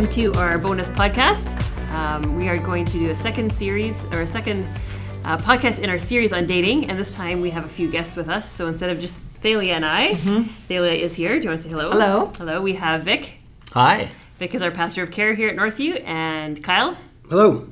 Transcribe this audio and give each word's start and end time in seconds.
welcome 0.00 0.14
to 0.14 0.32
our 0.40 0.56
bonus 0.56 0.88
podcast. 0.88 1.46
Um, 1.92 2.34
we 2.34 2.48
are 2.48 2.56
going 2.56 2.86
to 2.86 2.92
do 2.92 3.10
a 3.10 3.14
second 3.14 3.52
series 3.52 4.02
or 4.14 4.22
a 4.22 4.26
second 4.26 4.66
uh, 5.24 5.36
podcast 5.36 5.78
in 5.78 5.90
our 5.90 5.98
series 5.98 6.32
on 6.32 6.46
dating, 6.46 6.88
and 6.88 6.98
this 6.98 7.12
time 7.12 7.42
we 7.42 7.50
have 7.50 7.66
a 7.66 7.68
few 7.68 7.90
guests 7.90 8.16
with 8.16 8.30
us. 8.30 8.50
So 8.50 8.66
instead 8.66 8.88
of 8.88 8.98
just 8.98 9.14
Thalia 9.42 9.74
and 9.74 9.84
I, 9.84 10.14
Thalia 10.14 10.92
is 10.92 11.14
here. 11.14 11.36
Do 11.36 11.42
you 11.42 11.48
want 11.50 11.60
to 11.60 11.64
say 11.64 11.68
hello? 11.68 11.90
Hello. 11.90 12.32
Hello. 12.38 12.62
We 12.62 12.76
have 12.76 13.02
Vic. 13.02 13.40
Hi. 13.72 14.08
Vic 14.38 14.54
is 14.54 14.62
our 14.62 14.70
pastor 14.70 15.02
of 15.02 15.10
care 15.10 15.34
here 15.34 15.50
at 15.50 15.56
Northview, 15.56 16.02
and 16.06 16.64
Kyle. 16.64 16.96
Hello. 17.28 17.68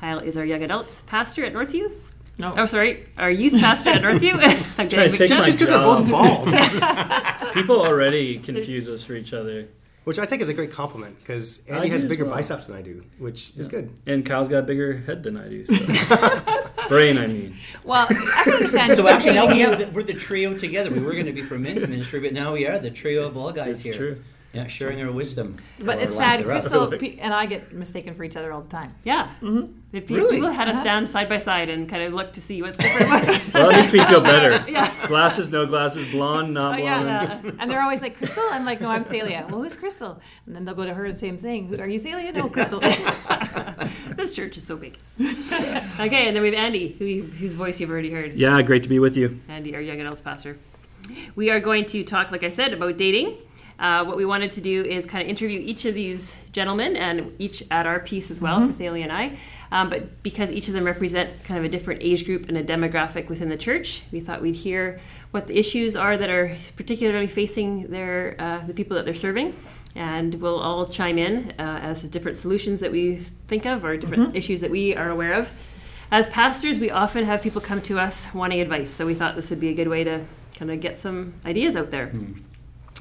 Kyle 0.00 0.18
is 0.18 0.36
our 0.36 0.44
young 0.44 0.64
adults 0.64 1.00
pastor 1.06 1.44
at 1.44 1.52
Northview. 1.52 1.92
No. 2.38 2.54
Oh, 2.56 2.66
sorry, 2.66 3.04
our 3.16 3.30
youth 3.30 3.52
pastor 3.52 3.90
at 3.90 4.02
Northview. 4.02 4.34
I'm 4.78 4.88
Trying 4.88 5.12
to 5.12 5.16
take 5.16 5.30
mixed 5.30 5.30
my 5.30 5.36
up. 5.36 5.46
Just 5.46 5.58
because 5.60 5.68
they're 5.68 5.78
both 5.78 6.08
job. 6.08 7.52
People 7.54 7.80
already 7.80 8.40
confuse 8.40 8.88
us 8.88 9.04
for 9.04 9.14
each 9.14 9.32
other. 9.32 9.68
Which 10.08 10.18
I 10.18 10.24
take 10.24 10.40
as 10.40 10.48
a 10.48 10.54
great 10.54 10.72
compliment 10.72 11.18
because 11.18 11.60
Andy 11.68 11.90
has 11.90 12.02
bigger 12.02 12.24
well. 12.24 12.32
biceps 12.32 12.64
than 12.64 12.74
I 12.76 12.80
do, 12.80 13.04
which 13.18 13.52
is 13.58 13.68
good. 13.68 13.90
And 14.06 14.24
Kyle's 14.24 14.48
got 14.48 14.60
a 14.60 14.62
bigger 14.62 14.96
head 15.00 15.22
than 15.22 15.36
I 15.36 15.46
do. 15.50 15.66
So. 15.66 16.64
Brain, 16.88 17.18
I 17.18 17.26
mean. 17.26 17.58
Well, 17.84 18.06
I 18.08 18.44
can 18.44 18.54
understand. 18.54 18.96
So 18.96 19.06
actually, 19.06 19.34
now 19.34 19.46
we 19.46 19.60
have 19.60 19.78
the, 19.78 19.86
we're 19.88 20.02
the 20.04 20.14
trio 20.14 20.56
together. 20.56 20.90
We 20.90 21.00
were 21.00 21.12
going 21.12 21.26
to 21.26 21.32
be 21.34 21.42
for 21.42 21.58
men's 21.58 21.86
ministry, 21.86 22.20
but 22.20 22.32
now 22.32 22.54
we 22.54 22.66
are 22.66 22.78
the 22.78 22.90
trio 22.90 23.26
of 23.26 23.36
all 23.36 23.52
guys 23.52 23.84
It's 23.84 23.84
here. 23.84 24.14
true. 24.14 24.24
Yeah, 24.54 24.66
sharing 24.66 25.00
our 25.02 25.12
wisdom. 25.12 25.58
but 25.78 25.98
it's 25.98 26.16
sad. 26.16 26.42
Crystal 26.44 26.86
pe- 26.98 27.18
and 27.18 27.34
I 27.34 27.44
get 27.44 27.72
mistaken 27.72 28.14
for 28.14 28.24
each 28.24 28.34
other 28.34 28.50
all 28.50 28.62
the 28.62 28.68
time. 28.70 28.94
Yeah. 29.04 29.30
If 29.92 30.06
pe- 30.08 30.14
Really? 30.14 30.36
People 30.36 30.50
had 30.50 30.68
us 30.68 30.74
Uh-huh. 30.74 30.82
stand 30.82 31.10
side 31.10 31.28
by 31.28 31.36
side 31.38 31.68
and 31.68 31.86
kind 31.88 32.02
of 32.02 32.14
look 32.14 32.32
to 32.32 32.40
see 32.40 32.62
what's 32.62 32.78
different. 32.78 33.10
Well, 33.54 33.68
it 33.70 33.76
makes 33.76 33.92
me 33.92 34.02
feel 34.06 34.22
better. 34.22 34.64
Yeah. 34.68 34.90
Glasses, 35.06 35.50
no 35.50 35.66
glasses, 35.66 36.10
blonde, 36.10 36.54
not 36.54 36.74
Oh, 36.74 36.82
blonde. 36.82 37.06
yeah. 37.06 37.40
And 37.58 37.70
they're 37.70 37.82
always 37.82 38.00
like, 38.00 38.16
Crystal? 38.16 38.42
I'm 38.50 38.64
like, 38.64 38.80
no, 38.80 38.88
I'm 38.88 39.04
Thalia. 39.04 39.46
Well, 39.50 39.60
who's 39.62 39.76
Crystal? 39.76 40.18
And 40.46 40.56
then 40.56 40.64
they'll 40.64 40.74
go 40.74 40.86
to 40.86 40.94
her 40.94 41.10
the 41.12 41.18
same 41.18 41.36
thing. 41.36 41.78
Are 41.78 41.86
you 41.88 42.00
Thalia? 42.00 42.32
No, 42.32 42.48
Crystal. 42.48 42.80
this 44.16 44.34
church 44.34 44.56
is 44.56 44.66
so 44.66 44.76
big. 44.76 44.96
okay, 45.20 46.26
and 46.26 46.34
then 46.34 46.40
we 46.42 46.48
have 46.50 46.54
Andy, 46.58 46.96
who, 46.98 47.22
whose 47.36 47.52
voice 47.52 47.80
you've 47.80 47.90
already 47.90 48.10
heard. 48.10 48.34
Yeah, 48.34 48.60
great 48.62 48.82
to 48.84 48.88
be 48.88 48.98
with 48.98 49.16
you. 49.16 49.40
Andy, 49.48 49.74
our 49.74 49.80
young 49.80 50.00
adults 50.00 50.20
pastor. 50.22 50.56
We 51.34 51.50
are 51.50 51.60
going 51.60 51.84
to 51.86 52.02
talk, 52.04 52.30
like 52.32 52.42
I 52.44 52.48
said, 52.50 52.72
about 52.72 52.96
dating. 52.98 53.36
Uh, 53.78 54.04
what 54.04 54.16
we 54.16 54.24
wanted 54.24 54.50
to 54.50 54.60
do 54.60 54.84
is 54.84 55.06
kind 55.06 55.22
of 55.22 55.28
interview 55.28 55.60
each 55.62 55.84
of 55.84 55.94
these 55.94 56.34
gentlemen 56.50 56.96
and 56.96 57.32
each 57.38 57.62
at 57.70 57.86
our 57.86 58.00
piece 58.00 58.30
as 58.30 58.40
well 58.40 58.66
for 58.66 58.72
Thalia 58.72 59.04
and 59.04 59.12
I. 59.12 59.38
Um, 59.70 59.88
but 59.90 60.22
because 60.22 60.50
each 60.50 60.66
of 60.66 60.74
them 60.74 60.84
represent 60.84 61.44
kind 61.44 61.58
of 61.58 61.64
a 61.64 61.68
different 61.68 62.02
age 62.02 62.24
group 62.24 62.48
and 62.48 62.56
a 62.56 62.64
demographic 62.64 63.28
within 63.28 63.48
the 63.48 63.56
church, 63.56 64.02
we 64.10 64.18
thought 64.18 64.42
we'd 64.42 64.56
hear 64.56 65.00
what 65.30 65.46
the 65.46 65.58
issues 65.58 65.94
are 65.94 66.16
that 66.16 66.30
are 66.30 66.56
particularly 66.76 67.26
facing 67.26 67.88
their 67.90 68.34
uh, 68.38 68.66
the 68.66 68.72
people 68.72 68.96
that 68.96 69.04
they're 69.04 69.14
serving, 69.14 69.54
and 69.94 70.34
we'll 70.36 70.58
all 70.58 70.86
chime 70.86 71.18
in 71.18 71.52
uh, 71.58 71.80
as 71.82 72.00
to 72.00 72.08
different 72.08 72.36
solutions 72.36 72.80
that 72.80 72.90
we 72.90 73.16
think 73.46 73.66
of 73.66 73.84
or 73.84 73.96
different 73.96 74.34
issues 74.34 74.60
that 74.60 74.70
we 74.70 74.96
are 74.96 75.10
aware 75.10 75.34
of. 75.34 75.50
As 76.10 76.26
pastors, 76.28 76.78
we 76.78 76.90
often 76.90 77.26
have 77.26 77.42
people 77.42 77.60
come 77.60 77.82
to 77.82 78.00
us 78.00 78.26
wanting 78.32 78.60
advice, 78.60 78.90
so 78.90 79.04
we 79.06 79.14
thought 79.14 79.36
this 79.36 79.50
would 79.50 79.60
be 79.60 79.68
a 79.68 79.74
good 79.74 79.88
way 79.88 80.02
to 80.02 80.24
kind 80.56 80.70
of 80.70 80.80
get 80.80 80.98
some 80.98 81.34
ideas 81.44 81.76
out 81.76 81.90
there. 81.90 82.10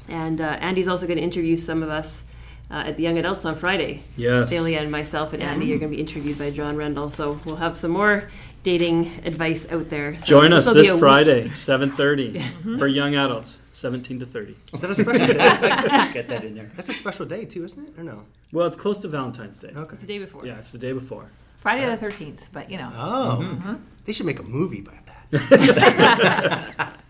And 0.10 0.40
uh, 0.42 0.58
Andy's 0.62 0.88
also 0.88 1.06
going 1.08 1.18
to 1.18 1.24
interview 1.24 1.58
some 1.58 1.84
of 1.84 1.90
us 1.90 2.24
uh, 2.70 2.76
at 2.88 2.98
the 2.98 3.04
Young 3.04 3.18
Adults 3.18 3.46
on 3.46 3.56
Friday. 3.56 4.02
Yes. 4.16 4.50
Thalia 4.50 4.82
and 4.82 4.92
myself 4.92 5.34
and 5.34 5.42
Andy 5.42 5.74
are 5.74 5.78
going 5.78 5.92
to 5.92 5.96
be 5.96 6.02
interviewed 6.02 6.38
by 6.38 6.52
John 6.52 6.76
Rendell, 6.76 7.10
so 7.12 7.40
we'll 7.46 7.56
have 7.58 7.78
some 7.78 7.92
more 7.92 8.30
dating 8.64 9.22
advice 9.26 9.66
out 9.72 9.90
there. 9.90 10.18
So 10.20 10.26
Join 10.26 10.52
us 10.54 10.66
this'll 10.66 10.76
be 10.76 10.82
this 10.82 10.92
a 10.92 10.98
Friday, 10.98 11.44
7.30, 11.50 12.78
for 12.78 12.88
young 12.88 13.16
adults, 13.16 13.58
17 13.72 14.20
to 14.20 14.26
30. 14.26 14.56
Is 14.74 14.80
that 14.82 14.90
a 14.90 14.96
special 14.96 15.28
day? 15.28 15.34
Get 16.14 16.28
that 16.28 16.44
in 16.44 16.56
there. 16.56 16.70
That's 16.76 16.90
a 16.90 16.94
special 16.94 17.26
day 17.26 17.46
too, 17.46 17.64
isn't 17.64 17.88
it? 17.88 17.94
Or 17.98 18.04
no? 18.04 18.24
Well, 18.52 18.68
it's 18.68 18.76
close 18.76 19.00
to 19.00 19.08
Valentine's 19.08 19.58
Day. 19.58 19.72
Okay. 19.76 19.96
The 19.98 20.08
day 20.08 20.20
before. 20.20 20.46
Yeah, 20.46 20.58
it's 20.58 20.72
the 20.72 20.78
day 20.78 20.92
before. 20.92 21.30
Friday 21.58 21.86
the 21.86 21.98
13th, 21.98 22.50
but 22.54 22.70
you 22.70 22.78
know. 22.78 22.92
Oh, 22.96 23.78
they 24.06 24.12
should 24.14 24.26
make 24.26 24.40
a 24.40 24.44
movie 24.44 24.80
about 24.80 25.06
that. 25.32 26.94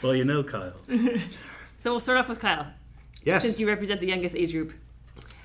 Well, 0.00 0.14
you 0.14 0.24
know, 0.24 0.44
Kyle. 0.44 0.74
So 1.78 1.90
we'll 1.92 2.00
start 2.00 2.18
off 2.18 2.28
with 2.28 2.40
Kyle, 2.40 2.66
Yes. 3.22 3.42
since 3.42 3.60
you 3.60 3.68
represent 3.68 4.00
the 4.00 4.06
youngest 4.08 4.34
age 4.34 4.52
group. 4.52 4.72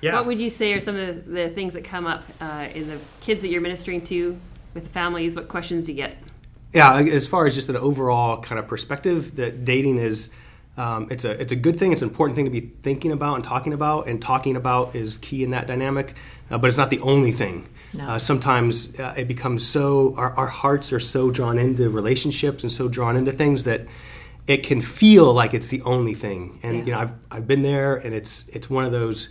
yeah. 0.00 0.14
What 0.14 0.26
would 0.26 0.40
you 0.40 0.50
say 0.50 0.72
are 0.74 0.80
some 0.80 0.96
of 0.96 1.26
the 1.26 1.48
things 1.50 1.74
that 1.74 1.84
come 1.84 2.06
up 2.06 2.24
uh, 2.40 2.68
in 2.74 2.88
the 2.88 2.98
kids 3.20 3.42
that 3.42 3.48
you're 3.48 3.60
ministering 3.60 4.02
to, 4.06 4.36
with 4.74 4.88
families? 4.88 5.34
What 5.36 5.48
questions 5.48 5.86
do 5.86 5.92
you 5.92 5.96
get? 5.96 6.16
yeah. 6.72 6.96
As 6.98 7.26
far 7.26 7.46
as 7.46 7.54
just 7.54 7.68
an 7.68 7.76
overall 7.76 8.40
kind 8.42 8.58
of 8.58 8.66
perspective, 8.66 9.36
that 9.36 9.64
dating 9.64 9.98
is. 9.98 10.30
Um, 10.76 11.06
it's 11.08 11.24
a 11.24 11.40
it's 11.40 11.52
a 11.52 11.56
good 11.56 11.78
thing. 11.78 11.92
It's 11.92 12.02
an 12.02 12.08
important 12.08 12.34
thing 12.34 12.46
to 12.46 12.50
be 12.50 12.72
thinking 12.82 13.12
about 13.12 13.36
and 13.36 13.44
talking 13.44 13.72
about, 13.72 14.08
and 14.08 14.20
talking 14.20 14.56
about 14.56 14.96
is 14.96 15.18
key 15.18 15.44
in 15.44 15.50
that 15.50 15.68
dynamic. 15.68 16.16
Uh, 16.50 16.58
but 16.58 16.66
it's 16.66 16.76
not 16.76 16.90
the 16.90 16.98
only 16.98 17.30
thing. 17.30 17.68
No. 17.96 18.08
Uh, 18.08 18.18
sometimes 18.18 18.98
uh, 18.98 19.14
it 19.16 19.28
becomes 19.28 19.64
so 19.64 20.16
our, 20.16 20.32
our 20.36 20.48
hearts 20.48 20.92
are 20.92 20.98
so 20.98 21.30
drawn 21.30 21.58
into 21.58 21.88
relationships 21.90 22.64
and 22.64 22.72
so 22.72 22.88
drawn 22.88 23.16
into 23.16 23.30
things 23.30 23.62
that 23.64 23.82
it 24.46 24.62
can 24.62 24.80
feel 24.82 25.32
like 25.32 25.54
it's 25.54 25.68
the 25.68 25.82
only 25.82 26.14
thing. 26.14 26.58
And 26.62 26.78
Yeah. 26.78 26.84
you 26.84 26.92
know, 26.92 26.98
I've 26.98 27.12
I've 27.30 27.46
been 27.46 27.62
there, 27.62 27.96
and 27.96 28.14
it's 28.14 28.46
it's 28.52 28.68
one 28.68 28.84
of 28.84 28.92
those. 28.92 29.28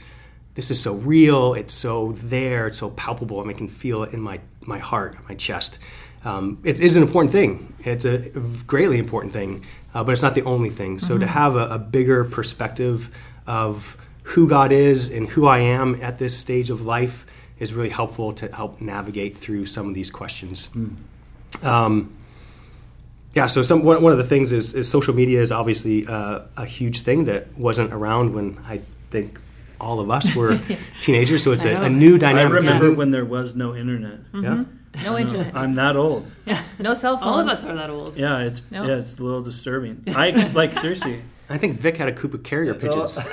This 0.56 0.70
is 0.70 0.80
so 0.80 0.94
real. 0.96 1.54
It's 1.56 1.74
so 1.74 2.12
there. 2.14 2.68
It's 2.68 2.78
so 2.78 2.92
palpable. 2.92 3.40
I, 3.40 3.44
mean, 3.44 3.56
I 3.56 3.58
can 3.58 3.68
feel 3.68 4.04
it 4.04 4.14
in 4.14 4.22
my 4.22 4.40
my 4.62 4.80
heart, 4.80 5.18
my 5.28 5.36
chest. 5.36 5.80
Um, 6.26 6.60
it 6.64 6.80
is 6.80 6.96
an 6.96 7.04
important 7.04 7.32
thing. 7.32 7.74
It's 7.84 8.06
a 8.06 8.20
greatly 8.66 8.98
important 8.98 9.34
thing, 9.34 9.66
uh, 9.94 10.04
but 10.04 10.14
it's 10.14 10.22
not 10.22 10.36
the 10.36 10.44
only 10.44 10.70
thing. 10.70 11.00
So 11.00 11.18
to 11.18 11.28
have 11.28 11.56
a, 11.56 11.66
a 11.72 11.78
bigger 11.78 12.24
perspective 12.24 13.10
of 13.46 13.98
who 14.24 14.48
God 14.48 14.72
is 14.72 15.12
and 15.12 15.28
who 15.28 15.48
I 15.48 15.60
am 15.60 16.00
at 16.02 16.20
this 16.20 16.38
stage 16.38 16.70
of 16.70 16.82
life 16.86 17.26
is 17.60 17.74
really 17.74 17.90
helpful 17.90 18.32
to 18.34 18.48
help 18.56 18.80
navigate 18.80 19.38
through 19.38 19.66
some 19.66 19.90
of 19.90 19.96
these 19.96 20.10
questions. 20.10 20.70
Um, 21.62 22.16
yeah, 23.34 23.48
so 23.48 23.62
some 23.62 23.84
one, 23.84 24.02
one 24.02 24.12
of 24.12 24.18
the 24.18 24.24
things 24.24 24.52
is, 24.52 24.74
is 24.76 24.90
social 24.90 25.14
media 25.14 25.42
is 25.42 25.52
obviously 25.52 26.06
uh, 26.08 26.42
a 26.58 26.66
huge 26.66 27.02
thing 27.02 27.26
that 27.26 27.56
wasn't 27.58 27.94
around 27.94 28.34
when 28.34 28.58
I 28.68 28.80
think 29.10 29.40
all 29.82 30.00
of 30.00 30.10
us 30.12 30.36
were 30.36 30.60
teenagers. 31.02 31.44
So 31.44 31.52
it's 31.52 31.66
I 31.66 31.70
a, 31.70 31.74
know. 31.80 31.84
a 31.86 31.90
new 31.90 32.18
dynamic. 32.18 32.54
I 32.54 32.60
dynamic. 32.60 32.82
remember 32.82 32.98
when 32.98 33.12
there 33.12 33.26
was 33.26 33.56
no 33.56 33.76
internet. 33.76 34.20
Yeah. 34.34 34.64
No 35.04 35.18
internet. 35.18 35.56
I'm 35.56 35.74
that 35.76 35.96
old. 35.96 36.28
Yeah. 36.46 36.62
No 36.78 36.94
cell 36.94 37.16
phones. 37.18 37.28
All 37.28 37.40
of 37.40 37.48
us 37.48 37.66
are 37.66 37.74
that 37.76 37.90
old. 37.90 38.16
Yeah, 38.18 38.40
it's 38.40 38.62
No. 38.70 38.84
yeah, 38.86 38.98
it's 38.98 39.18
a 39.18 39.24
little 39.24 39.42
disturbing. 39.42 40.04
I 40.10 40.32
like 40.54 40.76
seriously. 40.78 41.22
I 41.50 41.58
think 41.58 41.78
Vic 41.80 41.98
had 41.98 42.10
a 42.10 42.14
coop 42.14 42.34
of 42.34 42.44
carrier 42.44 42.74
pigeons. 42.74 43.18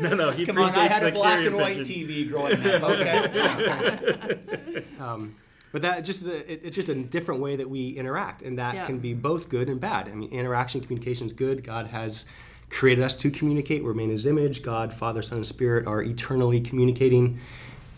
No, 0.00 0.14
no, 0.14 0.30
he 0.30 0.46
Come 0.46 0.58
on, 0.58 0.72
I 0.76 0.86
had 0.86 1.02
a 1.02 1.10
black 1.10 1.44
and 1.44 1.56
white 1.56 1.76
pigeon. 1.76 2.08
TV 2.08 2.28
growing 2.30 2.52
up. 2.54 2.82
Okay. 2.84 4.84
Um, 5.00 5.34
but 5.72 5.82
that 5.82 6.00
just 6.00 6.24
the, 6.24 6.50
it, 6.50 6.60
it's 6.64 6.76
just 6.76 6.88
a 6.88 6.94
different 6.94 7.40
way 7.40 7.56
that 7.56 7.68
we 7.68 7.90
interact, 7.90 8.42
and 8.42 8.58
that 8.58 8.74
Yeah. 8.74 8.86
can 8.86 8.98
be 8.98 9.14
both 9.14 9.48
good 9.48 9.68
and 9.68 9.80
bad. 9.80 10.08
I 10.08 10.14
mean, 10.14 10.30
interaction, 10.30 10.80
communication 10.80 11.26
is 11.26 11.32
good. 11.32 11.64
God 11.64 11.88
has 11.88 12.24
created 12.70 13.02
us 13.02 13.16
to 13.16 13.30
communicate. 13.30 13.82
We're 13.84 13.94
made 13.94 14.04
in 14.04 14.10
His 14.10 14.26
image. 14.26 14.62
God, 14.62 14.92
Father, 14.92 15.22
Son, 15.22 15.38
and 15.38 15.46
Spirit 15.46 15.86
are 15.86 16.02
eternally 16.02 16.60
communicating, 16.60 17.38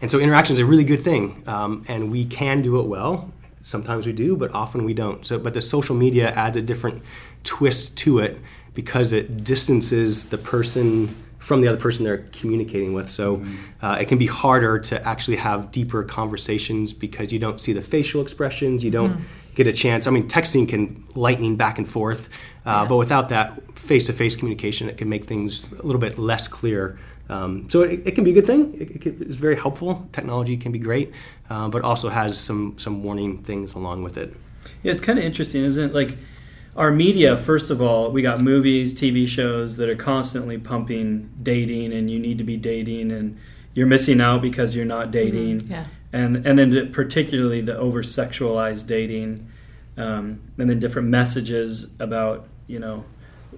and 0.00 0.10
so 0.10 0.18
interaction 0.18 0.54
is 0.54 0.60
a 0.60 0.64
really 0.64 0.84
good 0.84 1.04
thing. 1.04 1.42
Um, 1.46 1.84
and 1.88 2.10
we 2.10 2.24
can 2.24 2.62
do 2.62 2.80
it 2.80 2.86
well. 2.86 3.30
Sometimes 3.62 4.06
we 4.06 4.12
do, 4.12 4.36
but 4.36 4.52
often 4.54 4.84
we 4.84 4.94
don't. 4.94 5.24
So, 5.26 5.38
but 5.38 5.52
the 5.54 5.60
social 5.60 5.94
media 5.94 6.30
adds 6.30 6.56
a 6.56 6.62
different 6.62 7.02
twist 7.44 7.96
to 7.98 8.18
it 8.20 8.38
because 8.74 9.12
it 9.12 9.44
distances 9.44 10.30
the 10.30 10.38
person 10.38 11.14
from 11.40 11.60
the 11.62 11.68
other 11.68 11.80
person 11.80 12.04
they're 12.04 12.24
communicating 12.32 12.92
with. 12.92 13.10
So 13.10 13.44
uh, 13.82 13.96
it 14.00 14.06
can 14.06 14.18
be 14.18 14.26
harder 14.26 14.78
to 14.78 15.08
actually 15.08 15.38
have 15.38 15.72
deeper 15.72 16.04
conversations 16.04 16.92
because 16.92 17.32
you 17.32 17.38
don't 17.40 17.58
see 17.60 17.72
the 17.72 17.82
facial 17.82 18.20
expressions. 18.22 18.84
You 18.84 18.90
don't 18.92 19.16
get 19.56 19.66
a 19.66 19.72
chance. 19.72 20.06
I 20.06 20.10
mean, 20.10 20.28
texting 20.28 20.68
can 20.68 21.02
lightning 21.16 21.56
back 21.56 21.78
and 21.78 21.88
forth, 21.88 22.28
uh, 22.64 22.70
Yeah. 22.70 22.86
but 22.88 22.96
without 22.98 23.30
that 23.30 23.60
face-to-face 23.78 24.36
communication, 24.36 24.88
it 24.88 24.96
can 24.96 25.08
make 25.08 25.24
things 25.24 25.72
a 25.72 25.82
little 25.82 26.00
bit 26.00 26.18
less 26.18 26.46
clear. 26.46 26.98
Um, 27.30 27.68
so 27.70 27.82
it, 27.82 28.06
it 28.06 28.12
can 28.14 28.24
be 28.24 28.30
a 28.30 28.34
good 28.34 28.46
thing. 28.46 28.74
It, 28.74 29.06
it 29.06 29.20
it's 29.22 29.36
very 29.36 29.56
helpful. 29.56 30.06
Technology 30.12 30.56
can 30.56 30.72
be 30.72 30.78
great, 30.78 31.12
uh, 31.48 31.68
but 31.68 31.82
also 31.82 32.08
has 32.10 32.38
some 32.38 32.74
some 32.76 33.02
warning 33.02 33.38
things 33.44 33.74
along 33.74 34.02
with 34.02 34.16
it. 34.18 34.34
Yeah, 34.82 34.92
it's 34.92 35.00
kind 35.00 35.18
of 35.18 35.24
interesting, 35.24 35.64
isn't 35.64 35.90
it? 35.90 35.94
Like 35.94 36.18
our 36.76 36.90
media, 36.92 37.36
first 37.36 37.70
of 37.70 37.82
all, 37.82 38.10
we 38.10 38.22
got 38.22 38.40
movies, 38.40 38.94
TV 38.94 39.26
shows 39.26 39.76
that 39.76 39.88
are 39.88 39.96
constantly 39.96 40.58
pumping 40.58 41.30
dating, 41.42 41.92
and 41.92 42.10
you 42.10 42.18
need 42.18 42.38
to 42.38 42.44
be 42.44 42.56
dating, 42.56 43.10
and 43.10 43.38
you're 43.74 43.86
missing 43.86 44.20
out 44.20 44.42
because 44.42 44.76
you're 44.76 44.84
not 44.84 45.04
mm-hmm. 45.04 45.12
dating, 45.12 45.68
Yeah. 45.68 45.86
and 46.12 46.46
and 46.46 46.58
then 46.58 46.92
particularly 46.92 47.60
the 47.60 47.76
over 47.76 48.02
sexualized 48.02 48.86
dating, 48.86 49.48
um, 49.96 50.40
and 50.58 50.70
then 50.70 50.78
different 50.78 51.08
messages 51.08 51.88
about 51.98 52.46
you 52.66 52.78
know 52.78 53.04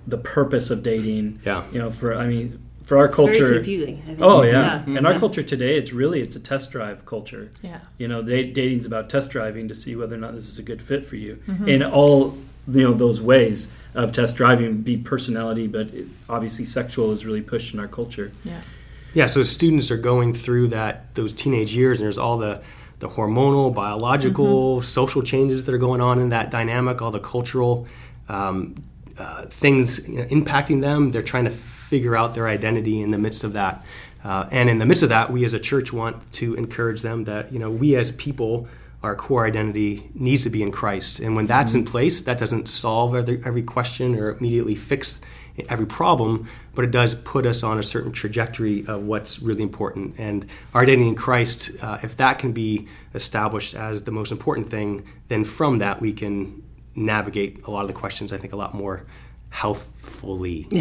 the 0.06 0.18
purpose 0.18 0.70
of 0.70 0.82
dating. 0.82 1.40
Yeah. 1.44 1.64
You 1.70 1.80
know, 1.80 1.90
for 1.90 2.14
I 2.14 2.26
mean, 2.26 2.62
for 2.82 2.96
our 2.96 3.06
It's 3.06 3.14
culture, 3.14 3.48
very 3.48 3.54
confusing. 3.56 4.02
I 4.04 4.06
think. 4.06 4.18
Oh 4.22 4.42
yeah, 4.42 4.50
Yeah. 4.52 4.76
in 4.84 4.94
mm-hmm. 4.94 5.06
our 5.06 5.18
culture 5.18 5.42
today, 5.42 5.76
it's 5.76 5.92
really 5.92 6.22
it's 6.22 6.34
a 6.34 6.40
test 6.40 6.70
drive 6.70 7.04
culture. 7.06 7.50
Yeah. 7.62 7.80
You 7.98 8.08
know, 8.08 8.22
da- 8.22 8.52
dating's 8.52 8.86
about 8.86 9.10
test 9.10 9.30
driving 9.30 9.68
to 9.68 9.74
see 9.74 9.96
whether 9.96 10.14
or 10.14 10.18
not 10.18 10.34
this 10.34 10.48
is 10.48 10.58
a 10.58 10.62
good 10.62 10.80
fit 10.80 11.04
for 11.04 11.16
you 11.16 11.42
mm-hmm. 11.46 11.68
in 11.68 11.82
all 11.82 12.36
you 12.66 12.82
know 12.82 12.94
those 12.94 13.20
ways 13.20 13.72
of 13.94 14.12
test 14.12 14.36
driving 14.36 14.82
be 14.82 14.96
personality, 14.96 15.66
but 15.66 15.88
it, 15.88 16.06
obviously 16.28 16.64
sexual 16.64 17.12
is 17.12 17.26
really 17.26 17.42
pushed 17.42 17.74
in 17.74 17.80
our 17.80 17.88
culture. 17.88 18.32
Yeah. 18.44 18.60
Yeah, 19.14 19.26
so 19.26 19.42
students 19.42 19.90
are 19.90 19.98
going 19.98 20.32
through 20.32 20.68
that 20.68 21.14
those 21.14 21.32
teenage 21.32 21.74
years, 21.74 22.00
and 22.00 22.06
there's 22.06 22.18
all 22.18 22.38
the 22.38 22.62
the 23.00 23.08
hormonal, 23.08 23.74
biological, 23.74 24.80
social 24.80 25.22
changes 25.22 25.64
that 25.64 25.74
are 25.74 25.78
going 25.78 26.00
on 26.00 26.20
in 26.20 26.28
that 26.30 26.50
dynamic, 26.50 27.02
all 27.02 27.10
the 27.10 27.18
cultural 27.18 27.86
um, 28.28 28.82
uh, 29.18 29.46
things 29.46 30.08
you 30.08 30.18
know, 30.18 30.24
impacting 30.26 30.80
them. 30.80 31.10
They're 31.10 31.20
trying 31.20 31.44
to 31.44 31.50
figure 31.50 32.16
out 32.16 32.34
their 32.34 32.48
identity 32.48 33.02
in 33.02 33.10
the 33.10 33.18
midst 33.18 33.44
of 33.44 33.52
that, 33.52 33.84
uh, 34.24 34.48
and 34.50 34.70
in 34.70 34.78
the 34.78 34.86
midst 34.86 35.02
of 35.02 35.10
that, 35.10 35.30
we 35.30 35.44
as 35.44 35.52
a 35.52 35.60
church 35.60 35.92
want 35.92 36.32
to 36.34 36.54
encourage 36.54 37.02
them 37.02 37.24
that 37.24 37.52
you 37.52 37.58
know 37.58 37.70
we 37.70 37.96
as 37.96 38.12
people. 38.12 38.68
Our 39.02 39.16
core 39.16 39.46
identity 39.46 40.10
needs 40.14 40.44
to 40.44 40.50
be 40.50 40.62
in 40.62 40.70
Christ, 40.70 41.18
and 41.20 41.34
when 41.34 41.46
that's 41.46 41.74
in 41.74 41.84
place, 41.84 42.22
that 42.22 42.38
doesn't 42.38 42.68
solve 42.68 43.14
every, 43.14 43.42
every 43.44 43.62
question 43.62 44.14
or 44.14 44.30
immediately 44.30 44.74
fix 44.74 45.20
every 45.68 45.86
problem, 45.86 46.48
but 46.74 46.84
it 46.84 46.90
does 46.90 47.14
put 47.14 47.44
us 47.46 47.62
on 47.62 47.78
a 47.78 47.82
certain 47.82 48.12
trajectory 48.12 48.86
of 48.86 49.02
what's 49.02 49.40
really 49.40 49.62
important. 49.62 50.18
And 50.18 50.46
our 50.74 50.82
identity 50.82 51.08
in 51.08 51.14
Christ, 51.14 51.70
uh, 51.82 51.98
if 52.02 52.16
that 52.16 52.38
can 52.38 52.52
be 52.52 52.88
established 53.14 53.74
as 53.74 54.04
the 54.04 54.10
most 54.10 54.32
important 54.32 54.70
thing, 54.70 55.06
then 55.28 55.44
from 55.44 55.78
that 55.78 56.00
we 56.00 56.12
can 56.12 56.62
navigate 56.94 57.64
a 57.66 57.70
lot 57.70 57.82
of 57.82 57.88
the 57.88 57.94
questions, 57.94 58.32
I 58.32 58.36
think, 58.38 58.52
a 58.52 58.56
lot 58.56 58.74
more 58.74 59.04
healthfully. 59.50 60.68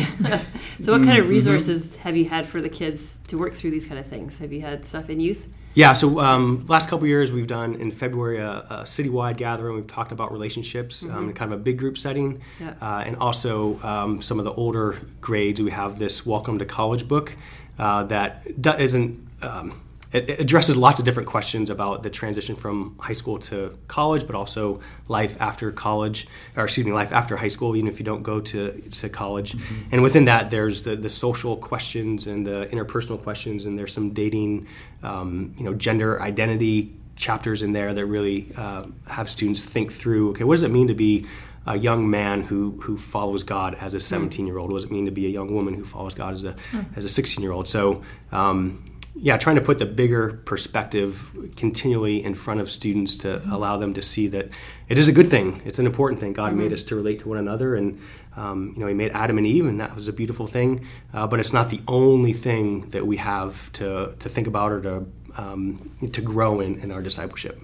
So, 0.79 0.93
what 0.93 1.03
kind 1.03 1.19
of 1.19 1.27
resources 1.27 1.95
have 1.97 2.17
you 2.17 2.25
had 2.25 2.47
for 2.47 2.59
the 2.59 2.69
kids 2.69 3.19
to 3.27 3.37
work 3.37 3.53
through 3.53 3.69
these 3.69 3.85
kind 3.85 3.99
of 3.99 4.07
things? 4.07 4.39
Have 4.39 4.51
you 4.51 4.61
had 4.61 4.83
stuff 4.83 5.11
in 5.11 5.19
youth? 5.19 5.47
Yeah, 5.73 5.93
so 5.93 6.19
um, 6.19 6.65
last 6.67 6.89
couple 6.89 7.07
years 7.07 7.31
we've 7.31 7.47
done 7.47 7.75
in 7.75 7.91
February 7.91 8.39
a, 8.39 8.65
a 8.69 8.75
citywide 8.83 9.37
gathering. 9.37 9.75
We've 9.75 9.87
talked 9.87 10.11
about 10.11 10.31
relationships 10.33 11.03
um, 11.03 11.29
in 11.29 11.33
kind 11.33 11.53
of 11.53 11.59
a 11.59 11.63
big 11.63 11.77
group 11.77 11.97
setting, 11.97 12.41
Yeah. 12.59 12.73
uh, 12.81 13.03
and 13.05 13.15
also 13.17 13.81
um, 13.81 14.21
some 14.21 14.37
of 14.37 14.43
the 14.43 14.51
older 14.51 14.99
grades. 15.21 15.61
We 15.61 15.71
have 15.71 15.97
this 15.97 16.25
Welcome 16.25 16.59
to 16.59 16.65
College 16.65 17.07
book 17.07 17.35
uh, 17.79 18.03
that 18.03 18.45
isn't. 18.81 19.27
Um, 19.41 19.81
it, 20.13 20.29
it 20.29 20.39
addresses 20.39 20.75
lots 20.75 20.99
of 20.99 21.05
different 21.05 21.29
questions 21.29 21.69
about 21.69 22.03
the 22.03 22.09
transition 22.09 22.55
from 22.55 22.97
high 22.99 23.13
school 23.13 23.39
to 23.39 23.77
college, 23.87 24.25
but 24.27 24.35
also 24.35 24.81
life 25.07 25.37
after 25.39 25.71
college, 25.71 26.27
or 26.55 26.65
excuse 26.65 26.85
me, 26.85 26.91
life 26.91 27.11
after 27.11 27.37
high 27.37 27.47
school, 27.47 27.75
even 27.75 27.87
if 27.87 27.99
you 27.99 28.05
don't 28.05 28.23
go 28.23 28.41
to, 28.41 28.81
to 28.91 29.09
college. 29.09 29.55
And 29.91 30.03
within 30.03 30.25
that, 30.25 30.51
there's 30.51 30.83
the, 30.83 30.95
the 30.95 31.09
social 31.09 31.55
questions 31.55 32.27
and 32.27 32.45
the 32.45 32.67
interpersonal 32.71 33.21
questions, 33.21 33.65
and 33.65 33.77
there's 33.77 33.93
some 33.93 34.11
dating, 34.11 34.67
um, 35.03 35.53
you 35.57 35.63
know, 35.63 35.73
gender 35.73 36.21
identity 36.21 36.93
chapters 37.15 37.61
in 37.61 37.71
there 37.71 37.93
that 37.93 38.05
really 38.05 38.51
uh, 38.57 38.85
have 39.07 39.29
students 39.29 39.63
think 39.63 39.93
through 39.93 40.31
okay, 40.31 40.43
what 40.43 40.55
does 40.55 40.63
it 40.63 40.71
mean 40.71 40.87
to 40.87 40.93
be 40.95 41.27
a 41.67 41.77
young 41.77 42.09
man 42.09 42.41
who, 42.41 42.71
who 42.81 42.97
follows 42.97 43.43
God 43.43 43.75
as 43.75 43.93
a 43.93 43.99
17 43.99 44.47
year 44.47 44.57
old? 44.57 44.71
What 44.71 44.79
does 44.79 44.85
it 44.85 44.91
mean 44.91 45.05
to 45.05 45.11
be 45.11 45.27
a 45.27 45.29
young 45.29 45.53
woman 45.53 45.75
who 45.75 45.83
follows 45.83 46.15
God 46.15 46.33
as 46.33 46.43
a, 46.43 46.55
as 46.95 47.05
a 47.05 47.09
16 47.09 47.43
year 47.43 47.51
old? 47.51 47.67
So, 47.67 48.01
um, 48.31 48.90
yeah, 49.15 49.37
trying 49.37 49.55
to 49.55 49.61
put 49.61 49.79
the 49.79 49.85
bigger 49.85 50.41
perspective 50.45 51.29
continually 51.55 52.23
in 52.23 52.35
front 52.35 52.59
of 52.59 52.71
students 52.71 53.17
to 53.17 53.41
allow 53.51 53.77
them 53.77 53.93
to 53.93 54.01
see 54.01 54.27
that 54.27 54.49
it 54.87 54.97
is 54.97 55.07
a 55.07 55.11
good 55.11 55.29
thing. 55.29 55.61
It's 55.65 55.79
an 55.79 55.85
important 55.85 56.21
thing. 56.21 56.33
God 56.33 56.55
made 56.55 56.73
us 56.73 56.83
to 56.85 56.95
relate 56.95 57.19
to 57.19 57.29
one 57.29 57.37
another, 57.37 57.75
and 57.75 57.99
um, 58.35 58.71
you 58.73 58.79
know, 58.79 58.87
He 58.87 58.93
made 58.93 59.11
Adam 59.11 59.37
and 59.37 59.45
Eve, 59.45 59.65
and 59.65 59.79
that 59.79 59.95
was 59.95 60.07
a 60.07 60.13
beautiful 60.13 60.47
thing. 60.47 60.85
Uh, 61.13 61.27
but 61.27 61.39
it's 61.39 61.53
not 61.53 61.69
the 61.69 61.81
only 61.87 62.33
thing 62.33 62.89
that 62.91 63.05
we 63.05 63.17
have 63.17 63.71
to 63.73 64.15
to 64.19 64.29
think 64.29 64.47
about 64.47 64.71
or 64.71 64.81
to 64.81 65.05
um, 65.37 65.91
to 66.11 66.21
grow 66.21 66.59
in 66.59 66.79
in 66.79 66.91
our 66.91 67.01
discipleship. 67.01 67.61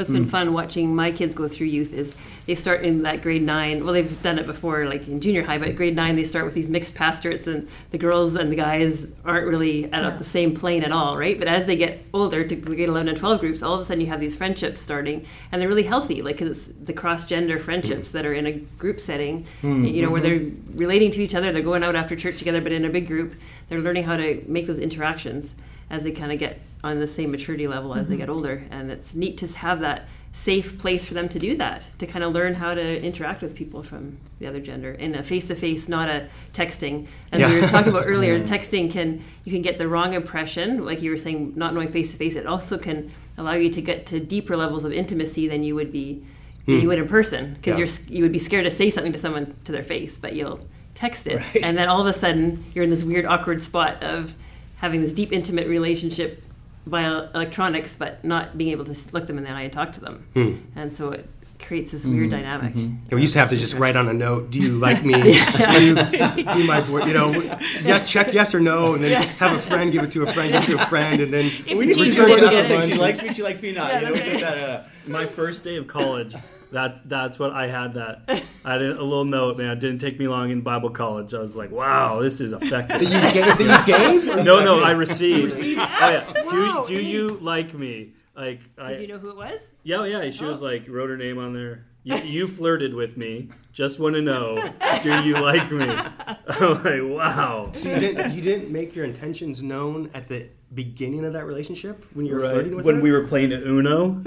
What's 0.00 0.08
been 0.08 0.24
mm. 0.24 0.30
fun 0.30 0.54
watching 0.54 0.96
my 0.96 1.12
kids 1.12 1.34
go 1.34 1.46
through 1.46 1.66
youth 1.66 1.92
is 1.92 2.16
they 2.46 2.54
start 2.54 2.84
in 2.86 3.02
that 3.02 3.20
grade 3.20 3.42
nine. 3.42 3.84
Well, 3.84 3.92
they've 3.92 4.22
done 4.22 4.38
it 4.38 4.46
before, 4.46 4.86
like 4.86 5.06
in 5.06 5.20
junior 5.20 5.42
high, 5.42 5.58
but 5.58 5.68
at 5.68 5.76
grade 5.76 5.94
nine 5.94 6.16
they 6.16 6.24
start 6.24 6.46
with 6.46 6.54
these 6.54 6.70
mixed 6.70 6.94
pastorates, 6.94 7.46
and 7.46 7.68
the 7.90 7.98
girls 7.98 8.34
and 8.34 8.50
the 8.50 8.56
guys 8.56 9.08
aren't 9.26 9.46
really 9.46 9.92
at 9.92 10.16
the 10.16 10.24
same 10.24 10.54
plane 10.54 10.84
at 10.84 10.90
all, 10.90 11.18
right? 11.18 11.38
But 11.38 11.48
as 11.48 11.66
they 11.66 11.76
get 11.76 12.02
older, 12.14 12.48
to 12.48 12.56
grade 12.56 12.88
eleven 12.88 13.08
and 13.08 13.18
twelve 13.18 13.40
groups, 13.40 13.62
all 13.62 13.74
of 13.74 13.80
a 13.80 13.84
sudden 13.84 14.00
you 14.00 14.06
have 14.06 14.20
these 14.20 14.34
friendships 14.34 14.80
starting, 14.80 15.26
and 15.52 15.60
they're 15.60 15.68
really 15.68 15.82
healthy, 15.82 16.22
like 16.22 16.38
because 16.38 16.66
it's 16.66 16.78
the 16.82 16.94
cross 16.94 17.26
gender 17.26 17.58
friendships 17.58 18.08
mm. 18.08 18.12
that 18.12 18.24
are 18.24 18.32
in 18.32 18.46
a 18.46 18.52
group 18.52 19.00
setting, 19.00 19.44
mm, 19.60 19.92
you 19.92 20.00
know, 20.00 20.08
where 20.08 20.22
mm-hmm. 20.22 20.48
they're 20.70 20.78
relating 20.78 21.10
to 21.10 21.22
each 21.22 21.34
other, 21.34 21.52
they're 21.52 21.60
going 21.60 21.84
out 21.84 21.94
after 21.94 22.16
church 22.16 22.38
together, 22.38 22.62
but 22.62 22.72
in 22.72 22.86
a 22.86 22.90
big 22.90 23.06
group, 23.06 23.34
they're 23.68 23.80
learning 23.80 24.04
how 24.04 24.16
to 24.16 24.42
make 24.48 24.66
those 24.66 24.78
interactions 24.78 25.54
as 25.90 26.04
they 26.04 26.12
kind 26.12 26.32
of 26.32 26.38
get 26.38 26.60
on 26.82 27.00
the 27.00 27.06
same 27.06 27.30
maturity 27.30 27.66
level 27.66 27.94
as 27.94 28.06
they 28.06 28.14
mm-hmm. 28.14 28.20
get 28.20 28.28
older. 28.30 28.64
And 28.70 28.90
it's 28.90 29.14
neat 29.14 29.36
to 29.38 29.46
have 29.48 29.80
that 29.80 30.08
safe 30.32 30.78
place 30.78 31.04
for 31.04 31.14
them 31.14 31.28
to 31.28 31.38
do 31.38 31.56
that, 31.56 31.84
to 31.98 32.06
kind 32.06 32.24
of 32.24 32.32
learn 32.32 32.54
how 32.54 32.72
to 32.72 33.02
interact 33.02 33.42
with 33.42 33.54
people 33.54 33.82
from 33.82 34.18
the 34.38 34.46
other 34.46 34.60
gender 34.60 34.92
in 34.92 35.14
a 35.14 35.22
face 35.22 35.48
to 35.48 35.56
face, 35.56 35.88
not 35.88 36.08
a 36.08 36.28
texting. 36.52 37.08
As 37.32 37.50
we 37.50 37.60
were 37.60 37.68
talking 37.68 37.90
about 37.90 38.04
earlier, 38.06 38.40
texting 38.40 38.90
can 38.92 39.24
you 39.44 39.52
can 39.52 39.62
get 39.62 39.76
the 39.76 39.88
wrong 39.88 40.12
impression, 40.12 40.84
like 40.84 41.02
you 41.02 41.10
were 41.10 41.16
saying, 41.16 41.54
not 41.56 41.74
knowing 41.74 41.90
face 41.90 42.12
to 42.12 42.16
face. 42.16 42.36
It 42.36 42.46
also 42.46 42.78
can 42.78 43.10
allow 43.36 43.52
you 43.52 43.70
to 43.70 43.82
get 43.82 44.06
to 44.06 44.20
deeper 44.20 44.56
levels 44.56 44.84
of 44.84 44.92
intimacy 44.92 45.48
than 45.48 45.64
you 45.64 45.74
would 45.74 45.90
be 45.90 46.24
than 46.66 46.76
you 46.76 46.82
hmm. 46.82 46.88
would 46.88 46.98
in 46.98 47.08
person 47.08 47.54
because 47.54 47.78
Yeah. 47.78 47.86
you're 47.86 48.16
you 48.18 48.22
would 48.22 48.32
be 48.32 48.38
scared 48.38 48.64
to 48.64 48.70
say 48.70 48.88
something 48.90 49.12
to 49.12 49.18
someone 49.18 49.54
to 49.64 49.72
their 49.72 49.82
face, 49.82 50.16
but 50.16 50.34
you'll 50.34 50.60
text 50.94 51.26
it, 51.26 51.36
Right. 51.54 51.64
and 51.64 51.76
then 51.76 51.88
all 51.88 52.00
of 52.00 52.06
a 52.06 52.12
sudden 52.12 52.64
you're 52.72 52.84
in 52.84 52.90
this 52.90 53.02
weird 53.02 53.26
awkward 53.26 53.60
spot 53.60 54.02
of 54.04 54.34
having 54.80 55.02
this 55.02 55.12
deep 55.12 55.32
intimate 55.32 55.68
relationship 55.68 56.42
via 56.86 57.28
electronics, 57.34 57.94
but 57.96 58.24
not 58.24 58.58
being 58.58 58.70
able 58.70 58.84
to 58.84 58.92
s- 58.92 59.12
look 59.12 59.26
them 59.26 59.38
in 59.38 59.44
the 59.44 59.50
eye 59.50 59.62
and 59.62 59.72
talk 59.72 59.92
to 59.92 60.00
them, 60.00 60.26
hmm. 60.34 60.56
and 60.74 60.92
so 60.92 61.10
it 61.10 61.28
creates 61.60 61.92
this 61.92 62.06
weird 62.06 62.30
mm-hmm. 62.30 62.40
dynamic. 62.40 62.74
Mm-hmm. 62.74 62.96
Yeah, 63.08 63.14
we 63.14 63.20
used 63.20 63.34
to 63.34 63.38
have 63.38 63.50
to 63.50 63.56
just 63.56 63.74
write 63.74 63.94
on 63.94 64.08
a 64.08 64.12
note, 64.12 64.50
"Do 64.50 64.58
you 64.58 64.78
like 64.78 65.04
me? 65.04 65.12
Do 65.22 65.84
you 65.84 65.94
be 65.94 66.66
my 66.66 66.80
boy?" 66.80 67.04
You 67.04 67.12
know, 67.12 67.30
yes, 67.32 68.10
check 68.10 68.32
yes 68.32 68.54
or 68.54 68.60
no, 68.60 68.94
and 68.94 69.04
then 69.04 69.22
have 69.22 69.56
a 69.56 69.60
friend 69.60 69.92
give 69.92 70.02
it 70.02 70.12
to 70.12 70.24
a 70.26 70.32
friend, 70.32 70.52
give 70.52 70.62
it 70.62 70.76
to 70.76 70.82
a 70.82 70.86
friend, 70.86 71.20
and 71.20 71.32
then 71.32 71.50
We 71.66 71.86
need 71.86 71.96
to 71.96 72.04
return 72.04 72.30
work 72.30 72.38
it 72.38 72.44
up 72.44 72.52
against. 72.52 72.92
She 72.92 72.98
likes 72.98 73.22
me. 73.22 73.34
She 73.34 73.42
likes 73.42 73.62
me 73.62 73.72
not. 73.72 73.92
Yeah, 73.92 74.00
you 74.00 74.06
know, 74.06 74.14
that's 74.14 74.26
we 74.26 74.32
right. 74.32 74.40
that, 74.40 74.62
uh, 74.62 74.84
My 75.08 75.26
first 75.26 75.62
day 75.62 75.76
of 75.76 75.86
college, 75.86 76.34
that 76.72 77.08
that's 77.08 77.38
what 77.38 77.52
I 77.52 77.66
had. 77.66 77.94
That 77.94 78.22
I 78.64 78.72
had 78.72 78.82
a 78.82 79.02
little 79.02 79.24
note, 79.24 79.58
man. 79.58 79.70
It 79.70 79.80
didn't 79.80 80.00
take 80.00 80.18
me 80.18 80.28
long 80.28 80.50
in 80.50 80.60
Bible 80.60 80.90
college. 80.90 81.34
I 81.34 81.40
was 81.40 81.56
like, 81.56 81.70
wow, 81.70 82.20
this 82.20 82.40
is 82.40 82.52
effective. 82.52 83.02
You 83.02 83.08
gave, 83.08 83.58
that 83.58 83.86
you 83.88 84.26
gave? 84.26 84.44
no, 84.44 84.60
no, 84.60 84.82
I 84.82 84.92
received. 84.92 85.54
Oh 85.54 85.66
yeah. 85.66 86.32
Do 86.48 86.84
do 86.86 87.02
you 87.02 87.38
like 87.40 87.74
me? 87.74 88.12
Like 88.34 88.60
I, 88.78 88.90
Did 88.90 89.00
you 89.02 89.08
know 89.08 89.18
who 89.18 89.30
it 89.30 89.36
was? 89.36 89.60
Yeah, 89.82 90.04
yeah. 90.04 90.30
She 90.30 90.44
was 90.44 90.62
oh. 90.62 90.66
like, 90.66 90.88
wrote 90.88 91.10
her 91.10 91.16
name 91.16 91.38
on 91.38 91.52
there. 91.52 91.86
You, 92.02 92.16
you 92.16 92.46
flirted 92.46 92.94
with 92.94 93.16
me. 93.16 93.50
Just 93.72 94.00
want 94.00 94.16
to 94.16 94.22
know, 94.22 94.56
do 95.02 95.22
you 95.22 95.38
like 95.40 95.70
me? 95.70 95.84
I'm 96.48 96.82
like, 96.82 97.16
wow. 97.16 97.70
So 97.72 97.88
you 97.88 98.00
didn't, 98.00 98.34
you 98.34 98.42
didn't 98.42 98.70
make 98.70 98.96
your 98.96 99.04
intentions 99.04 99.62
known 99.62 100.10
at 100.12 100.28
the 100.28 100.48
beginning 100.72 101.24
of 101.24 101.32
that 101.32 101.46
relationship 101.46 102.04
when 102.14 102.26
you 102.26 102.34
were 102.34 102.40
flirting 102.40 102.76
with 102.76 102.84
When 102.86 102.96
her? 102.96 103.00
we 103.02 103.10
were 103.10 103.26
playing 103.26 103.50
Uno, 103.52 104.10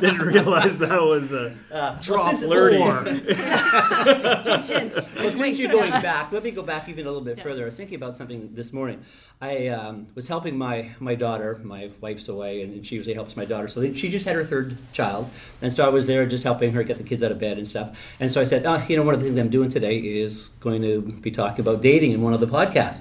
didn't 0.00 0.18
realize 0.20 0.78
that 0.78 1.02
was 1.02 1.32
a 1.32 1.56
draw 2.02 2.30
since- 2.30 2.42
flirty. 2.44 2.76
Hint. 2.78 3.26
Well, 5.16 5.30
since 5.30 5.58
you're 5.58 5.72
going 5.72 5.90
back, 5.90 6.30
let 6.32 6.42
me 6.44 6.50
go 6.52 6.62
back 6.62 6.88
even 6.88 7.06
a 7.06 7.08
little 7.08 7.24
bit 7.24 7.40
further. 7.40 7.62
I 7.62 7.64
was 7.66 7.76
thinking 7.76 7.96
about 7.96 8.16
something 8.16 8.54
this 8.54 8.72
morning. 8.72 9.04
I 9.40 9.68
um, 9.68 10.06
was 10.14 10.28
helping 10.28 10.56
my, 10.56 10.90
my 10.98 11.14
daughter. 11.14 11.60
My 11.62 11.90
wife's 12.00 12.28
away, 12.28 12.62
and 12.62 12.86
she 12.86 12.94
usually 12.94 13.14
helps 13.14 13.36
my 13.36 13.44
daughter. 13.44 13.68
So 13.68 13.92
she 13.92 14.08
just 14.08 14.24
had 14.24 14.34
her 14.36 14.44
third 14.44 14.76
child, 14.92 15.30
and 15.60 15.72
so 15.72 15.84
I 15.84 15.88
was 15.88 16.06
there 16.06 16.24
just 16.26 16.44
helping 16.44 16.72
her 16.72 16.82
get 16.84 16.96
the 16.98 17.04
kids 17.04 17.22
out 17.22 17.32
of 17.32 17.38
bed 17.38 17.58
and 17.58 17.66
stuff. 17.76 17.96
And 18.18 18.32
so 18.32 18.40
I 18.40 18.44
said, 18.44 18.64
oh, 18.64 18.82
you 18.88 18.96
know, 18.96 19.02
one 19.02 19.14
of 19.14 19.20
the 19.20 19.26
things 19.26 19.38
I'm 19.38 19.50
doing 19.50 19.70
today 19.70 19.98
is 19.98 20.48
going 20.60 20.82
to 20.82 21.02
be 21.02 21.30
talking 21.30 21.60
about 21.60 21.82
dating 21.82 22.12
in 22.12 22.22
one 22.22 22.32
of 22.32 22.40
the 22.40 22.46
podcasts. 22.46 23.00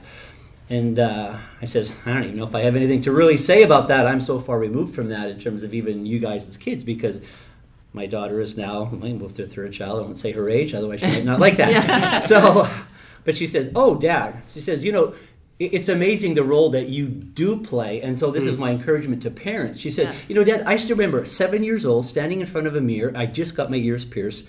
And 0.69 0.99
uh, 0.99 1.37
I 1.61 1.65
says, 1.65 1.95
I 2.05 2.13
don't 2.13 2.23
even 2.23 2.37
know 2.37 2.45
if 2.45 2.55
I 2.55 2.61
have 2.61 2.75
anything 2.75 3.01
to 3.01 3.11
really 3.11 3.37
say 3.37 3.63
about 3.63 3.87
that. 3.87 4.07
I'm 4.07 4.19
so 4.19 4.39
far 4.39 4.59
removed 4.59 4.95
from 4.95 5.09
that 5.09 5.29
in 5.29 5.39
terms 5.39 5.63
of 5.63 5.73
even 5.73 6.05
you 6.05 6.19
guys 6.19 6.47
as 6.49 6.57
kids 6.57 6.83
because 6.83 7.21
my 7.93 8.07
daughter 8.07 8.41
is 8.41 8.57
now 8.57 8.89
well, 8.91 9.13
with 9.13 9.35
their 9.35 9.45
third 9.45 9.73
child. 9.73 9.99
I 9.99 10.01
won't 10.01 10.17
say 10.17 10.31
her 10.31 10.49
age, 10.49 10.73
otherwise 10.73 10.99
she 10.99 11.07
might 11.07 11.23
not 11.23 11.39
like 11.39 11.57
that. 11.57 12.23
so, 12.25 12.67
but 13.23 13.37
she 13.37 13.47
says, 13.47 13.71
"Oh, 13.73 13.95
Dad," 13.95 14.41
she 14.53 14.59
says, 14.59 14.83
"You 14.83 14.91
know." 14.91 15.15
It- 15.59 15.73
It's 15.73 15.89
amazing 15.89 16.33
the 16.33 16.43
role 16.43 16.69
that 16.71 16.89
you 16.89 17.05
do 17.07 17.57
play, 17.57 18.01
and 18.01 18.17
so 18.19 18.31
this 18.31 18.43
is 18.43 18.55
mm. 18.55 18.59
my 18.59 18.71
encouragement 18.71 19.21
to 19.23 19.31
parents. 19.31 19.79
She 19.79 19.91
said, 19.91 20.07
Yeah. 20.07 20.15
"You 20.27 20.35
know, 20.35 20.43
Dad, 20.43 20.63
I 20.65 20.77
still 20.77 20.95
remember 20.97 21.23
seven 21.25 21.63
years 21.63 21.85
old, 21.85 22.05
standing 22.05 22.41
in 22.41 22.45
front 22.47 22.67
of 22.67 22.75
a 22.75 22.81
mirror. 22.81 23.11
I 23.15 23.25
just 23.25 23.55
got 23.55 23.71
my 23.71 23.77
ears 23.77 24.03
pierced, 24.05 24.43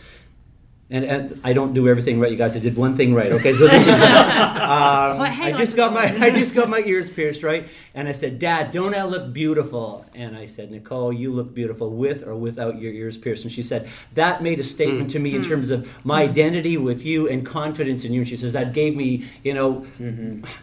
and, 0.88 1.05
and 1.05 1.40
I 1.43 1.52
don't 1.52 1.75
do 1.75 1.88
everything 1.88 2.21
right, 2.21 2.31
you 2.31 2.37
guys. 2.37 2.55
I 2.55 2.61
did 2.61 2.76
one 2.76 2.97
thing 2.97 3.12
right. 3.12 3.33
Okay, 3.33 3.52
so 3.52 3.66
this 3.66 3.87
is. 3.87 4.00
Um, 4.66 5.19
Well, 5.19 5.23
I 5.23 5.52
just 5.52 5.76
got 5.76 5.93
my. 5.93 6.02
I 6.02 6.31
just 6.31 6.55
got 6.55 6.69
my 6.69 6.81
ears 6.81 7.09
pierced, 7.09 7.43
right? 7.45 7.69
And 7.95 8.09
I 8.09 8.12
said, 8.12 8.38
Dad, 8.38 8.73
don't 8.73 8.95
I 8.95 9.05
look 9.05 9.33
beautiful? 9.33 10.05
And 10.14 10.37
I 10.37 10.47
said, 10.47 10.71
Nicole, 10.71 11.12
you 11.12 11.33
look 11.33 11.55
beautiful 11.55 11.90
with 11.90 12.26
or 12.26 12.35
without 12.35 12.78
your 12.78 12.93
ears 12.93 13.16
pierced. 13.16 13.45
And 13.45 13.52
she 13.52 13.62
said, 13.62 13.88
that 14.14 14.43
made 14.43 14.61
a 14.61 14.64
statement 14.64 15.05
hmm. 15.05 15.09
to 15.14 15.19
me 15.19 15.35
in 15.35 15.43
terms 15.43 15.71
of 15.71 16.05
my 16.05 16.23
identity 16.23 16.76
with 16.76 17.07
you 17.07 17.28
and 17.28 17.47
confidence 17.47 18.05
in 18.05 18.12
you. 18.12 18.21
And 18.21 18.28
she 18.28 18.37
says, 18.37 18.52
that 18.52 18.73
gave 18.73 18.95
me, 18.97 19.26
you 19.43 19.55
know, 19.55 19.87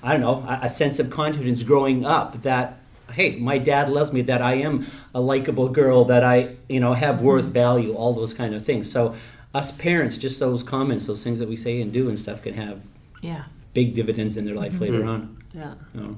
I 0.04 0.12
don't 0.14 0.22
know, 0.22 0.46
a, 0.48 0.60
a 0.64 0.70
sense 0.70 1.00
of 1.00 1.10
confidence 1.10 1.64
growing 1.64 2.06
up 2.06 2.42
that. 2.44 2.80
Hey, 3.12 3.36
my 3.36 3.60
dad 3.60 3.90
loves 3.90 4.12
me. 4.12 4.24
That 4.24 4.42
I 4.42 4.56
am 4.56 4.88
a 5.14 5.22
likable 5.22 5.70
girl. 5.70 6.06
That 6.06 6.24
I, 6.24 6.56
you 6.68 6.80
know, 6.80 6.94
have 6.94 7.22
worth, 7.22 7.46
value, 7.46 7.94
all 7.94 8.14
those 8.14 8.34
kind 8.34 8.56
of 8.56 8.66
things. 8.66 8.92
So, 8.92 9.16
us 9.54 9.72
parents, 9.72 10.18
just 10.18 10.40
those 10.40 10.64
comments, 10.64 11.06
those 11.06 11.24
things 11.24 11.40
that 11.40 11.48
we 11.48 11.56
say 11.56 11.82
and 11.82 11.92
do 11.94 12.10
and 12.10 12.20
stuff, 12.20 12.42
can 12.42 12.54
have 12.56 12.82
Yeah. 13.22 13.44
big 13.74 13.96
dividends 13.96 14.38
in 14.38 14.46
their 14.46 14.56
life 14.56 14.80
later 14.80 15.02
Mhm. 15.02 15.08
on. 15.08 15.38
Yeah. 15.54 15.74
You 15.94 16.02
know. 16.02 16.18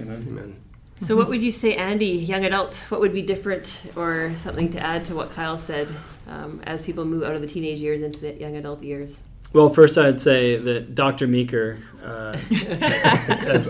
Amen. 0.00 0.26
Amen. 0.28 0.54
So, 1.02 1.16
what 1.16 1.28
would 1.28 1.42
you 1.42 1.50
say, 1.50 1.74
Andy, 1.74 2.06
young 2.06 2.44
adults? 2.44 2.82
What 2.90 3.00
would 3.00 3.12
be 3.12 3.22
different 3.22 3.80
or 3.96 4.32
something 4.36 4.70
to 4.72 4.80
add 4.80 5.04
to 5.06 5.14
what 5.14 5.32
Kyle 5.32 5.58
said 5.58 5.88
um, 6.28 6.60
as 6.64 6.82
people 6.82 7.04
move 7.04 7.22
out 7.24 7.34
of 7.34 7.40
the 7.40 7.46
teenage 7.46 7.80
years 7.80 8.00
into 8.00 8.20
the 8.20 8.32
young 8.34 8.56
adult 8.56 8.82
years? 8.82 9.20
Well, 9.52 9.68
first 9.68 9.96
I'd 9.98 10.20
say 10.20 10.56
that 10.56 10.94
Dr. 10.94 11.26
Meeker, 11.26 11.78
uh, 12.04 12.36
as, 13.46 13.68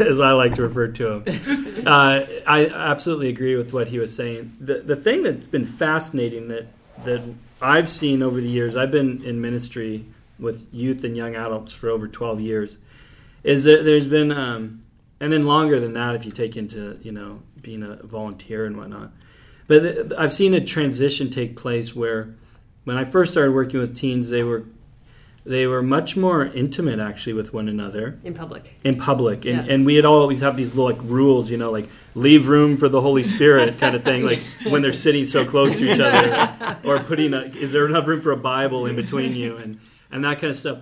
as 0.00 0.20
I 0.20 0.32
like 0.32 0.54
to 0.54 0.62
refer 0.62 0.88
to 0.88 1.12
him, 1.20 1.86
uh, 1.86 2.24
I 2.46 2.66
absolutely 2.72 3.28
agree 3.28 3.56
with 3.56 3.72
what 3.72 3.88
he 3.88 3.98
was 3.98 4.14
saying. 4.14 4.52
The, 4.60 4.80
the 4.80 4.96
thing 4.96 5.22
that's 5.22 5.46
been 5.46 5.64
fascinating 5.64 6.48
that, 6.48 6.66
that 7.04 7.22
I've 7.62 7.88
seen 7.88 8.22
over 8.22 8.40
the 8.40 8.48
years, 8.48 8.76
I've 8.76 8.90
been 8.90 9.22
in 9.22 9.40
ministry 9.40 10.04
with 10.38 10.66
youth 10.72 11.04
and 11.04 11.16
young 11.16 11.36
adults 11.36 11.72
for 11.72 11.88
over 11.88 12.08
12 12.08 12.40
years, 12.40 12.78
is 13.44 13.64
that 13.64 13.84
there's 13.84 14.08
been, 14.08 14.32
um, 14.32 14.82
and 15.20 15.32
then 15.32 15.46
longer 15.46 15.78
than 15.78 15.92
that 15.92 16.16
if 16.16 16.26
you 16.26 16.32
take 16.32 16.56
into, 16.56 16.98
you 17.02 17.12
know, 17.12 17.40
being 17.60 17.82
a 17.82 17.96
volunteer 18.02 18.66
and 18.66 18.76
whatnot. 18.76 19.12
But 19.68 20.18
I've 20.18 20.32
seen 20.32 20.54
a 20.54 20.60
transition 20.60 21.30
take 21.30 21.56
place 21.56 21.94
where 21.94 22.34
when 22.84 22.96
I 22.96 23.04
first 23.04 23.32
started 23.32 23.52
working 23.52 23.78
with 23.78 23.96
teens, 23.96 24.30
they 24.30 24.42
were 24.42 24.64
they 25.44 25.66
were 25.66 25.82
much 25.82 26.16
more 26.16 26.44
intimate 26.46 27.00
actually 27.00 27.32
with 27.32 27.52
one 27.52 27.68
another 27.68 28.18
In 28.22 28.32
public. 28.34 28.78
in 28.84 28.96
public 28.96 29.44
and, 29.44 29.66
Yeah. 29.66 29.72
and 29.74 29.84
we 29.84 29.96
had 29.96 30.04
always 30.04 30.40
have 30.40 30.56
these 30.56 30.70
little 30.74 30.84
like 30.84 31.00
rules 31.02 31.50
you 31.50 31.56
know 31.56 31.70
like 31.72 31.88
leave 32.14 32.48
room 32.48 32.76
for 32.76 32.88
the 32.88 33.00
holy 33.00 33.22
spirit 33.24 33.78
kind 33.80 33.94
of 33.96 34.04
thing 34.04 34.24
like 34.24 34.38
when 34.68 34.82
they're 34.82 34.92
sitting 34.92 35.26
so 35.26 35.44
close 35.44 35.76
to 35.78 35.90
each 35.92 35.98
other 36.00 36.78
or 36.84 37.00
putting 37.00 37.34
a 37.34 37.40
is 37.64 37.72
there 37.72 37.86
enough 37.86 38.06
room 38.06 38.20
for 38.20 38.30
a 38.32 38.36
bible 38.36 38.86
in 38.86 38.94
between 38.94 39.34
you 39.34 39.56
and 39.56 39.80
and 40.12 40.24
that 40.24 40.40
kind 40.40 40.50
of 40.52 40.56
stuff 40.56 40.78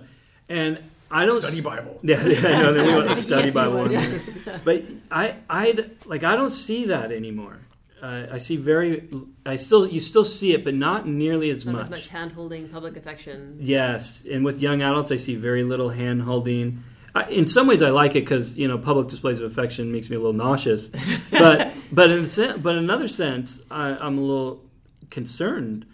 and 0.47 0.77
i 1.09 1.25
don't 1.25 1.41
Study 1.41 1.61
Bible. 1.61 1.99
yeah, 2.03 2.23
yeah 2.25 2.47
I 2.47 2.61
know. 2.61 2.73
Then 2.73 2.85
we 2.87 2.93
want 2.93 3.03
the 3.05 3.09
Yes, 3.15 3.23
study 3.23 3.47
you 3.47 3.53
Bible, 3.53 3.79
would. 3.83 3.91
in 3.91 4.21
there. 4.45 4.61
but 4.63 4.83
I, 5.11 5.35
I 5.49 5.85
like 6.05 6.23
I 6.23 6.35
don't 6.35 6.51
see 6.51 6.85
that 6.85 7.11
anymore. 7.11 7.57
Uh, 8.01 8.25
I 8.31 8.37
see 8.39 8.57
very, 8.57 9.07
I 9.45 9.55
still, 9.57 9.85
you 9.87 9.99
still 9.99 10.25
see 10.25 10.53
it, 10.53 10.63
but 10.63 10.73
not 10.73 11.07
nearly 11.07 11.51
as 11.51 11.65
Not 11.65 11.73
much. 11.73 11.83
as 11.83 11.89
much 11.91 12.07
hand 12.07 12.31
holding, 12.31 12.67
public 12.67 12.97
affection. 12.97 13.57
Yes, 13.59 14.25
and 14.29 14.43
with 14.43 14.59
young 14.59 14.81
adults, 14.81 15.11
I 15.11 15.17
see 15.17 15.35
very 15.35 15.63
little 15.63 15.89
hand 15.89 16.23
holding. 16.23 16.83
In 17.29 17.45
some 17.45 17.67
ways, 17.67 17.81
I 17.81 17.89
like 17.89 18.11
it 18.15 18.21
because 18.21 18.57
you 18.57 18.67
know 18.67 18.77
public 18.77 19.07
displays 19.09 19.39
of 19.41 19.51
affection 19.51 19.91
makes 19.91 20.09
me 20.09 20.15
a 20.15 20.19
little 20.19 20.33
nauseous. 20.33 20.89
But 21.31 21.73
but 21.91 22.09
in 22.09 22.23
a 22.23 22.27
sen- 22.27 22.61
but 22.61 22.75
in 22.77 22.83
another 22.83 23.07
sense, 23.07 23.61
I, 23.69 23.89
I'm 23.97 24.17
a 24.17 24.21
little 24.21 24.63
concerned 25.09 25.85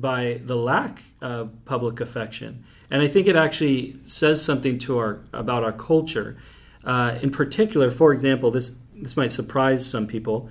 by 0.00 0.40
the 0.44 0.56
lack 0.56 1.02
of 1.20 1.50
public 1.64 2.00
affection, 2.00 2.64
and 2.90 3.02
I 3.02 3.08
think 3.08 3.26
it 3.26 3.34
actually 3.36 3.96
says 4.06 4.44
something 4.44 4.78
to 4.80 4.98
our 4.98 5.20
about 5.32 5.64
our 5.64 5.72
culture. 5.72 6.36
Uh, 6.84 7.18
in 7.22 7.30
particular, 7.30 7.90
for 7.90 8.12
example, 8.12 8.50
this 8.50 8.76
this 8.94 9.16
might 9.16 9.32
surprise 9.32 9.88
some 9.88 10.06
people 10.06 10.50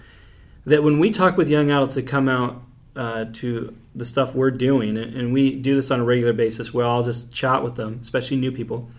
that 0.67 0.83
when 0.83 0.99
we 0.99 1.09
talk 1.09 1.37
with 1.37 1.49
young 1.49 1.71
adults 1.71 1.95
that 1.95 2.05
come 2.05 2.27
out 2.27 2.61
uh, 2.93 3.23
to 3.31 3.73
the 3.95 4.03
stuff 4.03 4.35
we're 4.35 4.51
doing, 4.51 4.97
and 4.97 5.31
we 5.31 5.55
do 5.55 5.75
this 5.75 5.89
on 5.89 6.01
a 6.01 6.03
regular 6.03 6.33
basis, 6.33 6.73
where 6.73 6.85
I'll 6.85 7.03
just 7.03 7.31
chat 7.31 7.63
with 7.63 7.75
them, 7.75 7.99
especially 8.01 8.35
new 8.35 8.51
people. 8.51 8.89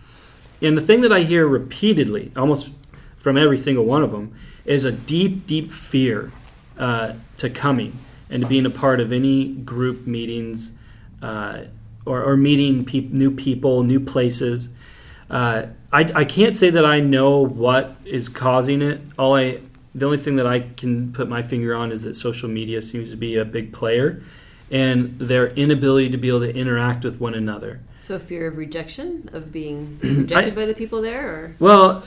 And 0.63 0.79
the 0.79 0.81
thing 0.81 1.03
that 1.03 1.13
I 1.13 1.21
hear 1.21 1.47
repeatedly, 1.47 2.33
almost 2.35 2.71
from 3.19 3.37
every 3.37 3.59
single 3.59 3.85
one 3.85 4.03
of 4.03 4.13
them, 4.13 4.35
is 4.65 4.87
a 4.87 4.93
deep, 4.93 5.47
deep 5.47 5.71
fear 5.71 6.33
uh, 6.79 7.13
to 7.37 7.51
coming 7.51 7.99
and 8.31 8.43
to 8.43 8.49
being 8.49 8.65
a 8.65 8.71
part 8.71 8.99
of 8.99 9.13
any 9.13 9.53
group 9.53 10.07
meetings 10.07 10.73
uh, 11.21 11.65
or, 12.07 12.23
or 12.23 12.37
meeting 12.39 12.83
peop 12.87 13.11
new 13.11 13.31
people, 13.31 13.83
new 13.83 14.01
places. 14.01 14.71
Uh, 15.29 15.67
I, 15.93 16.11
I 16.15 16.25
can't 16.25 16.57
say 16.57 16.71
that 16.71 16.87
I 16.87 17.01
know 17.01 17.45
what 17.45 17.97
is 18.07 18.31
causing 18.31 18.81
it. 18.81 19.03
All 19.19 19.37
I, 19.37 19.61
the 19.99 20.05
only 20.05 20.19
thing 20.19 20.37
that 20.37 20.47
I 20.47 20.61
can 20.61 21.13
put 21.13 21.29
my 21.29 21.43
finger 21.43 21.75
on 21.75 21.93
is 21.93 22.03
that 22.03 22.15
social 22.15 22.49
media 22.49 22.83
seems 22.83 23.11
to 23.11 23.17
be 23.17 23.37
a 23.37 23.45
big 23.45 23.73
player, 23.73 24.23
and 24.71 25.19
their 25.19 25.49
inability 25.49 26.11
to 26.11 26.19
be 26.19 26.29
able 26.29 26.41
to 26.41 26.55
interact 26.55 27.05
with 27.05 27.21
one 27.21 27.35
another. 27.35 27.81
So, 28.03 28.15
a 28.15 28.19
fear 28.19 28.47
of 28.47 28.57
rejection, 28.57 29.29
of 29.33 29.53
being 29.53 29.99
rejected 30.03 30.55
by 30.55 30.67
the 30.67 30.75
people 30.75 31.03
there, 31.03 31.29
or 31.29 31.55
Well, 31.59 32.05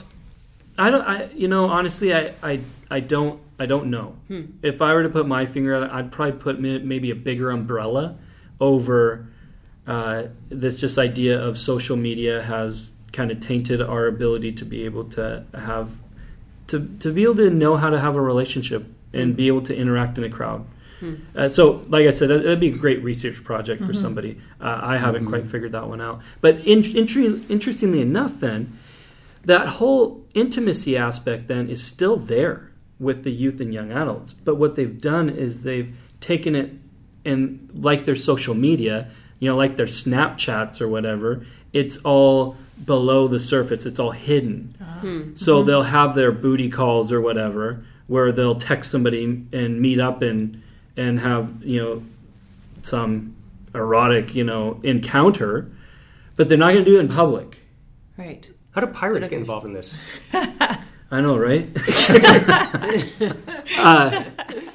I 0.78 0.90
don't. 0.90 1.02
I 1.02 1.30
you 1.32 1.48
know 1.48 1.66
honestly, 1.66 2.14
I 2.14 2.34
I, 2.42 2.60
I 2.90 3.00
don't 3.00 3.40
I 3.58 3.66
don't 3.66 3.86
know. 3.86 4.16
Hmm. 4.28 4.42
If 4.62 4.82
I 4.82 4.92
were 4.94 5.02
to 5.02 5.08
put 5.08 5.28
my 5.28 5.46
finger 5.46 5.76
on 5.76 5.84
it, 5.84 5.90
I'd 5.92 6.10
probably 6.10 6.38
put 6.38 6.60
maybe 6.60 7.10
a 7.10 7.14
bigger 7.14 7.50
umbrella 7.50 8.16
over 8.60 9.28
uh, 9.86 10.24
this 10.48 10.76
just 10.76 10.98
idea 10.98 11.40
of 11.40 11.58
social 11.58 11.96
media 11.96 12.42
has 12.42 12.92
kind 13.12 13.30
of 13.30 13.40
tainted 13.40 13.82
our 13.82 14.06
ability 14.06 14.52
to 14.52 14.64
be 14.64 14.84
able 14.84 15.04
to 15.04 15.44
have 15.54 16.01
to 16.72 16.78
to 16.98 17.12
be 17.12 17.22
able 17.22 17.36
to 17.36 17.50
know 17.50 17.76
how 17.76 17.90
to 17.90 17.98
have 18.00 18.16
a 18.16 18.20
relationship 18.20 18.82
and 19.12 19.30
Hmm. 19.30 19.36
be 19.36 19.46
able 19.46 19.62
to 19.62 19.74
interact 19.76 20.18
in 20.18 20.24
a 20.24 20.28
crowd. 20.30 20.64
Hmm. 21.00 21.14
Uh, 21.36 21.48
so, 21.48 21.82
like 21.88 22.06
I 22.06 22.10
said, 22.10 22.28
that, 22.30 22.42
that'd 22.42 22.60
be 22.60 22.68
a 22.68 22.76
great 22.76 23.02
research 23.02 23.42
project 23.44 23.84
for 23.84 23.92
somebody. 23.92 24.38
Uh, 24.60 24.78
I 24.82 24.96
haven't 24.98 25.26
quite 25.26 25.46
figured 25.46 25.72
that 25.72 25.88
one 25.88 26.00
out. 26.00 26.20
But 26.40 26.60
in, 26.60 26.80
intri- 26.82 27.42
interestingly 27.50 28.00
enough, 28.00 28.38
then 28.40 28.72
that 29.44 29.66
whole 29.78 30.24
intimacy 30.34 30.96
aspect 30.96 31.48
then 31.48 31.68
is 31.68 31.82
still 31.82 32.16
there 32.16 32.70
with 33.00 33.24
the 33.24 33.32
youth 33.32 33.60
and 33.60 33.74
young 33.74 33.90
adults. 33.90 34.32
But 34.32 34.54
what 34.56 34.76
they've 34.76 35.00
done 35.00 35.28
is 35.28 35.62
they've 35.62 35.92
taken 36.20 36.54
it 36.54 36.70
and 37.24 37.68
like 37.74 38.04
their 38.04 38.16
social 38.16 38.54
media, 38.54 39.08
you 39.40 39.48
know, 39.50 39.56
like 39.56 39.76
their 39.76 39.86
Snapchats 39.86 40.80
or 40.80 40.88
whatever, 40.88 41.44
it's 41.72 41.96
all 41.98 42.56
below 42.84 43.28
the 43.28 43.40
surface. 43.40 43.86
It's 43.86 43.98
all 43.98 44.10
hidden. 44.10 44.74
Hmm. 45.00 45.34
So 45.34 45.62
they'll 45.62 45.82
have 45.82 46.14
their 46.14 46.32
booty 46.32 46.68
calls 46.68 47.12
or 47.12 47.20
whatever, 47.20 47.84
where 48.06 48.32
they'll 48.32 48.56
text 48.56 48.90
somebody 48.90 49.24
and 49.52 49.80
meet 49.80 50.00
up 50.00 50.22
and 50.22 50.62
and 50.96 51.20
have 51.20 51.62
you 51.64 51.82
know 51.82 52.02
some 52.82 53.34
erotic 53.74 54.34
you 54.34 54.44
know 54.44 54.80
encounter, 54.82 55.70
but 56.36 56.48
they're 56.48 56.58
not 56.58 56.72
going 56.72 56.84
to 56.84 56.90
do 56.90 56.96
it 56.98 57.00
in 57.00 57.08
public. 57.08 57.58
right? 58.16 58.48
How 58.72 58.80
do 58.80 58.86
pirates 58.86 59.28
get 59.28 59.38
involved 59.38 59.66
in 59.66 59.74
this? 59.74 59.98
I 60.32 61.20
know, 61.20 61.36
right? 61.36 61.68
uh, 63.78 64.24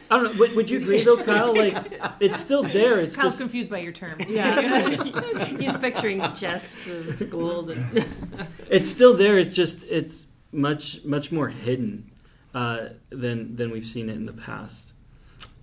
I 0.10 0.18
don't 0.18 0.34
know. 0.34 0.40
Would, 0.40 0.56
would 0.56 0.70
you 0.70 0.80
agree 0.80 1.04
though, 1.04 1.22
Kyle? 1.24 1.56
Like, 1.56 2.00
it's 2.20 2.40
still 2.40 2.64
there. 2.64 3.00
It's 3.00 3.16
Kyle's 3.16 3.34
just 3.34 3.40
confused 3.40 3.70
by 3.70 3.80
your 3.80 3.92
term. 3.94 4.20
Yeah, 4.28 4.90
he's 5.58 5.72
picturing 5.78 6.22
chests 6.34 6.88
of 6.88 7.30
gold. 7.30 7.72
And 7.72 8.06
it's 8.70 8.90
still 8.90 9.14
there. 9.16 9.38
It's 9.38 9.56
just 9.56 9.84
it's 9.90 10.26
much 10.52 11.04
much 11.06 11.32
more 11.32 11.50
hidden 11.50 12.12
uh, 12.54 12.90
than 13.10 13.56
than 13.56 13.72
we've 13.72 13.86
seen 13.86 14.10
it 14.10 14.16
in 14.16 14.26
the 14.26 14.34
past. 14.34 14.92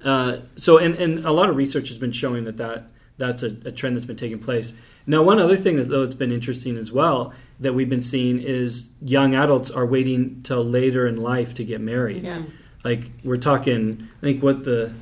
Uh, 0.05 0.39
so, 0.57 0.79
and, 0.79 0.95
and 0.97 1.25
a 1.25 1.31
lot 1.31 1.49
of 1.49 1.57
research 1.57 1.89
has 1.89 1.99
been 1.99 2.13
showing 2.13 2.45
that, 2.45 2.59
that 2.59 2.85
that's 3.17 3.43
a, 3.43 3.57
a 3.65 3.73
trend 3.73 3.97
that's 3.97 4.07
been 4.07 4.17
taking 4.17 4.39
place. 4.39 4.75
Now, 5.07 5.23
one 5.23 5.39
other 5.39 5.57
thing 5.57 5.77
that 5.77 5.89
though 5.89 6.03
it's 6.03 6.15
been 6.15 6.33
interesting 6.33 6.77
as 6.77 6.91
well 6.93 7.33
that 7.61 7.73
we've 7.75 7.89
been 7.89 8.03
seeing 8.03 8.41
is 8.41 8.91
young 9.01 9.35
adults 9.35 9.71
are 9.71 9.87
waiting 9.87 10.43
till 10.43 10.63
later 10.65 11.07
in 11.07 11.17
life 11.17 11.55
to 11.55 11.65
get 11.65 11.81
married. 11.81 12.25
yeah, 12.25 12.43
Like 12.85 13.11
we're 13.25 13.37
talking, 13.39 14.09
I 14.19 14.21
think 14.21 14.43
what 14.43 14.65
the 14.65 14.93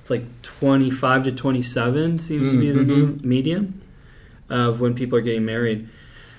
it's 0.00 0.10
like 0.10 0.24
twenty 0.42 0.90
five 0.90 1.24
to 1.24 1.32
twenty 1.32 1.62
seven 1.62 2.18
seems 2.18 2.52
to 2.52 2.58
be 2.58 2.70
the 2.70 2.82
new 2.84 3.18
medium 3.22 3.82
of 4.48 4.80
when 4.80 4.94
people 4.94 5.18
are 5.18 5.22
getting 5.22 5.44
married, 5.44 5.88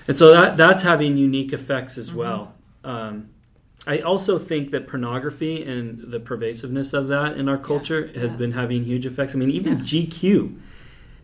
and 0.08 0.16
so 0.16 0.32
that 0.32 0.56
that's 0.56 0.82
having 0.82 1.16
unique 1.16 1.52
effects 1.52 1.98
as 1.98 2.12
well. 2.12 2.54
Um, 2.82 3.28
I 3.86 3.98
also 3.98 4.38
think 4.38 4.70
that 4.70 4.88
pornography 4.88 5.62
and 5.62 6.10
the 6.10 6.18
pervasiveness 6.18 6.94
of 6.94 7.08
that 7.08 7.36
in 7.36 7.48
our 7.48 7.58
culture 7.58 8.06
has 8.14 8.32
yeah. 8.32 8.38
been 8.38 8.52
having 8.52 8.84
huge 8.84 9.04
effects. 9.04 9.34
I 9.34 9.38
mean, 9.38 9.50
even 9.50 9.80
GQ 9.80 10.58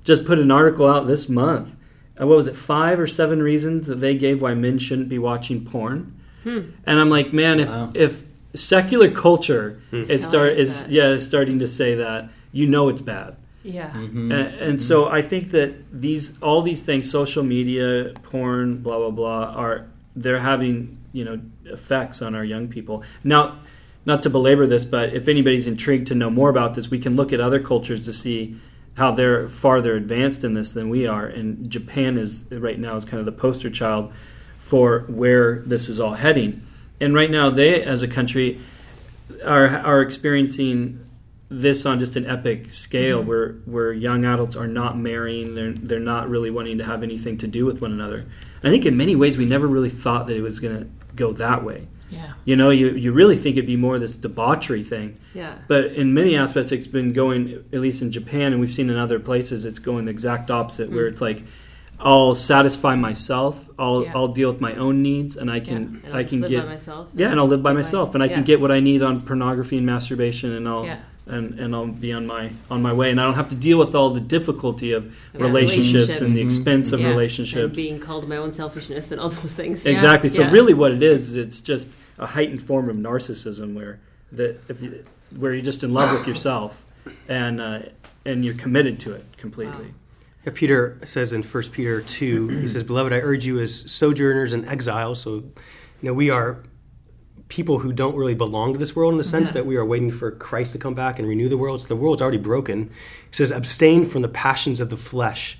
just 0.04 0.24
put 0.26 0.38
an 0.38 0.50
article 0.50 0.86
out 0.86 1.06
this 1.06 1.28
month. 1.28 1.74
Uh, 2.20 2.26
what 2.26 2.36
was 2.36 2.46
it? 2.46 2.56
Five 2.56 3.00
or 3.00 3.06
seven 3.06 3.42
reasons 3.42 3.86
that 3.86 3.96
they 3.96 4.14
gave 4.14 4.42
why 4.42 4.54
men 4.54 4.78
shouldn't 4.78 5.08
be 5.08 5.18
watching 5.18 5.64
porn. 5.64 6.18
Hmm. 6.42 6.70
And 6.84 7.00
I'm 7.00 7.08
like, 7.10 7.32
man, 7.32 7.60
if 7.60 7.68
Wow. 7.68 7.90
if 7.94 8.24
secular 8.54 9.10
culture 9.10 9.80
is 9.92 10.24
start 10.24 10.52
is 10.52 10.84
that. 10.84 10.92
yeah 10.92 11.08
is 11.08 11.26
starting 11.26 11.58
to 11.60 11.68
say 11.68 11.94
that, 11.94 12.30
you 12.52 12.66
know 12.66 12.88
it's 12.88 13.02
bad. 13.02 13.36
Yeah. 13.62 13.90
Mm-hmm. 13.90 14.32
And, 14.32 14.54
and 14.54 14.82
so 14.82 15.08
I 15.08 15.22
think 15.22 15.50
that 15.50 16.00
these 16.00 16.40
all 16.42 16.62
these 16.62 16.82
things, 16.82 17.10
social 17.10 17.44
media, 17.44 18.12
porn, 18.22 18.78
blah 18.78 18.98
blah 18.98 19.10
blah, 19.10 19.44
are 19.54 19.86
they're 20.16 20.40
having 20.40 20.98
you 21.12 21.24
know 21.24 21.40
effects 21.64 22.22
on 22.22 22.34
our 22.34 22.44
young 22.44 22.68
people. 22.68 23.04
Now, 23.22 23.58
not 24.06 24.22
to 24.22 24.30
belabor 24.30 24.66
this, 24.66 24.84
but 24.84 25.12
if 25.12 25.28
anybody's 25.28 25.66
intrigued 25.66 26.06
to 26.08 26.14
know 26.14 26.30
more 26.30 26.48
about 26.48 26.74
this, 26.74 26.90
we 26.90 26.98
can 26.98 27.16
look 27.16 27.32
at 27.32 27.40
other 27.40 27.60
cultures 27.60 28.04
to 28.06 28.12
see 28.12 28.56
how 28.96 29.12
they're 29.12 29.48
farther 29.48 29.94
advanced 29.94 30.42
in 30.42 30.54
this 30.54 30.72
than 30.72 30.88
we 30.88 31.06
are. 31.06 31.26
And 31.26 31.70
Japan 31.70 32.18
is 32.18 32.50
right 32.50 32.78
now 32.78 32.96
is 32.96 33.04
kind 33.04 33.20
of 33.20 33.26
the 33.26 33.32
poster 33.32 33.70
child 33.70 34.12
for 34.58 35.00
where 35.08 35.60
this 35.60 35.88
is 35.88 36.00
all 36.00 36.14
heading. 36.14 36.62
And 37.00 37.14
right 37.14 37.30
now, 37.30 37.50
they 37.50 37.82
as 37.82 38.02
a 38.02 38.08
country 38.08 38.60
are 39.44 39.68
are 39.68 40.02
experiencing 40.02 41.04
this 41.50 41.84
on 41.84 41.98
just 41.98 42.14
an 42.14 42.26
epic 42.26 42.70
scale 42.70 43.18
mm-hmm. 43.18 43.28
where 43.28 43.52
where 43.64 43.92
young 43.92 44.24
adults 44.24 44.54
are 44.54 44.68
not 44.68 44.96
marrying 44.96 45.56
they're 45.56 45.72
they're 45.72 45.98
not 45.98 46.28
really 46.28 46.50
wanting 46.50 46.78
to 46.78 46.84
have 46.84 47.02
anything 47.02 47.36
to 47.38 47.46
do 47.46 47.66
with 47.66 47.80
one 47.80 47.92
another. 47.92 48.18
And 48.62 48.68
i 48.68 48.70
think 48.70 48.86
in 48.86 48.96
many 48.96 49.16
ways 49.16 49.36
we 49.36 49.44
never 49.44 49.66
really 49.66 49.90
thought 49.90 50.26
that 50.28 50.36
it 50.36 50.42
was 50.42 50.60
going 50.60 50.78
to 50.78 50.90
go 51.16 51.32
that 51.34 51.64
way. 51.64 51.88
Yeah. 52.08 52.32
you 52.44 52.56
know 52.56 52.70
you, 52.70 52.90
you 52.90 53.12
really 53.12 53.36
think 53.36 53.56
it'd 53.56 53.68
be 53.68 53.76
more 53.76 54.00
this 54.00 54.16
debauchery 54.16 54.82
thing. 54.82 55.18
Yeah. 55.32 55.54
but 55.68 55.92
in 55.92 56.12
many 56.12 56.36
aspects 56.36 56.72
it's 56.72 56.88
been 56.88 57.12
going 57.12 57.64
at 57.72 57.78
least 57.78 58.02
in 58.02 58.10
japan 58.10 58.52
and 58.52 58.60
we've 58.60 58.72
seen 58.72 58.90
in 58.90 58.96
other 58.96 59.20
places 59.20 59.64
it's 59.64 59.78
going 59.78 60.06
the 60.06 60.10
exact 60.10 60.50
opposite 60.50 60.90
where 60.90 61.06
mm. 61.06 61.12
it's 61.12 61.20
like 61.20 61.44
i'll 62.02 62.34
satisfy 62.34 62.94
myself 62.96 63.68
i'll 63.78 64.02
Yeah. 64.04 64.12
i'll 64.16 64.28
deal 64.28 64.50
with 64.52 64.60
my 64.60 64.74
own 64.74 65.02
needs 65.02 65.36
and 65.36 65.50
i 65.50 65.60
can 65.60 65.76
And 65.76 66.02
I'll 66.08 66.16
i 66.16 66.24
can 66.24 66.40
live 66.40 66.50
get 66.50 66.64
by 66.64 66.72
myself. 66.74 67.08
yeah, 67.14 67.30
and 67.30 67.38
I'll 67.40 67.46
live 67.54 67.62
by 67.62 67.72
myself, 67.72 68.14
and 68.14 68.22
I 68.22 68.28
can 68.28 68.38
yeah. 68.38 68.44
get 68.50 68.60
what 68.60 68.72
I 68.72 68.80
need 68.80 69.02
on 69.02 69.22
pornography 69.22 69.76
and 69.76 69.86
masturbation, 69.86 70.52
and 70.52 70.66
I'll 70.68 70.84
Yeah. 70.86 70.98
and, 71.26 71.60
and 71.60 71.74
I'll 71.76 71.86
be 72.06 72.12
on 72.12 72.26
my 72.26 72.50
on 72.70 72.80
my 72.82 72.92
way, 73.00 73.10
and 73.10 73.20
I 73.20 73.24
don't 73.24 73.34
have 73.42 73.48
to 73.50 73.54
deal 73.68 73.78
with 73.78 73.94
all 73.94 74.10
the 74.10 74.20
difficulty 74.36 74.90
of 74.98 75.02
Yeah, 75.04 75.42
relationships 75.48 75.92
relationship. 75.94 76.22
and 76.26 76.36
the 76.36 76.40
expense 76.48 76.86
of 76.92 77.00
Yeah, 77.00 77.06
And 77.08 77.16
relationships. 77.16 77.76
being 77.76 77.98
called 78.00 78.28
my 78.28 78.36
own 78.44 78.52
selfishness 78.52 79.12
and 79.12 79.20
all 79.20 79.28
those 79.30 79.54
things. 79.60 79.84
exactly. 79.86 80.28
So 80.28 80.42
Yeah. 80.42 80.50
really, 80.56 80.74
what 80.74 80.92
it 80.92 81.02
is, 81.02 81.36
it's 81.36 81.60
just 81.60 81.90
a 82.18 82.26
heightened 82.26 82.62
form 82.62 82.88
of 82.88 82.96
narcissism, 82.96 83.74
where 83.74 84.00
that 84.32 84.52
if 84.68 84.82
you, 84.82 85.04
where 85.40 85.52
you're 85.54 85.68
just 85.72 85.82
in 85.84 85.92
love 85.92 86.10
with 86.16 86.26
yourself, 86.26 86.84
and 87.28 87.60
uh, 87.60 87.80
and 88.24 88.44
you're 88.44 88.54
committed 88.64 88.98
to 89.04 89.12
it 89.12 89.24
completely. 89.36 89.86
Yeah, 89.86 89.99
Peter 90.54 90.98
says 91.04 91.32
in 91.32 91.42
1 91.42 91.62
Peter 91.70 92.00
2, 92.00 92.48
he 92.48 92.68
says, 92.68 92.82
Beloved, 92.82 93.12
I 93.12 93.16
urge 93.16 93.44
you 93.44 93.60
as 93.60 93.90
sojourners 93.90 94.52
and 94.52 94.66
exiles. 94.66 95.20
So, 95.20 95.34
you 95.34 95.52
know, 96.02 96.14
we 96.14 96.30
are 96.30 96.62
people 97.48 97.80
who 97.80 97.92
don't 97.92 98.16
really 98.16 98.34
belong 98.34 98.72
to 98.72 98.78
this 98.78 98.96
world 98.96 99.12
in 99.12 99.18
the 99.18 99.24
sense 99.24 99.50
Yeah. 99.50 99.54
that 99.54 99.66
we 99.66 99.76
are 99.76 99.84
waiting 99.84 100.10
for 100.10 100.30
Christ 100.30 100.72
to 100.72 100.78
come 100.78 100.94
back 100.94 101.18
and 101.18 101.28
renew 101.28 101.48
the 101.48 101.58
world. 101.58 101.82
So 101.82 101.88
the 101.88 101.96
world's 101.96 102.22
already 102.22 102.38
broken. 102.38 102.84
He 103.28 103.34
says, 103.36 103.50
Abstain 103.52 104.06
from 104.06 104.22
the 104.22 104.28
passions 104.28 104.80
of 104.80 104.88
the 104.88 104.96
flesh. 104.96 105.58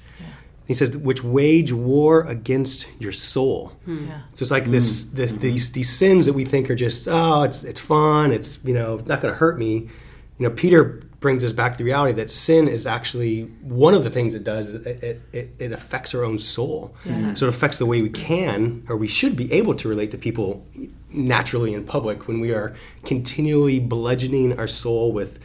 He 0.66 0.74
says, 0.74 0.96
which 0.96 1.24
wage 1.24 1.72
war 1.72 2.22
against 2.22 2.86
your 3.00 3.10
soul. 3.10 3.72
Hmm. 3.86 4.06
Yeah. 4.06 4.20
So 4.34 4.44
it's 4.44 4.52
like 4.52 4.66
this, 4.66 5.10
hmm. 5.10 5.16
this 5.16 5.32
hmm. 5.32 5.38
these 5.38 5.72
these 5.72 5.90
sins 5.90 6.26
that 6.26 6.32
we 6.32 6.44
think 6.44 6.70
are 6.70 6.76
just 6.76 7.08
oh 7.08 7.42
it's 7.42 7.64
it's 7.64 7.80
fun 7.80 8.30
it's 8.30 8.60
you 8.62 8.72
know 8.72 8.98
not 9.04 9.20
going 9.20 9.34
to 9.34 9.38
hurt 9.38 9.58
me. 9.58 9.90
You 10.38 10.48
know 10.48 10.50
Peter 10.50 11.02
brings 11.20 11.44
us 11.44 11.52
back 11.52 11.72
to 11.72 11.78
the 11.78 11.84
reality 11.84 12.14
that 12.14 12.30
sin 12.30 12.66
is 12.66 12.86
actually 12.86 13.42
one 13.60 13.94
of 13.94 14.04
the 14.04 14.10
things 14.10 14.34
it 14.34 14.42
does. 14.42 14.74
It 14.74 14.86
it, 14.86 15.22
it, 15.32 15.54
it 15.58 15.72
affects 15.72 16.14
our 16.14 16.24
own 16.24 16.38
soul. 16.38 16.94
yeah. 17.04 17.34
So 17.34 17.46
it 17.46 17.50
affects 17.50 17.78
the 17.78 17.86
way 17.86 18.02
we 18.02 18.08
can 18.08 18.84
or 18.88 18.96
we 18.96 19.08
should 19.08 19.36
be 19.36 19.52
able 19.52 19.74
to 19.76 19.88
relate 19.88 20.10
to 20.12 20.18
people 20.18 20.66
naturally 21.10 21.74
in 21.74 21.84
public 21.84 22.26
when 22.26 22.40
we 22.40 22.52
are 22.52 22.74
continually 23.04 23.80
bludgeoning 23.80 24.58
our 24.58 24.68
soul 24.68 25.12
with 25.12 25.38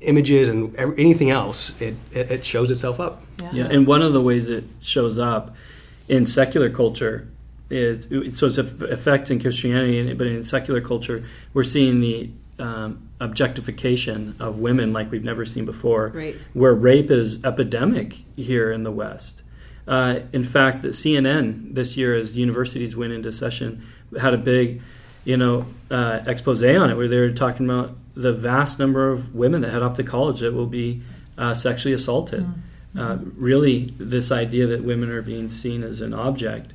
images 0.00 0.48
and 0.48 0.76
anything 0.78 1.30
else. 1.30 1.80
It 1.80 1.94
it, 2.12 2.30
it 2.30 2.44
shows 2.46 2.70
itself 2.70 3.00
up. 3.00 3.22
Yeah, 3.52 3.66
and 3.66 3.86
one 3.86 4.00
of 4.00 4.12
the 4.12 4.22
ways 4.22 4.48
it 4.48 4.64
shows 4.80 5.18
up 5.18 5.54
in 6.08 6.26
secular 6.26 6.70
culture 6.70 7.28
is 7.70 8.04
so 8.36 8.46
it's 8.46 8.58
a 8.58 8.86
effect 8.86 9.30
in 9.30 9.40
Christianity, 9.40 10.12
but 10.14 10.26
in 10.26 10.44
secular 10.44 10.80
culture, 10.80 11.24
we're 11.52 11.64
seeing 11.64 12.00
the 12.00 12.30
um, 12.58 13.03
objectification 13.20 14.34
of 14.40 14.58
women 14.58 14.92
like 14.92 15.10
we've 15.10 15.24
never 15.24 15.44
seen 15.44 15.64
before. 15.64 16.08
Right. 16.08 16.36
Where 16.52 16.74
rape 16.74 17.10
is 17.10 17.44
epidemic 17.44 18.24
here 18.36 18.72
in 18.72 18.82
the 18.82 18.90
West. 18.90 19.42
Uh, 19.86 20.20
in 20.32 20.44
fact, 20.44 20.82
the 20.82 20.88
CNN 20.88 21.74
this 21.74 21.96
year, 21.96 22.14
as 22.14 22.36
universities 22.36 22.96
went 22.96 23.12
into 23.12 23.32
session, 23.32 23.86
had 24.18 24.34
a 24.34 24.38
big, 24.38 24.80
you 25.24 25.36
know, 25.36 25.66
uh, 25.90 26.20
expose 26.26 26.62
on 26.62 26.90
it 26.90 26.96
where 26.96 27.08
they 27.08 27.18
were 27.18 27.30
talking 27.30 27.68
about 27.68 27.96
the 28.14 28.32
vast 28.32 28.78
number 28.78 29.10
of 29.10 29.34
women 29.34 29.60
that 29.60 29.72
head 29.72 29.82
off 29.82 29.94
to 29.96 30.02
college 30.04 30.40
that 30.40 30.52
will 30.52 30.66
be 30.66 31.02
uh, 31.36 31.54
sexually 31.54 31.92
assaulted. 31.92 32.46
Uh, 32.96 33.18
really, 33.36 33.92
this 33.98 34.30
idea 34.30 34.66
that 34.66 34.84
women 34.84 35.10
are 35.10 35.22
being 35.22 35.48
seen 35.48 35.82
as 35.82 36.00
an 36.00 36.14
object, 36.14 36.72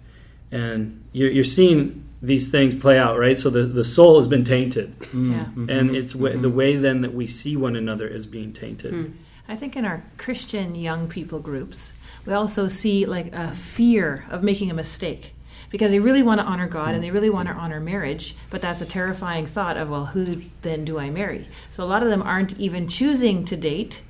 and 0.51 1.01
you're, 1.13 1.31
you're 1.31 1.43
seeing 1.45 2.03
these 2.21 2.49
things 2.49 2.75
play 2.75 2.99
out, 2.99 3.17
right? 3.17 3.37
So 3.39 3.49
the, 3.49 3.63
the 3.63 3.83
soul 3.83 4.17
has 4.19 4.27
been 4.27 4.43
tainted, 4.43 4.97
mm-hmm. 4.99 5.31
Yeah. 5.31 5.45
Mm-hmm. 5.45 5.69
and 5.69 5.95
it's 5.95 6.13
w- 6.13 6.37
the 6.37 6.47
mm-hmm. 6.47 6.57
way 6.57 6.75
then 6.75 7.01
that 7.01 7.13
we 7.13 7.27
see 7.27 7.55
one 7.55 7.75
another 7.75 8.07
is 8.07 8.27
being 8.27 8.53
tainted. 8.53 8.93
Mm. 8.93 9.13
I 9.47 9.55
think 9.55 9.75
in 9.75 9.85
our 9.85 10.03
Christian 10.17 10.75
young 10.75 11.07
people 11.07 11.39
groups, 11.39 11.93
we 12.25 12.33
also 12.33 12.67
see 12.67 13.05
like 13.05 13.33
a 13.33 13.51
fear 13.51 14.25
of 14.29 14.43
making 14.43 14.69
a 14.69 14.75
mistake 14.75 15.33
because 15.69 15.91
they 15.91 15.99
really 15.99 16.23
want 16.23 16.39
to 16.39 16.45
honor 16.45 16.67
God 16.67 16.93
and 16.93 17.03
they 17.03 17.11
really 17.11 17.29
want 17.29 17.47
to 17.47 17.55
honor 17.55 17.79
marriage, 17.79 18.35
but 18.49 18.61
that's 18.61 18.81
a 18.81 18.85
terrifying 18.85 19.45
thought 19.45 19.77
of, 19.77 19.89
well, 19.89 20.07
who 20.07 20.41
then 20.61 20.85
do 20.85 20.99
I 20.99 21.09
marry? 21.09 21.47
So 21.69 21.83
a 21.83 21.85
lot 21.85 22.03
of 22.03 22.09
them 22.09 22.21
aren't 22.21 22.59
even 22.59 22.87
choosing 22.87 23.45
to 23.45 23.55
date 23.55 24.01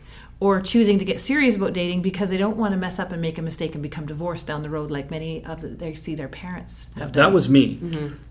or 0.41 0.61
choosing 0.61 0.97
to 0.99 1.03
get 1.05 1.19
serious 1.19 1.55
about 1.57 1.73
dating 1.73 2.01
because 2.01 2.29
they 2.29 2.37
don't 2.37 2.55
want 2.55 2.71
to 2.71 2.77
mess 2.77 2.97
up 2.99 3.11
and 3.11 3.21
make 3.21 3.37
a 3.37 3.41
mistake 3.41 3.73
and 3.73 3.83
become 3.83 4.05
divorced 4.05 4.47
down 4.47 4.61
the 4.63 4.69
road 4.69 4.89
like 4.89 5.11
many 5.11 5.43
of 5.43 5.61
the, 5.61 5.67
they 5.67 5.93
see 5.93 6.15
their 6.15 6.29
parents 6.29 6.89
have 6.95 7.11
done. 7.11 7.23
That 7.23 7.33
was 7.33 7.49
me. 7.49 7.79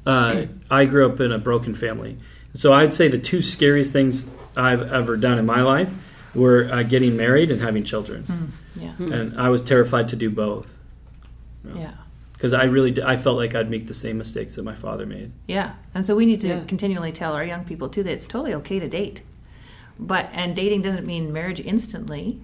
Uh, 0.06 0.46
I 0.70 0.86
grew 0.86 1.06
up 1.06 1.20
in 1.20 1.32
a 1.32 1.38
broken 1.38 1.74
family. 1.74 2.16
So 2.54 2.72
I'd 2.72 2.94
say 2.94 3.08
the 3.08 3.18
two 3.18 3.42
scariest 3.42 3.92
things 3.92 4.28
I've 4.56 4.80
ever 4.90 5.16
done 5.18 5.38
in 5.38 5.44
my 5.44 5.60
life 5.60 5.92
were 6.34 6.68
uh, 6.72 6.82
getting 6.82 7.14
married 7.16 7.50
and 7.50 7.60
having 7.60 7.84
children. 7.84 8.52
yeah. 8.74 8.92
And 8.98 9.38
I 9.38 9.50
was 9.50 9.60
terrified 9.60 10.08
to 10.08 10.16
do 10.16 10.30
both 10.30 10.74
Yeah. 11.62 11.92
because 12.32 12.52
I 12.54 12.64
really 12.64 12.90
did, 12.90 13.04
I 13.04 13.16
felt 13.16 13.36
like 13.36 13.54
I'd 13.54 13.70
make 13.70 13.86
the 13.86 13.94
same 13.94 14.16
mistakes 14.16 14.54
that 14.54 14.62
my 14.64 14.74
father 14.74 15.04
made. 15.04 15.32
Yeah, 15.46 15.74
and 15.94 16.06
so 16.06 16.16
we 16.16 16.24
need 16.24 16.40
to 16.40 16.48
Yeah. 16.48 16.64
continually 16.66 17.12
tell 17.12 17.34
our 17.34 17.44
young 17.44 17.64
people 17.64 17.88
too 17.90 18.02
that 18.02 18.12
it's 18.12 18.26
totally 18.26 18.54
okay 18.54 18.78
to 18.78 18.88
date, 18.88 19.22
but 19.98 20.28
and 20.32 20.54
dating 20.54 20.82
doesn't 20.82 21.06
mean 21.06 21.32
marriage 21.32 21.60
instantly. 21.60 22.40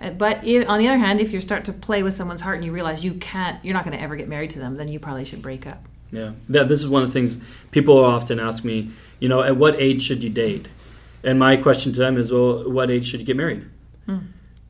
Uh, 0.00 0.10
But 0.10 0.44
if, 0.44 0.68
on 0.68 0.78
the 0.78 0.88
other 0.88 0.98
hand, 0.98 1.20
if 1.20 1.32
you 1.32 1.40
start 1.40 1.64
to 1.66 1.72
play 1.72 2.02
with 2.02 2.14
someone's 2.14 2.42
heart 2.42 2.56
and 2.56 2.64
you 2.64 2.72
realize 2.72 3.04
you 3.04 3.14
can't, 3.14 3.64
you're 3.64 3.74
not 3.74 3.84
going 3.84 3.96
to 3.96 4.02
ever 4.02 4.16
get 4.16 4.28
married 4.28 4.50
to 4.50 4.58
them, 4.58 4.76
then 4.76 4.88
you 4.88 4.98
probably 4.98 5.24
should 5.24 5.42
break 5.42 5.66
up. 5.66 5.84
Yeah, 6.12 6.32
that, 6.48 6.68
this 6.68 6.82
is 6.82 6.88
one 6.88 7.02
of 7.02 7.08
the 7.08 7.12
things 7.12 7.38
people 7.70 8.02
often 8.04 8.38
ask 8.38 8.64
me. 8.64 8.90
You 9.18 9.28
know, 9.28 9.42
at 9.42 9.56
what 9.56 9.80
age 9.80 10.02
should 10.02 10.22
you 10.22 10.30
date? 10.30 10.68
And 11.24 11.38
my 11.38 11.56
question 11.56 11.92
to 11.92 11.98
them 11.98 12.16
is, 12.16 12.30
well, 12.30 12.70
what 12.70 12.90
age 12.90 13.06
should 13.08 13.20
you 13.20 13.26
get 13.26 13.36
married? 13.36 13.66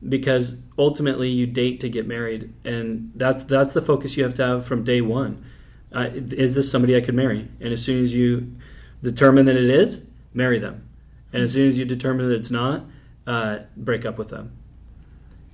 Because 0.07 0.55
ultimately, 0.77 1.29
you 1.29 1.45
date 1.45 1.79
to 1.81 1.89
get 1.89 2.07
married, 2.07 2.53
and 2.63 3.11
that's 3.15 3.43
that's 3.43 3.73
the 3.73 3.81
focus 3.81 4.15
you 4.15 4.23
have 4.23 4.33
to 4.35 4.45
have 4.45 4.65
from 4.65 4.83
day 4.83 5.01
one. 5.01 5.43
Uh, 5.91 6.09
is 6.13 6.55
this 6.55 6.69
somebody 6.71 6.95
I 6.95 7.01
could 7.01 7.15
marry? 7.15 7.47
And 7.59 7.73
as 7.73 7.83
soon 7.83 8.03
as 8.03 8.13
you 8.13 8.55
determine 9.01 9.45
that 9.45 9.55
it 9.55 9.69
is, 9.69 10.05
marry 10.33 10.59
them. 10.59 10.86
And 11.33 11.43
as 11.43 11.53
soon 11.53 11.67
as 11.67 11.77
you 11.77 11.85
determine 11.85 12.29
that 12.29 12.35
it's 12.35 12.51
not, 12.51 12.85
uh, 13.25 13.59
break 13.75 14.05
up 14.05 14.17
with 14.17 14.29
them. 14.29 14.53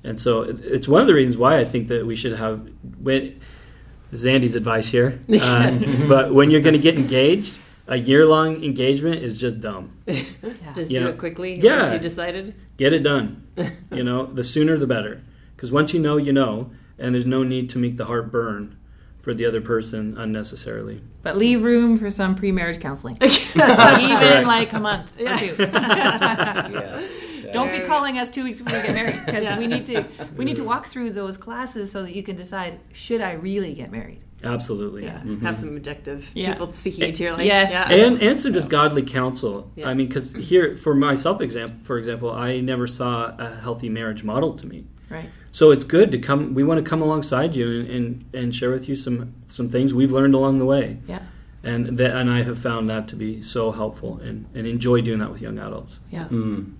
And 0.03 0.21
so 0.21 0.41
it's 0.43 0.87
one 0.87 1.01
of 1.01 1.07
the 1.07 1.13
reasons 1.13 1.37
why 1.37 1.57
I 1.57 1.65
think 1.65 1.87
that 1.87 2.05
we 2.05 2.15
should 2.15 2.37
have. 2.37 2.69
When, 2.99 3.39
this 4.11 4.19
is 4.19 4.25
Andy's 4.25 4.55
advice 4.55 4.89
here. 4.89 5.19
Uh, 5.29 5.71
but 6.07 6.33
when 6.33 6.51
you're 6.51 6.61
going 6.61 6.75
to 6.75 6.81
get 6.81 6.95
engaged, 6.95 7.57
a 7.87 7.97
year 7.97 8.25
long 8.25 8.63
engagement 8.63 9.23
is 9.23 9.37
just 9.37 9.59
dumb. 9.61 9.97
Yeah. 10.07 10.73
Just 10.75 10.91
You 10.91 10.99
do 10.99 11.05
know, 11.05 11.11
it 11.11 11.17
quickly 11.17 11.59
yeah. 11.59 11.81
once 11.81 11.93
you 11.93 11.99
decided. 11.99 12.55
Get 12.77 12.93
it 12.93 12.99
done. 13.03 13.47
you 13.91 14.03
know, 14.03 14.25
the 14.25 14.43
sooner 14.43 14.77
the 14.77 14.87
better. 14.87 15.21
Because 15.55 15.71
once 15.71 15.93
you 15.93 15.99
know, 15.99 16.17
you 16.17 16.33
know, 16.33 16.71
and 16.97 17.15
there's 17.15 17.25
no 17.25 17.43
need 17.43 17.69
to 17.71 17.77
make 17.77 17.97
the 17.97 18.05
heart 18.05 18.31
burn 18.31 18.77
for 19.23 19.33
the 19.33 19.45
other 19.45 19.61
person 19.61 20.15
unnecessarily. 20.17 21.01
But 21.23 21.37
leave 21.37 21.63
room 21.63 21.97
for 21.97 22.09
some 22.11 22.35
pre-marriage 22.35 22.79
counseling, 22.81 23.17
even 23.21 23.39
correct. 23.39 24.45
like 24.45 24.73
a 24.73 24.79
month 24.79 25.11
or 25.19 25.35
two. 25.37 25.55
Yeah. 27.43 27.51
Don't 27.53 27.71
be 27.71 27.81
calling 27.81 28.17
us 28.17 28.29
two 28.31 28.43
weeks 28.43 28.59
before 28.61 28.79
we 28.79 28.87
get 28.87 28.95
married 28.95 29.21
because 29.25 29.57
we 29.59 29.67
need 29.67 29.85
to 29.87 30.05
we 30.35 30.43
need 30.43 30.55
to 30.55 30.63
walk 30.63 30.87
through 30.87 31.11
those 31.11 31.37
classes 31.37 31.91
so 31.91 32.01
that 32.01 32.15
you 32.15 32.23
can 32.23 32.35
decide 32.35 32.79
should 32.93 33.21
I 33.21 33.33
really 33.33 33.73
get 33.75 33.91
married. 33.91 34.23
Absolutely. 34.43 35.03
Yeah. 35.03 35.19
Mm-hmm. 35.19 35.45
Have 35.45 35.57
some 35.57 35.77
objective 35.77 36.31
Yeah. 36.33 36.53
people 36.53 36.71
speaking 36.73 37.09
into 37.09 37.21
your 37.23 37.33
life. 37.33 37.45
Yes. 37.45 37.69
Yeah. 37.71 37.91
and 37.91 38.21
and 38.23 38.39
some 38.39 38.53
just 38.53 38.69
godly 38.69 39.03
counsel. 39.03 39.71
Yeah. 39.75 39.87
I 39.89 39.93
mean, 39.93 40.07
because 40.07 40.33
here, 40.33 40.75
for 40.75 40.95
myself, 40.95 41.41
example, 41.41 41.77
for 41.83 41.97
example, 41.99 42.31
I 42.31 42.59
never 42.59 42.87
saw 42.87 43.35
a 43.37 43.53
healthy 43.55 43.89
marriage 43.89 44.23
model 44.23 44.57
to 44.57 44.65
me. 44.65 44.85
Right. 45.09 45.29
So 45.53 45.69
it's 45.71 45.83
good 45.85 46.11
to 46.11 46.17
come. 46.17 46.55
We 46.55 46.63
want 46.63 46.83
to 46.83 46.89
come 46.89 47.01
alongside 47.01 47.55
you 47.55 47.69
and, 47.81 47.87
and, 47.89 48.25
and 48.33 48.55
share 48.55 48.71
with 48.71 48.89
you 48.89 48.95
some 48.95 49.33
some 49.47 49.69
things 49.69 49.93
we've 49.93 50.11
learned 50.11 50.33
along 50.33 50.57
the 50.57 50.65
way, 50.65 50.97
Yeah. 51.07 51.21
and 51.63 51.95
that 51.99 52.11
and 52.19 52.27
I 52.29 52.41
have 52.41 52.57
found 52.57 52.89
that 52.89 53.07
to 53.09 53.15
be 53.15 53.41
so 53.43 53.71
helpful 53.71 54.17
and, 54.17 54.47
and 54.55 54.65
enjoy 54.65 55.01
doing 55.01 55.19
that 55.19 55.31
with 55.31 55.41
young 55.41 55.59
adults. 55.59 55.99
Yeah. 56.09 56.27
Mm. 56.29 56.73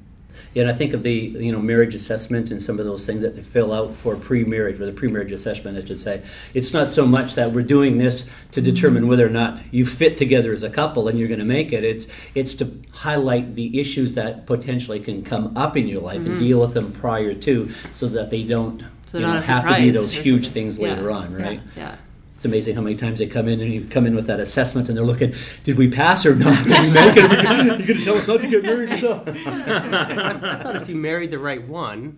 Yeah, 0.54 0.64
and 0.64 0.72
I 0.72 0.74
think 0.74 0.94
of 0.94 1.04
the 1.04 1.12
you 1.14 1.52
know 1.52 1.60
marriage 1.60 1.96
assessment 1.96 2.52
and 2.52 2.62
some 2.62 2.80
of 2.80 2.86
those 2.86 3.06
things 3.06 3.22
that 3.22 3.36
they 3.36 3.44
fill 3.44 3.74
out 3.74 3.96
for 3.96 4.16
pre-marriage 4.16 4.80
or 4.80 4.86
the 4.86 4.92
pre-marriage 4.92 5.32
assessment, 5.32 5.78
I 5.78 5.86
should 5.86 6.00
say. 6.00 6.22
It's 6.54 6.74
not 6.74 6.92
so 6.92 7.06
much 7.06 7.36
that 7.36 7.52
we're 7.52 7.64
doing 7.64 7.98
this 7.98 8.26
to 8.52 8.62
determine 8.62 9.08
whether 9.08 9.26
or 9.26 9.30
not 9.30 9.60
you 9.72 9.86
fit 9.86 10.18
together 10.18 10.54
as 10.54 10.64
a 10.64 10.70
couple 10.70 11.08
and 11.08 11.18
you're 11.18 11.28
going 11.28 11.40
to 11.40 11.46
make 11.46 11.74
it. 11.74 11.84
It's 11.84 12.08
it's 12.36 12.56
to 12.56 12.72
highlight 12.92 13.56
the 13.56 13.80
issues 13.80 14.16
that 14.16 14.46
potentially 14.46 15.00
can 15.00 15.24
come 15.24 15.56
up 15.58 15.76
in 15.78 15.88
your 15.88 16.02
life 16.02 16.26
and 16.26 16.40
deal 16.40 16.60
with 16.62 16.74
them 16.74 16.92
prior 16.92 17.34
to, 17.34 17.72
so 17.94 18.08
that 18.10 18.30
they 18.30 18.44
don't 18.44 18.84
So 19.08 19.20
you 19.20 19.26
know, 19.26 19.40
have 19.40 19.68
to 19.68 19.76
be 19.76 19.90
those 19.92 20.14
huge 20.14 20.50
things 20.50 20.78
Yeah. 20.78 20.90
later 20.90 21.12
on, 21.12 21.34
right? 21.34 21.62
Yeah. 21.76 21.96
It's 22.44 22.52
amazing 22.52 22.76
how 22.76 22.82
many 22.82 22.98
times 22.98 23.20
they 23.20 23.26
come 23.28 23.48
in 23.48 23.62
and 23.62 23.72
you 23.72 23.86
come 23.90 24.06
in 24.06 24.16
with 24.16 24.28
that 24.28 24.42
assessment 24.42 24.90
and 24.90 24.98
they're 24.98 25.06
looking, 25.06 25.34
did 25.64 25.78
we 25.78 25.90
pass 25.90 26.26
or 26.26 26.36
not? 26.36 26.62
Did 26.66 26.78
we 26.82 26.92
make 26.92 27.16
it? 27.16 27.24
Are 27.46 27.64
you 27.64 27.70
going 27.70 27.86
to 27.86 28.04
tell 28.04 28.18
us 28.18 28.28
not 28.28 28.42
to 28.42 28.50
get 28.50 28.64
married? 28.64 28.92
or 28.92 28.98
so? 28.98 29.24
I 29.28 30.60
thought 30.62 30.76
if 30.76 30.90
you 30.90 30.96
married 30.96 31.32
the 31.32 31.40
right 31.40 31.66
one, 31.66 32.18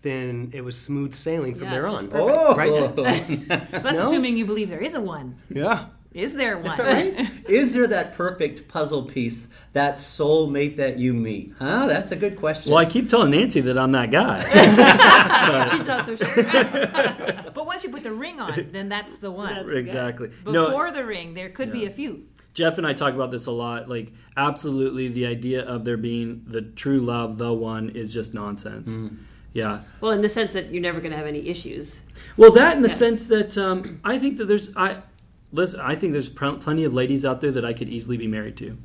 then 0.00 0.50
it 0.54 0.62
was 0.64 0.80
smooth 0.80 1.12
sailing 1.14 1.54
from 1.56 1.64
Yeah, 1.64 1.70
there 1.72 1.86
on. 1.88 2.04
just 2.04 2.14
Oh, 2.14 2.56
Right? 2.56 2.70
So 2.96 3.02
that's 3.02 3.84
No? 3.84 4.06
assuming 4.06 4.38
you 4.38 4.46
believe 4.46 4.70
there 4.70 4.80
is 4.82 4.94
a 4.94 5.00
one. 5.02 5.36
Yeah. 5.50 5.88
Is 6.14 6.34
there 6.34 6.56
one? 6.56 6.72
Is 6.72 6.78
right? 6.78 7.30
Is 7.46 7.74
there 7.74 7.86
that 7.88 8.14
perfect 8.14 8.68
puzzle 8.68 9.02
piece, 9.02 9.48
that 9.74 9.96
soulmate 9.96 10.76
that 10.78 10.98
you 10.98 11.12
meet? 11.12 11.52
Huh? 11.58 11.86
That's 11.86 12.10
a 12.10 12.16
good 12.16 12.36
question. 12.38 12.70
Well, 12.72 12.80
I 12.80 12.86
keep 12.86 13.10
telling 13.10 13.32
Nancy 13.32 13.60
that 13.60 13.76
I'm 13.76 13.92
that 13.92 14.10
guy. 14.10 14.40
She's 15.72 15.84
not 15.86 16.06
so 16.06 16.16
sure. 16.16 17.52
But 17.86 17.92
once 17.92 17.92
you 17.92 17.92
put 17.92 18.02
the 18.02 18.12
ring 18.12 18.40
on, 18.40 18.68
then 18.72 18.88
that's 18.88 19.18
the 19.18 19.30
one. 19.30 19.54
That's- 19.54 19.70
exactly. 19.76 20.28
Before 20.28 20.52
No, 20.52 20.92
the 20.92 21.04
ring, 21.04 21.34
there 21.34 21.50
could 21.50 21.72
be 21.72 21.84
a 21.86 21.90
few. 21.90 22.24
Jeff 22.54 22.78
and 22.78 22.86
I 22.86 22.94
talk 22.94 23.12
about 23.14 23.30
this 23.30 23.44
a 23.46 23.50
lot. 23.50 23.88
Like, 23.88 24.12
absolutely, 24.36 25.08
the 25.08 25.26
idea 25.26 25.62
of 25.62 25.84
there 25.84 25.98
being 25.98 26.42
the 26.46 26.62
true 26.62 27.00
love, 27.00 27.36
the 27.36 27.52
one, 27.52 27.90
is 27.90 28.12
just 28.12 28.32
nonsense. 28.32 28.90
Yeah. 29.52 29.82
well, 30.00 30.12
in 30.12 30.20
the 30.22 30.28
sense 30.28 30.52
that 30.54 30.70
you're 30.72 30.82
never 30.82 31.00
going 31.00 31.12
to 31.12 31.16
have 31.18 31.26
any 31.26 31.48
issues. 31.48 32.00
Well, 32.36 32.52
that 32.52 32.76
in 32.76 32.82
the 32.82 32.88
Yeah. 32.88 32.94
sense 32.94 33.26
that 33.26 33.56
um, 33.58 34.00
I 34.04 34.18
think 34.18 34.36
that 34.38 34.46
there's 34.46 34.74
I 34.76 34.98
listen. 35.52 35.80
I 35.80 35.94
think 35.94 36.12
there's 36.12 36.28
pl- 36.28 36.56
plenty 36.58 36.84
of 36.84 36.92
ladies 36.94 37.24
out 37.24 37.40
there 37.40 37.50
that 37.52 37.64
I 37.64 37.72
could 37.72 37.88
easily 37.88 38.16
be 38.18 38.26
married 38.26 38.56
to. 38.58 38.76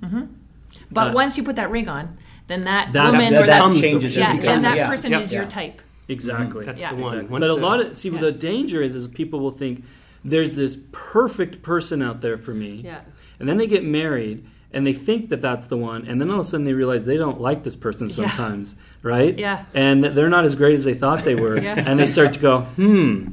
But 0.90 1.12
Uh, 1.12 1.14
once 1.14 1.38
you 1.38 1.44
put 1.44 1.56
that 1.58 1.70
ring 1.72 1.88
on, 1.90 2.18
then 2.48 2.64
that, 2.66 2.92
That- 2.94 3.06
woman 3.12 3.34
that- 3.34 3.44
or 3.44 3.46
that 3.48 3.68
that, 3.74 3.82
changes. 3.82 4.16
yeah, 4.18 4.34
it 4.34 4.46
and 4.46 4.64
that 4.66 4.72
becomes- 4.72 4.78
yeah. 4.78 4.88
person 4.90 5.12
Yep. 5.12 5.22
is 5.22 5.34
your 5.34 5.44
Yeah. 5.44 5.48
type. 5.50 5.82
Exactly. 6.12 6.66
That's 6.66 6.82
Yeah. 6.82 6.90
the 6.94 6.96
one. 7.02 7.14
Exactly. 7.16 7.40
But 7.40 7.50
a 7.50 7.54
lot 7.54 7.80
of 7.80 7.96
see 7.96 8.10
Yeah. 8.10 8.20
the 8.20 8.32
danger 8.32 8.82
is 8.82 8.96
is 8.96 9.08
people 9.08 9.40
will 9.40 9.52
think 9.52 9.84
there's 10.24 10.56
this 10.56 10.78
perfect 10.92 11.62
person 11.64 12.02
out 12.02 12.22
there 12.22 12.38
for 12.38 12.54
me, 12.54 12.82
Yeah. 12.86 13.00
and 13.40 13.48
then 13.50 13.58
they 13.58 13.68
get 13.68 13.84
married 13.84 14.44
and 14.74 14.86
they 14.88 14.94
think 14.94 15.28
that 15.30 15.42
that's 15.42 15.68
the 15.68 15.76
one, 15.76 16.06
and 16.08 16.22
then 16.22 16.30
all 16.30 16.36
of 16.40 16.42
a 16.42 16.44
sudden 16.46 16.66
they 16.66 16.74
realize 16.74 17.06
they 17.06 17.18
don't 17.18 17.42
like 17.42 17.64
this 17.64 17.76
person 17.76 18.08
Yeah. 18.08 18.16
sometimes, 18.16 18.76
right? 19.04 19.38
Yeah. 19.38 19.64
And 19.74 20.04
they're 20.04 20.30
not 20.30 20.46
as 20.46 20.56
great 20.56 20.76
as 20.76 20.86
they 20.86 20.94
thought 20.94 21.24
they 21.26 21.36
were, 21.36 21.58
Yeah. 21.62 21.74
and 21.86 22.00
they 22.00 22.06
start 22.06 22.32
to 22.34 22.40
go, 22.40 22.62
hmm, 22.78 23.24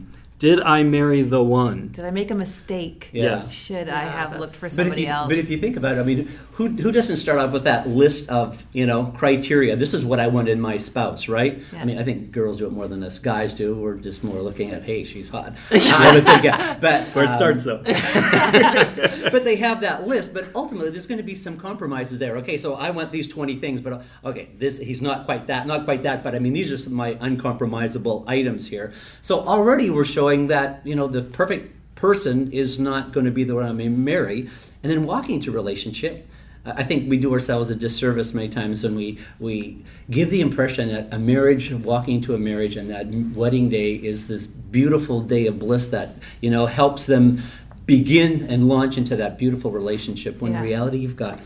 did 0.41 0.61
I 0.61 0.83
marry 0.83 1.23
the 1.23 1.43
one? 1.43 1.91
Did 1.95 2.05
I 2.05 2.11
make 2.11 2.31
a 2.31 2.35
mistake? 2.35 3.09
Yes. 3.13 3.53
Should 3.53 3.89
I 3.89 4.05
have 4.05 4.39
looked 4.41 4.55
for 4.57 4.67
But 4.67 4.73
somebody 4.73 5.03
you, 5.03 5.09
else? 5.09 5.29
but 5.29 5.37
if 5.39 5.51
you 5.51 5.59
think 5.59 5.77
about 5.77 5.97
it, 5.97 6.01
I 6.01 6.05
mean, 6.05 6.29
who, 6.59 6.67
who 6.71 6.91
doesn't 6.91 7.19
start 7.19 7.39
off 7.39 7.53
with 7.53 7.63
that 7.63 7.89
list 7.89 8.29
of 8.29 8.65
you 8.73 8.85
know 8.85 9.13
criteria? 9.17 9.77
This 9.77 9.95
is 9.95 10.05
what 10.05 10.19
I 10.19 10.27
want 10.27 10.49
in 10.49 10.61
my 10.61 10.77
spouse, 10.77 11.29
right? 11.29 11.63
Yeah. 11.73 11.81
I 11.81 11.85
mean, 11.85 11.99
I 11.99 12.03
think 12.03 12.33
girls 12.33 12.57
do 12.57 12.67
it 12.67 12.73
more 12.73 12.89
than 12.89 13.05
us 13.05 13.21
guys 13.21 13.55
do. 13.55 13.77
We're 13.77 13.95
just 13.95 14.25
more 14.25 14.43
looking 14.43 14.73
at, 14.73 14.83
hey, 14.83 15.05
she's 15.05 15.29
hot. 15.29 15.55
I 15.71 16.15
would 16.17 16.25
think, 16.25 16.43
yeah. 16.43 16.75
But 16.75 16.81
That's 16.81 17.15
where 17.15 17.25
it 17.27 17.31
um, 17.31 17.37
starts, 17.37 17.63
though. 17.63 17.83
but 19.31 19.45
they 19.45 19.55
have 19.55 19.83
that 19.83 20.09
list. 20.09 20.35
But 20.35 20.49
ultimately, 20.53 20.91
there's 20.91 21.07
going 21.07 21.19
to 21.19 21.25
be 21.25 21.37
some 21.37 21.59
compromises 21.59 22.19
there. 22.19 22.37
Okay, 22.39 22.59
so 22.59 22.75
I 22.75 22.91
want 22.91 23.13
these 23.13 23.29
20 23.29 23.55
things, 23.55 23.81
but 23.81 23.93
uh, 23.93 24.03
okay, 24.25 24.49
this 24.57 24.81
he's 24.81 25.01
not 25.01 25.27
quite 25.27 25.47
that, 25.47 25.65
not 25.69 25.85
quite 25.85 26.03
that. 26.03 26.25
But 26.25 26.35
I 26.35 26.41
mean, 26.41 26.55
these 26.55 26.73
are 26.73 26.79
some 26.79 26.93
of 26.93 26.97
my 26.97 27.15
uncompromisable 27.15 28.25
items 28.27 28.67
here. 28.67 28.93
So 29.23 29.43
already 29.43 29.91
we're 29.91 30.05
showing 30.05 30.49
that 30.49 30.85
you 30.85 30.97
know 30.97 31.07
the 31.07 31.23
perfect 31.23 31.95
person 31.95 32.51
is 32.51 32.81
not 32.81 33.13
going 33.13 33.27
to 33.27 33.33
be 33.33 33.45
the 33.45 33.55
one 33.55 33.65
I'm 33.65 33.79
going 33.79 34.05
marry, 34.05 34.51
and 34.83 34.91
then 34.91 35.07
walking 35.07 35.37
into 35.37 35.53
relationship. 35.53 36.29
I 36.77 36.83
think 36.83 37.09
we 37.09 37.19
do 37.19 37.33
ourselves 37.33 37.71
a 37.71 37.75
disservice 37.75 38.35
many 38.35 38.49
times 38.49 38.83
when 38.83 38.95
we, 38.95 39.19
we 39.39 39.83
give 40.11 40.31
the 40.31 40.41
impression 40.41 40.89
that 40.89 41.09
a 41.13 41.19
marriage, 41.19 41.73
walking 41.73 42.17
into 42.17 42.35
a 42.35 42.39
marriage, 42.39 42.77
and 42.77 42.91
that 42.91 43.07
wedding 43.37 43.69
day 43.69 43.95
is 43.95 44.29
this 44.29 44.47
beautiful 44.47 45.21
day 45.21 45.47
of 45.47 45.59
bliss 45.59 45.89
that 45.89 46.17
you 46.41 46.51
know 46.51 46.67
helps 46.67 47.07
them 47.07 47.43
begin 47.87 48.43
and 48.51 48.69
launch 48.69 48.99
into 48.99 49.17
that 49.17 49.39
beautiful 49.39 49.71
relationship. 49.71 50.41
When 50.41 50.53
Yeah. 50.53 50.59
in 50.59 50.65
reality, 50.65 50.99
you've 50.99 51.17
got 51.17 51.41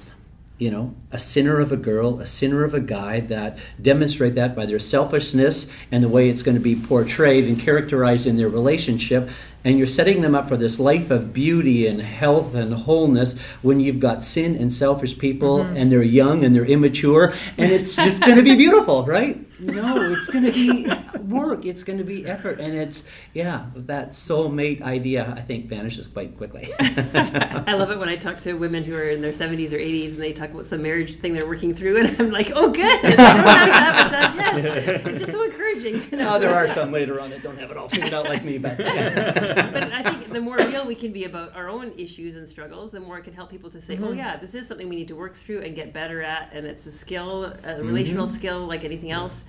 you 0.58 0.70
know 0.70 0.94
a 1.10 1.18
sinner 1.18 1.60
of 1.60 1.72
a 1.72 1.76
girl, 1.76 2.20
a 2.20 2.26
sinner 2.26 2.64
of 2.64 2.74
a 2.74 2.80
guy 2.80 3.20
that 3.20 3.58
demonstrate 3.80 4.34
that 4.34 4.54
by 4.54 4.66
their 4.66 4.78
selfishness 4.78 5.70
and 5.90 6.02
the 6.02 6.08
way 6.08 6.28
it's 6.28 6.42
going 6.42 6.56
to 6.56 6.62
be 6.62 6.76
portrayed 6.76 7.44
and 7.44 7.58
characterized 7.58 8.26
in 8.26 8.36
their 8.36 8.48
relationship. 8.48 9.28
And 9.64 9.78
you're 9.78 9.86
setting 9.86 10.22
them 10.22 10.34
up 10.34 10.48
for 10.48 10.56
this 10.56 10.80
life 10.80 11.10
of 11.12 11.32
beauty 11.32 11.86
and 11.86 12.02
health 12.02 12.54
and 12.54 12.74
wholeness 12.74 13.38
when 13.62 13.78
you've 13.78 14.00
got 14.00 14.24
sin 14.24 14.56
and 14.56 14.72
selfish 14.72 15.18
people 15.18 15.60
mm-hmm. 15.60 15.76
and 15.76 15.92
they're 15.92 16.02
young 16.02 16.44
and 16.44 16.54
they're 16.54 16.64
immature 16.64 17.32
and 17.56 17.70
it's 17.70 17.94
just 17.94 18.20
going 18.22 18.36
to 18.36 18.42
be 18.42 18.56
beautiful, 18.56 19.04
right? 19.04 19.38
No, 19.62 20.12
it's 20.12 20.28
going 20.28 20.44
to 20.44 20.52
be 20.52 20.90
work. 21.20 21.64
It's 21.64 21.83
going 21.83 21.98
to 21.98 22.05
be 22.05 22.27
effort. 22.27 22.61
And 22.61 22.75
it's, 22.75 23.05
yeah, 23.35 23.66
that 23.75 24.11
soulmate 24.11 24.83
idea, 24.83 25.33
I 25.37 25.40
think, 25.40 25.66
vanishes 25.66 26.07
quite 26.07 26.37
quickly. 26.37 26.72
I 26.81 27.75
love 27.75 27.90
it 27.90 27.98
when 27.98 28.09
I 28.09 28.16
talk 28.16 28.38
to 28.38 28.55
women 28.55 28.85
who 28.85 28.94
are 28.96 29.09
in 29.09 29.20
their 29.20 29.33
70s 29.33 29.72
or 29.72 29.79
80s 29.79 30.11
and 30.11 30.18
they 30.18 30.33
talk 30.33 30.51
about 30.51 30.66
some 30.66 30.83
marriage 30.83 31.16
thing 31.16 31.35
they're 31.35 31.46
working 31.46 31.75
through, 31.75 31.98
and 31.98 32.20
I'm 32.20 32.31
like, 32.31 32.53
oh, 32.55 32.70
good. 32.70 33.05
I 33.05 33.16
don't 33.16 33.18
have 33.18 34.07
it 34.07 34.11
done 34.12 34.37
yet. 34.37 35.07
It's 35.12 35.20
just 35.20 35.33
so 35.33 35.42
encouraging 35.42 36.01
to 36.01 36.16
know. 36.16 36.25
now, 36.25 36.38
there 36.38 36.55
are 36.55 36.68
some 36.68 36.92
later 36.92 37.20
on 37.20 37.31
that 37.31 37.42
don't 37.42 37.59
have 37.59 37.70
it 37.70 37.77
all 37.77 37.88
figured 37.88 38.14
out 38.14 38.25
like 38.25 38.44
me, 38.44 38.59
but. 38.59 38.79
but 38.79 39.92
I 39.92 40.03
think 40.03 40.33
the 40.33 40.40
more 40.40 40.57
real 40.57 40.87
we 40.87 40.94
can 40.94 41.12
be 41.12 41.25
about 41.25 41.55
our 41.55 41.68
own 41.68 41.92
issues 41.96 42.37
and 42.37 42.48
struggles, 42.48 42.92
the 42.92 43.01
more 43.01 43.18
it 43.18 43.25
can 43.25 43.35
help 43.35 43.51
people 43.51 43.70
to 43.70 43.81
say, 43.81 43.96
"Oh 43.96 44.07
mm-hmm. 44.07 44.18
yeah, 44.18 44.37
this 44.37 44.55
is 44.55 44.66
something 44.66 44.88
we 44.88 44.96
need 44.96 45.09
to 45.09 45.16
work 45.16 45.37
through 45.37 45.61
and 45.61 45.75
get 45.75 45.92
better 45.92 46.22
at, 46.22 46.51
and 46.53 46.66
it's 46.66 46.87
a 46.87 46.92
skill, 46.92 47.44
a 47.44 47.51
mm-hmm. 47.51 47.87
relational 47.87 48.29
skill 48.29 48.66
like 48.66 48.85
anything 48.85 49.11
else." 49.11 49.44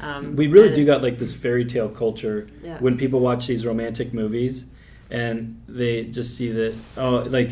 Um, 0.00 0.34
we 0.36 0.46
really 0.48 0.68
do 0.74 0.82
it's- 0.82 0.86
got 0.86 1.02
like 1.02 1.18
this 1.18 1.34
fairy 1.34 1.64
tale 1.64 1.88
culture 1.88 2.46
Yeah. 2.64 2.78
when 2.78 2.96
people 2.96 3.20
watch 3.20 3.46
these 3.46 3.64
romantic 3.66 4.12
movies 4.12 4.64
and 5.10 5.60
they 5.68 6.04
just 6.04 6.34
see 6.36 6.50
that 6.50 6.74
oh 6.96 7.26
like 7.28 7.50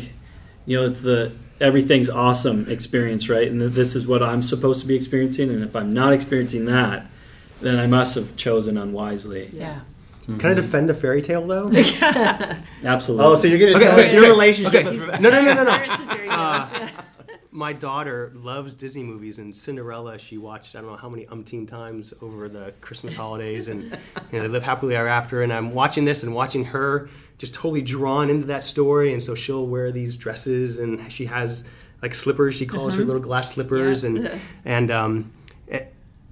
you 0.65 0.77
know 0.77 0.85
it's 0.85 1.01
the 1.01 1.31
everything's 1.59 2.09
awesome 2.09 2.67
experience 2.69 3.29
right 3.29 3.47
and 3.51 3.61
this 3.61 3.95
is 3.95 4.07
what 4.07 4.23
i'm 4.23 4.41
supposed 4.41 4.81
to 4.81 4.87
be 4.87 4.95
experiencing 4.95 5.49
and 5.51 5.63
if 5.63 5.75
i'm 5.75 5.93
not 5.93 6.11
experiencing 6.11 6.65
that 6.65 7.05
then 7.61 7.77
i 7.79 7.85
must 7.85 8.15
have 8.15 8.35
chosen 8.35 8.77
unwisely 8.77 9.49
yeah. 9.53 9.81
Can 10.39 10.51
I 10.51 10.53
defend 10.53 10.89
a 10.89 10.93
fairy 10.93 11.21
tale 11.21 11.45
though? 11.45 11.67
absolutely 12.83 13.25
Oh, 13.25 13.35
so 13.35 13.47
you're 13.47 13.59
going 13.59 13.73
to 13.73 13.77
Okay, 13.77 13.85
tell 13.85 13.99
okay, 13.99 14.13
your 14.13 14.23
relationship 14.27 14.85
okay. 14.85 14.97
with 14.97 15.19
No, 15.19 15.29
no, 15.29 15.41
no, 15.41 15.53
no, 15.55 15.63
no. 15.63 15.71
Pirates 15.71 16.91
My 17.53 17.73
daughter 17.73 18.31
loves 18.35 18.73
Disney 18.73 19.03
movies, 19.03 19.37
and 19.39 19.53
Cinderella 19.53 20.17
she 20.17 20.37
watched 20.37 20.75
I 20.75 20.79
don't 20.81 20.91
know 20.91 20.95
how 20.97 21.09
many 21.09 21.25
umpteen 21.25 21.67
times 21.67 22.13
over 22.21 22.47
the 22.47 22.73
Christmas 22.79 23.13
holidays, 23.15 23.67
and 23.67 23.83
you 23.83 24.37
know 24.37 24.41
they 24.43 24.47
live 24.47 24.63
happily 24.63 24.95
ever 24.95 25.07
after. 25.07 25.41
And 25.43 25.51
I'm 25.51 25.73
watching 25.73 26.05
this 26.05 26.23
and 26.23 26.33
watching 26.33 26.63
her 26.65 27.09
just 27.37 27.53
totally 27.53 27.81
drawn 27.81 28.29
into 28.29 28.47
that 28.47 28.63
story, 28.63 29.11
and 29.11 29.21
so 29.21 29.35
she'll 29.35 29.67
wear 29.67 29.91
these 29.91 30.15
dresses, 30.15 30.77
and 30.77 31.11
she 31.11 31.25
has 31.25 31.65
like 32.01 32.15
slippers. 32.15 32.55
She 32.55 32.65
calls 32.65 32.95
her 32.95 33.03
little 33.03 33.21
glass 33.21 33.51
slippers, 33.53 34.03
Yeah. 34.03 34.09
and 34.09 34.31
and 34.65 34.91
um, 34.91 35.31
eh, 35.67 35.83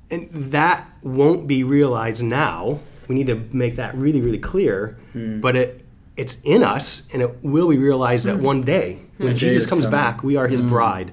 and 0.10 0.30
that 0.32 0.88
won't 1.04 1.48
be 1.48 1.66
realized 1.66 2.24
now. 2.24 2.80
We 3.10 3.16
need 3.16 3.28
to 3.28 3.44
make 3.52 3.76
that 3.78 3.94
really, 3.96 4.22
really 4.22 4.38
clear. 4.40 4.98
But 5.14 5.56
it 5.58 5.79
it's 6.20 6.38
in 6.44 6.64
us, 6.64 7.08
and 7.14 7.22
it 7.22 7.42
will 7.44 7.70
be 7.70 7.78
realized 7.78 8.26
that 8.26 8.40
one 8.40 8.62
day 8.62 9.00
when 9.18 9.38
Jesus 9.38 9.66
comes 9.66 9.86
coming. 9.86 9.98
back, 9.98 10.22
we 10.22 10.36
are 10.36 10.48
His 10.48 10.62
bride, 10.62 11.12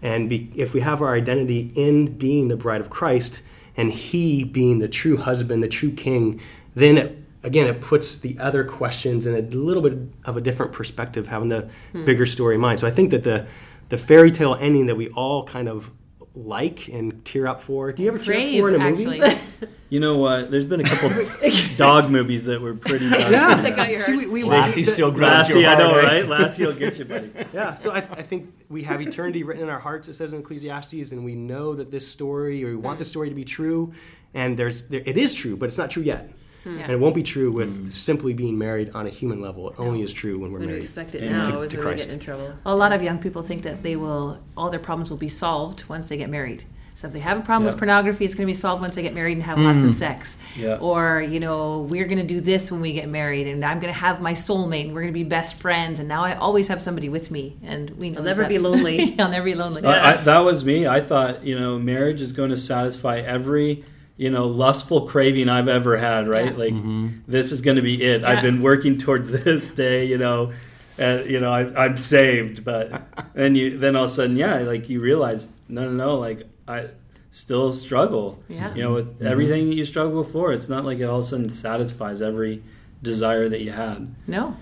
and 0.00 0.30
be, 0.30 0.50
if 0.56 0.72
we 0.72 0.80
have 0.80 1.02
our 1.02 1.14
identity 1.14 1.72
in 1.74 2.16
being 2.16 2.48
the 2.48 2.56
bride 2.56 2.80
of 2.80 2.88
Christ, 2.88 3.42
and 3.76 3.92
He 3.92 4.44
being 4.44 4.78
the 4.78 4.88
true 4.88 5.18
husband, 5.18 5.62
the 5.62 5.68
true 5.68 5.92
King, 5.92 6.40
then 6.74 6.96
it, 6.96 7.18
again 7.42 7.66
it 7.66 7.82
puts 7.82 8.16
the 8.16 8.38
other 8.38 8.64
questions 8.64 9.26
in 9.26 9.34
a 9.34 9.42
little 9.42 9.82
bit 9.82 9.98
of 10.24 10.38
a 10.38 10.40
different 10.40 10.72
perspective, 10.72 11.28
having 11.28 11.50
the 11.50 11.68
bigger 11.92 12.24
story 12.24 12.54
in 12.54 12.60
mind. 12.60 12.80
So 12.80 12.86
I 12.86 12.90
think 12.90 13.10
that 13.10 13.24
the 13.24 13.46
the 13.90 13.98
fairy 13.98 14.30
tale 14.30 14.56
ending 14.58 14.86
that 14.86 14.96
we 14.96 15.10
all 15.10 15.44
kind 15.44 15.68
of 15.68 15.90
like 16.34 16.88
and 16.88 17.22
tear 17.26 17.46
up 17.46 17.62
for. 17.62 17.92
Do 17.92 18.02
you 18.02 18.08
ever 18.08 18.18
tear 18.18 18.40
up 18.40 18.60
for 18.60 18.74
in 18.74 18.80
a 18.80 18.90
movie? 18.90 19.38
actually. 19.86 19.94
you 19.94 20.00
know 20.00 20.18
what 20.18 20.50
there's 20.50 20.66
been 20.66 20.80
a 20.80 20.84
couple 20.84 21.10
dog 21.76 22.10
movies 22.10 22.44
that 22.46 22.60
were 22.60 22.74
pretty 22.74 23.08
dusty. 23.08 23.30
That 23.30 23.76
got 23.76 23.90
your 23.90 24.00
See, 24.00 24.16
we, 24.16 24.26
we, 24.26 24.42
Lassie 24.44 24.84
the- 24.84 24.90
still 24.92 25.10
grabs 25.10 25.48
Lassie, 25.48 25.60
your 25.60 25.70
I 25.70 25.78
know, 25.78 25.96
right? 25.96 26.26
Lassie 26.28 26.66
will 26.66 26.74
get 26.74 26.98
you, 26.98 27.04
buddy. 27.04 27.30
Yeah, 27.52 27.74
so 27.74 27.90
I, 27.90 27.98
I 27.98 28.22
think 28.22 28.52
we 28.68 28.82
have 28.84 29.00
eternity 29.00 29.42
written 29.42 29.62
in 29.62 29.70
our 29.70 29.78
hearts. 29.78 30.08
It 30.08 30.14
says 30.14 30.32
in 30.32 30.40
Ecclesiastes, 30.40 31.12
and 31.12 31.24
we 31.24 31.34
know 31.34 31.74
that 31.74 31.90
this 31.90 32.06
story, 32.06 32.64
or 32.64 32.68
we 32.68 32.76
want 32.76 32.98
this 32.98 33.08
story 33.08 33.28
to 33.28 33.34
be 33.34 33.44
true, 33.44 33.92
and 34.34 34.56
there's 34.56 34.84
there, 34.84 35.02
it 35.04 35.16
is 35.16 35.34
true, 35.34 35.56
but 35.56 35.68
it's 35.68 35.78
not 35.78 35.90
true 35.90 36.02
yet, 36.02 36.30
hmm. 36.64 36.76
Yeah. 36.76 36.82
and 36.84 36.92
it 36.92 37.00
won't 37.00 37.14
be 37.14 37.22
true 37.22 37.50
with 37.52 37.68
hmm. 37.74 37.88
simply 37.90 38.34
being 38.34 38.58
married 38.58 38.90
on 38.94 39.06
a 39.06 39.10
human 39.10 39.40
level. 39.40 39.70
It 39.70 39.78
only 39.78 40.02
is 40.02 40.12
true 40.12 40.38
when 40.38 40.52
we're 40.52 40.58
when 40.58 40.68
we 40.68 40.74
married. 40.74 40.82
expect 40.82 41.14
it 41.14 41.22
And 41.22 41.32
now 41.32 41.50
to- 41.50 41.60
is 41.60 41.72
to 41.72 41.78
Christ. 41.78 42.04
get 42.04 42.12
in 42.14 42.20
trouble. 42.20 42.52
A 42.64 42.74
lot 42.74 42.92
of 42.92 43.02
young 43.02 43.18
people 43.18 43.42
think 43.42 43.62
that 43.62 43.82
they 43.82 43.96
will 43.96 44.40
all 44.56 44.70
their 44.70 44.80
problems 44.80 45.10
will 45.10 45.16
be 45.16 45.28
solved 45.28 45.84
once 45.88 46.08
they 46.08 46.16
get 46.16 46.28
married. 46.30 46.64
So 46.96 47.06
if 47.06 47.12
they 47.12 47.20
have 47.20 47.36
a 47.38 47.42
problem 47.42 47.66
with 47.66 47.76
pornography, 47.76 48.24
it's 48.24 48.34
going 48.34 48.46
to 48.46 48.50
be 48.50 48.58
solved 48.58 48.80
once 48.80 48.94
they 48.94 49.02
get 49.02 49.12
married 49.14 49.34
and 49.36 49.42
have 49.42 49.58
lots 49.58 49.82
of 49.82 49.92
sex. 49.92 50.38
Yeah. 50.56 50.78
Or 50.78 51.20
you 51.22 51.40
know, 51.40 51.80
we're 51.90 52.06
going 52.06 52.18
to 52.18 52.24
do 52.26 52.40
this 52.40 52.72
when 52.72 52.80
we 52.80 52.94
get 52.94 53.06
married, 53.06 53.46
and 53.46 53.62
I'm 53.62 53.80
going 53.80 53.92
to 53.92 54.00
have 54.00 54.22
my 54.22 54.32
soulmate, 54.32 54.86
and 54.86 54.94
we're 54.94 55.02
going 55.02 55.12
to 55.12 55.18
be 55.18 55.22
best 55.22 55.56
friends, 55.56 56.00
and 56.00 56.08
now 56.08 56.24
I 56.24 56.34
always 56.36 56.68
have 56.68 56.80
somebody 56.80 57.10
with 57.10 57.30
me, 57.30 57.58
and 57.62 57.90
we 57.90 58.08
know 58.08 58.18
I'll 58.20 58.24
never 58.24 58.46
be 58.46 58.58
lonely. 58.58 59.14
I'll 59.18 59.28
never 59.28 59.44
be 59.44 59.54
lonely. 59.54 59.84
I, 59.84 60.14
I, 60.14 60.16
that 60.22 60.38
was 60.38 60.64
me. 60.64 60.86
I 60.86 61.02
thought, 61.02 61.44
you 61.44 61.58
know, 61.58 61.78
marriage 61.78 62.22
is 62.22 62.32
going 62.32 62.48
to 62.48 62.56
satisfy 62.56 63.18
every 63.18 63.84
you 64.16 64.30
know 64.30 64.46
lustful 64.48 65.06
craving 65.06 65.50
I've 65.50 65.68
ever 65.68 65.98
had. 65.98 66.28
Right, 66.28 66.46
Yeah. 66.52 66.58
like 66.58 66.72
Mm-hmm. 66.72 67.08
this 67.28 67.52
is 67.52 67.60
going 67.60 67.76
to 67.76 67.82
be 67.82 68.02
it. 68.02 68.24
I've 68.24 68.42
been 68.42 68.62
working 68.62 68.96
towards 68.96 69.30
this 69.44 69.68
day. 69.68 70.06
You 70.06 70.16
know, 70.16 70.52
uh, 70.98 71.22
you 71.26 71.40
know 71.40 71.52
I, 71.52 71.84
I'm 71.84 71.98
saved, 71.98 72.64
but 72.64 73.02
then 73.34 73.54
you 73.54 73.76
then 73.76 73.96
all 73.96 74.04
of 74.04 74.10
a 74.10 74.12
sudden, 74.14 74.38
yeah, 74.38 74.60
like 74.60 74.88
you 74.88 75.00
realize, 75.02 75.50
no, 75.68 75.82
no, 75.84 75.92
no, 75.92 76.14
like 76.18 76.44
I 76.66 76.88
still 77.30 77.72
struggle. 77.72 78.42
Yeah. 78.48 78.74
You 78.74 78.82
know, 78.82 78.92
with 78.94 79.14
mm-hmm. 79.16 79.26
everything 79.26 79.68
that 79.68 79.74
you 79.74 79.84
struggle 79.84 80.24
for, 80.24 80.52
it's 80.52 80.68
not 80.68 80.84
like 80.84 80.98
it 80.98 81.04
all 81.04 81.18
of 81.18 81.24
a 81.24 81.28
sudden 81.28 81.48
satisfies 81.48 82.22
every 82.22 82.62
desire 83.02 83.48
that 83.48 83.60
you 83.60 83.72
had. 83.72 84.14
No. 84.26 84.56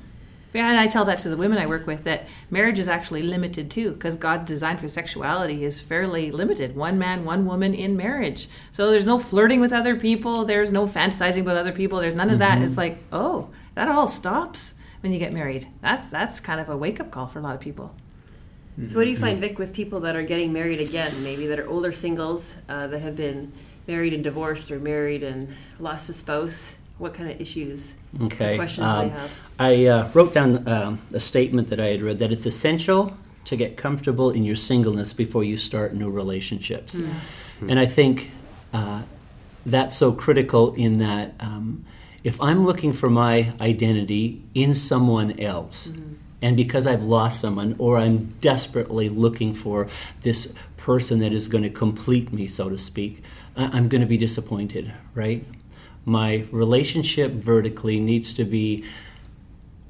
Yeah, 0.53 0.69
and 0.71 0.79
I 0.79 0.87
tell 0.87 1.05
that 1.07 1.19
to 1.21 1.29
the 1.29 1.37
women 1.37 1.59
I 1.59 1.67
work 1.67 1.85
with 1.85 2.05
that 2.05 2.29
marriage 2.49 2.79
is 2.79 2.89
actually 2.89 3.23
limited 3.23 3.73
too, 3.73 3.91
because 3.91 4.15
God's 4.15 4.47
design 4.47 4.77
for 4.77 4.87
sexuality 4.87 5.65
is 5.65 5.81
fairly 5.81 6.31
limited. 6.31 6.77
One 6.77 6.97
man, 6.97 7.25
one 7.25 7.45
woman 7.45 7.75
in 7.75 7.97
marriage. 7.97 8.49
So 8.71 8.89
there's 8.89 9.05
no 9.05 9.19
flirting 9.19 9.61
with 9.61 9.73
other 9.73 9.97
people, 9.97 10.45
there's 10.45 10.71
no 10.71 10.87
fantasizing 10.87 11.41
about 11.41 11.57
other 11.57 11.73
people, 11.73 11.99
there's 11.99 12.15
none 12.15 12.31
of 12.31 12.39
that. 12.39 12.63
It's 12.63 12.73
mm-hmm. 12.73 12.81
like, 12.81 12.99
oh, 13.13 13.51
that 13.75 13.89
all 13.89 14.07
stops 14.07 14.75
when 15.01 15.13
you 15.13 15.19
get 15.19 15.33
married. 15.33 15.67
That's 15.83 16.09
that's 16.09 16.39
kind 16.39 16.61
of 16.61 16.69
a 16.69 16.77
wake 16.77 17.01
up 17.01 17.11
call 17.11 17.27
for 17.27 17.41
a 17.41 17.43
lot 17.43 17.57
of 17.57 17.61
people. 17.61 17.93
So, 18.77 18.99
what 18.99 19.05
do 19.05 19.11
you 19.11 19.17
find, 19.17 19.41
Vic, 19.41 19.59
with 19.59 19.73
people 19.73 20.01
that 20.01 20.17
are 20.17 20.25
getting 20.25 20.53
married 20.53 20.81
again? 20.81 21.13
Maybe 21.23 21.47
that 21.47 21.61
are 21.61 21.69
older 21.69 21.93
singles 21.93 22.55
uh, 22.69 22.89
that 22.89 23.01
have 23.01 23.17
been 23.17 23.53
married 23.87 24.13
and 24.13 24.25
divorced, 24.25 24.71
or 24.71 24.81
married 24.81 25.23
and 25.23 25.55
lost 25.79 26.09
a 26.09 26.13
spouse. 26.13 26.75
What 26.99 27.15
kind 27.15 27.31
of 27.31 27.41
issues, 27.41 27.95
Okay. 28.23 28.57
questions 28.57 28.85
um, 28.87 29.09
they 29.09 29.15
have? 29.15 29.31
I 29.59 29.87
uh, 29.87 30.11
wrote 30.15 30.33
down 30.35 30.67
um, 30.69 31.01
a 31.13 31.21
statement 31.21 31.71
that 31.71 31.81
I 31.81 31.87
had 31.87 32.03
read 32.03 32.19
that 32.21 32.31
it's 32.33 32.47
essential 32.47 33.17
to 33.47 33.57
get 33.57 33.77
comfortable 33.77 34.31
in 34.31 34.45
your 34.45 34.57
singleness 34.57 35.13
before 35.13 35.45
you 35.45 35.57
start 35.57 35.95
new 35.95 36.11
relationships. 36.11 36.95
And 37.61 37.79
I 37.79 37.87
think 37.87 38.31
uh, 38.73 39.03
that's 39.67 39.97
so 39.97 40.13
critical 40.13 40.75
in 40.75 40.99
that 40.99 41.35
um, 41.41 41.85
if 42.23 42.41
I'm 42.41 42.65
looking 42.65 42.93
for 42.93 43.11
my 43.11 43.53
identity 43.61 44.43
in 44.55 44.73
someone 44.75 45.39
else, 45.41 45.91
and 46.43 46.57
because 46.57 46.87
I've 46.87 47.03
lost 47.03 47.41
someone, 47.41 47.75
or 47.79 47.99
I'm 47.99 48.35
desperately 48.41 49.09
looking 49.09 49.55
for 49.55 49.89
this 50.23 50.53
person 50.77 51.21
that 51.21 51.33
is 51.33 51.49
going 51.49 51.65
to 51.65 51.71
complete 51.71 52.33
me, 52.33 52.47
so 52.49 52.69
to 52.69 52.77
speak, 52.77 53.23
I'm 53.57 53.89
going 53.89 54.01
to 54.01 54.07
be 54.07 54.19
disappointed, 54.19 54.93
right? 55.15 55.47
My 56.05 56.47
relationship 56.51 57.33
vertically 57.33 57.99
needs 58.01 58.35
to 58.35 58.45
be 58.45 58.85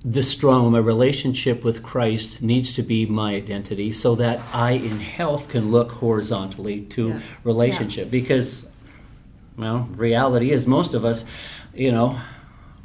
the 0.05 0.23
strong 0.23 0.71
my 0.71 0.79
relationship 0.79 1.65
with 1.65 1.83
Christ 1.83 2.43
needs 2.43 2.75
to 2.75 2.83
be 2.83 3.07
my 3.07 3.35
identity 3.35 3.91
so 3.91 4.15
that 4.17 4.39
I 4.53 4.73
in 4.73 5.01
health 5.01 5.49
can 5.49 5.71
look 5.71 5.93
horizontally 5.93 6.83
to 6.91 7.09
Yeah. 7.09 7.21
relationship 7.43 8.11
because 8.11 8.69
well 9.57 9.89
reality 9.97 10.53
is 10.53 10.67
most 10.67 10.93
of 10.93 11.07
us 11.07 11.25
you 11.75 11.91
know 11.91 12.21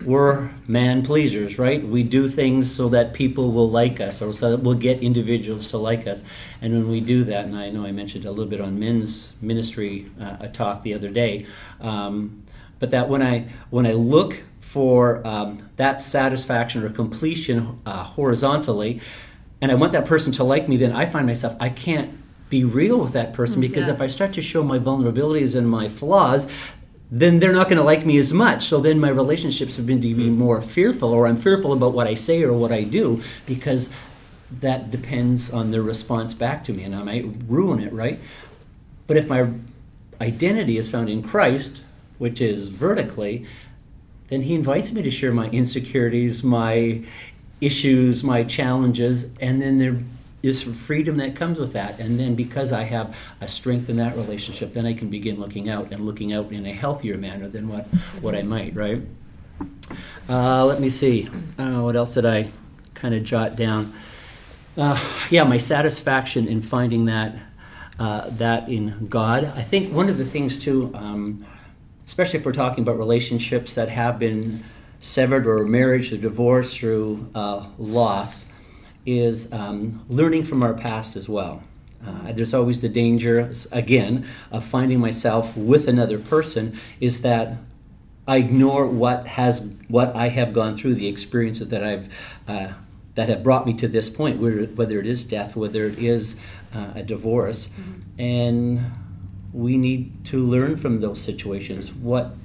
we're 0.05 0.49
man 0.67 1.03
pleasers 1.03 1.57
right 1.57 1.85
we 1.85 2.03
do 2.03 2.27
things 2.27 2.73
so 2.73 2.89
that 2.89 3.13
people 3.13 3.51
will 3.51 3.69
like 3.69 3.99
us 3.99 4.21
or 4.21 4.33
so 4.33 4.51
that 4.51 4.61
we'll 4.61 4.73
get 4.73 5.01
individuals 5.01 5.67
to 5.67 5.77
like 5.77 6.07
us 6.07 6.23
and 6.61 6.73
when 6.73 6.89
we 6.89 7.01
do 7.01 7.23
that 7.23 7.45
and 7.45 7.55
I 7.55 7.69
know 7.69 7.85
I 7.85 7.91
mentioned 7.91 8.25
a 8.25 8.31
little 8.31 8.49
bit 8.49 8.61
on 8.61 8.79
men's 8.79 9.33
ministry 9.41 10.09
uh, 10.21 10.37
a 10.39 10.47
talk 10.47 10.83
the 10.83 10.93
other 10.93 11.09
day 11.09 11.45
um, 11.81 12.43
but 12.79 12.91
that 12.91 13.09
when 13.09 13.21
I 13.21 13.49
when 13.69 13.85
I 13.85 13.93
look 13.93 14.41
for 14.69 15.25
um, 15.25 15.67
that 15.77 15.99
satisfaction 15.99 16.83
or 16.83 16.91
completion 16.91 17.79
uh, 17.87 18.03
horizontally, 18.03 19.01
and 19.61 19.71
I 19.71 19.75
want 19.75 19.93
that 19.93 20.05
person 20.05 20.31
to 20.33 20.43
like 20.43 20.69
me, 20.69 20.77
then 20.77 20.91
I 20.91 21.07
find 21.07 21.25
myself 21.25 21.55
I 21.59 21.69
can't 21.69 22.17
be 22.49 22.63
real 22.63 22.99
with 22.99 23.13
that 23.13 23.33
person 23.33 23.61
because 23.61 23.87
yeah. 23.87 23.93
if 23.93 24.01
I 24.01 24.07
start 24.07 24.33
to 24.33 24.41
show 24.43 24.63
my 24.63 24.77
vulnerabilities 24.77 25.55
and 25.55 25.69
my 25.69 25.89
flaws, 25.89 26.47
then 27.11 27.39
they're 27.39 27.53
not 27.53 27.67
going 27.67 27.77
to 27.77 27.83
like 27.83 28.05
me 28.05 28.17
as 28.17 28.31
much. 28.31 28.65
So 28.65 28.79
then 28.79 28.99
my 28.99 29.09
relationships 29.09 29.75
have 29.77 29.87
been 29.87 30.01
to 30.01 30.13
be 30.13 30.27
hmm. 30.27 30.37
more 30.37 30.61
fearful, 30.61 31.11
or 31.11 31.27
I'm 31.27 31.37
fearful 31.37 31.73
about 31.73 31.93
what 31.93 32.07
I 32.07 32.13
say 32.13 32.43
or 32.43 32.53
what 32.53 32.71
I 32.71 32.83
do 32.83 33.21
because 33.45 33.89
that 34.51 34.91
depends 34.91 35.51
on 35.51 35.71
their 35.71 35.81
response 35.81 36.33
back 36.33 36.63
to 36.65 36.73
me, 36.73 36.83
and 36.83 36.95
I 36.95 37.03
might 37.03 37.25
ruin 37.47 37.79
it, 37.79 37.93
right? 37.93 38.19
But 39.07 39.17
if 39.17 39.27
my 39.27 39.47
identity 40.19 40.77
is 40.77 40.89
found 40.89 41.09
in 41.09 41.21
Christ, 41.21 41.81
which 42.17 42.41
is 42.41 42.69
vertically, 42.69 43.45
then 44.29 44.41
He 44.41 44.55
invites 44.55 44.91
me 44.91 45.01
to 45.01 45.11
share 45.11 45.31
my 45.31 45.49
insecurities, 45.49 46.43
my 46.43 47.03
issues, 47.61 48.23
my 48.23 48.43
challenges, 48.43 49.31
and 49.39 49.61
then 49.61 49.77
there 49.77 49.97
is 50.41 50.61
freedom 50.61 51.17
that 51.17 51.35
comes 51.35 51.59
with 51.59 51.73
that. 51.73 51.99
And 51.99 52.19
then 52.19 52.35
because 52.35 52.71
I 52.71 52.83
have 52.83 53.15
a 53.41 53.47
strength 53.47 53.89
in 53.89 53.97
that 53.97 54.15
relationship, 54.15 54.73
then 54.73 54.85
I 54.85 54.93
can 54.93 55.09
begin 55.09 55.39
looking 55.39 55.69
out 55.69 55.91
and 55.91 56.05
looking 56.05 56.33
out 56.33 56.51
in 56.51 56.65
a 56.65 56.73
healthier 56.73 57.17
manner 57.17 57.47
than 57.47 57.67
what, 57.67 57.85
what 58.21 58.35
I 58.35 58.43
might, 58.43 58.75
right? 58.75 59.01
Uh, 60.29 60.65
let 60.65 60.79
me 60.79 60.89
see. 60.89 61.27
Uh, 61.57 61.81
what 61.81 61.95
else 61.95 62.13
did 62.13 62.25
I 62.25 62.49
kind 62.93 63.13
of 63.13 63.23
jot 63.23 63.55
down? 63.55 63.93
Uh, 64.77 64.99
yeah, 65.29 65.43
my 65.43 65.57
satisfaction 65.57 66.47
in 66.47 66.61
finding 66.61 67.05
that 67.05 67.35
uh, 67.99 68.29
that 68.29 68.69
in 68.69 69.05
God. 69.05 69.43
I 69.43 69.61
think 69.61 69.93
one 69.93 70.07
of 70.07 70.17
the 70.17 70.23
things 70.23 70.57
too, 70.57 70.91
um, 70.95 71.45
especially 72.07 72.39
if 72.39 72.45
we're 72.45 72.53
talking 72.53 72.81
about 72.81 72.97
relationships 72.97 73.73
that 73.73 73.89
have 73.89 74.17
been 74.17 74.63
severed 75.01 75.45
or 75.45 75.65
marriage 75.65 76.13
or 76.13 76.17
divorce 76.17 76.73
through 76.73 77.29
uh, 77.35 77.65
loss, 77.77 78.45
is 79.17 79.51
um, 79.51 80.05
learning 80.09 80.45
from 80.45 80.63
our 80.63 80.73
past 80.73 81.15
as 81.15 81.27
well. 81.27 81.63
Uh, 82.05 82.31
there's 82.31 82.53
always 82.53 82.81
the 82.81 82.89
danger, 82.89 83.51
again, 83.71 84.25
of 84.51 84.65
finding 84.65 84.99
myself 84.99 85.55
with 85.57 85.87
another 85.87 86.17
person. 86.17 86.79
Is 86.99 87.21
that 87.21 87.57
I 88.27 88.37
ignore 88.37 88.87
what 88.87 89.27
has 89.27 89.67
what 89.87 90.15
I 90.15 90.29
have 90.29 90.53
gone 90.53 90.77
through, 90.77 90.95
the 90.95 91.07
experiences 91.07 91.69
that 91.69 91.83
I've 91.83 92.07
uh, 92.47 92.73
that 93.15 93.27
have 93.27 93.43
brought 93.43 93.65
me 93.65 93.73
to 93.73 93.87
this 93.87 94.09
point, 94.09 94.39
whether, 94.39 94.65
whether 94.65 94.99
it 94.99 95.07
is 95.07 95.25
death, 95.25 95.55
whether 95.55 95.85
it 95.85 95.97
is 95.97 96.37
uh, 96.73 96.93
a 96.95 97.03
divorce, 97.03 97.67
and 98.17 98.91
we 99.51 99.75
need 99.75 100.25
to 100.25 100.45
learn 100.45 100.77
from 100.77 101.01
those 101.01 101.19
situations. 101.19 101.91
What 101.91 102.35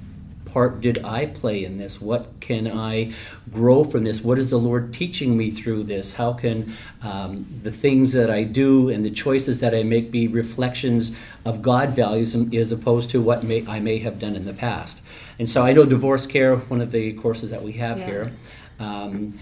part 0.54 0.80
did 0.80 1.04
I 1.04 1.26
play 1.26 1.64
in 1.64 1.78
this? 1.78 2.00
What 2.00 2.28
can 2.38 2.68
I 2.68 3.12
grow 3.52 3.82
from 3.82 4.04
this? 4.04 4.22
What 4.22 4.38
is 4.38 4.50
the 4.50 4.56
Lord 4.56 4.94
teaching 4.94 5.36
me 5.36 5.50
through 5.50 5.82
this? 5.82 6.14
How 6.14 6.32
can 6.32 6.72
um, 7.02 7.44
the 7.64 7.72
things 7.72 8.12
that 8.12 8.30
I 8.30 8.44
do 8.44 8.88
and 8.88 9.04
the 9.04 9.10
choices 9.10 9.58
that 9.58 9.74
I 9.74 9.82
make 9.82 10.12
be 10.12 10.28
reflections 10.28 11.10
of 11.44 11.60
God 11.60 11.90
values 11.90 12.36
as 12.54 12.70
opposed 12.70 13.10
to 13.10 13.20
what 13.20 13.42
may, 13.42 13.66
I 13.66 13.80
may 13.80 13.98
have 13.98 14.20
done 14.20 14.36
in 14.36 14.44
the 14.44 14.54
past? 14.54 15.00
And 15.40 15.50
so 15.50 15.62
I 15.62 15.72
know 15.72 15.84
divorce 15.84 16.24
care, 16.24 16.54
one 16.56 16.80
of 16.80 16.92
the 16.92 17.12
courses 17.14 17.50
that 17.50 17.62
we 17.62 17.72
have 17.72 17.98
Yeah. 17.98 18.06
here. 18.06 18.32
Um, 18.78 19.34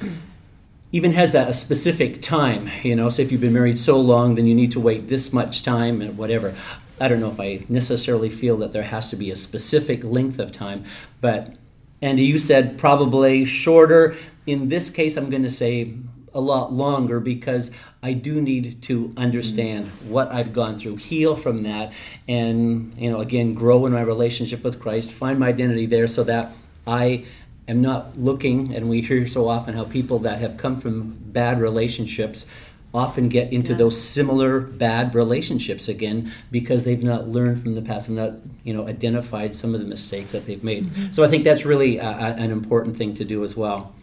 even 0.92 1.12
has 1.12 1.32
that 1.32 1.48
a 1.48 1.54
specific 1.54 2.20
time, 2.20 2.68
you 2.82 2.94
know. 2.94 3.08
So 3.08 3.22
if 3.22 3.32
you've 3.32 3.40
been 3.40 3.54
married 3.54 3.78
so 3.78 3.98
long, 3.98 4.34
then 4.34 4.46
you 4.46 4.54
need 4.54 4.72
to 4.72 4.80
wait 4.80 5.08
this 5.08 5.32
much 5.32 5.62
time 5.62 6.02
and 6.02 6.18
whatever. 6.18 6.54
I 7.00 7.08
don't 7.08 7.20
know 7.20 7.30
if 7.30 7.40
I 7.40 7.64
necessarily 7.68 8.30
feel 8.30 8.56
that 8.58 8.72
there 8.72 8.82
has 8.82 9.10
to 9.10 9.16
be 9.16 9.30
a 9.30 9.36
specific 9.36 10.04
length 10.04 10.38
of 10.38 10.52
time, 10.52 10.84
but 11.20 11.54
Andy, 12.00 12.24
you 12.24 12.38
said 12.38 12.78
probably 12.78 13.44
shorter. 13.44 14.16
In 14.46 14.68
this 14.68 14.90
case, 14.90 15.16
I'm 15.16 15.30
going 15.30 15.44
to 15.44 15.50
say 15.50 15.94
a 16.34 16.40
lot 16.40 16.72
longer 16.72 17.20
because 17.20 17.70
I 18.02 18.14
do 18.14 18.40
need 18.40 18.82
to 18.82 19.12
understand 19.16 19.86
what 20.08 20.32
I've 20.32 20.52
gone 20.52 20.78
through, 20.78 20.96
heal 20.96 21.36
from 21.36 21.62
that, 21.62 21.92
and 22.26 22.94
you 22.98 23.10
know, 23.10 23.20
again, 23.20 23.54
grow 23.54 23.86
in 23.86 23.92
my 23.92 24.00
relationship 24.00 24.64
with 24.64 24.80
Christ, 24.80 25.12
find 25.12 25.38
my 25.38 25.48
identity 25.48 25.86
there, 25.86 26.08
so 26.08 26.24
that 26.24 26.52
I 26.86 27.26
am 27.68 27.80
not 27.80 28.18
looking. 28.18 28.74
And 28.74 28.88
we 28.88 29.02
hear 29.02 29.28
so 29.28 29.48
often 29.48 29.74
how 29.74 29.84
people 29.84 30.18
that 30.20 30.40
have 30.40 30.56
come 30.56 30.80
from 30.80 31.16
bad 31.20 31.60
relationships 31.60 32.46
often 32.94 33.28
get 33.28 33.52
into 33.52 33.72
Yeah. 33.72 33.78
those 33.78 33.98
similar 34.00 34.60
bad 34.60 35.14
relationships 35.14 35.88
again 35.88 36.30
because 36.50 36.84
they've 36.84 37.02
not 37.02 37.28
learned 37.28 37.62
from 37.62 37.74
the 37.74 37.80
past 37.82 38.08
and 38.08 38.16
not 38.16 38.32
you 38.64 38.74
know 38.74 38.86
identified 38.86 39.54
some 39.54 39.74
of 39.74 39.80
the 39.80 39.86
mistakes 39.86 40.32
that 40.32 40.44
they've 40.46 40.62
made. 40.62 40.90
So 41.14 41.24
I 41.24 41.28
think 41.28 41.44
that's 41.44 41.64
really 41.64 41.96
a, 41.98 42.04
a- 42.08 42.36
an 42.36 42.50
important 42.50 42.96
thing 42.96 43.14
to 43.16 43.24
do 43.24 43.44
as 43.44 43.56
well. 43.56 43.94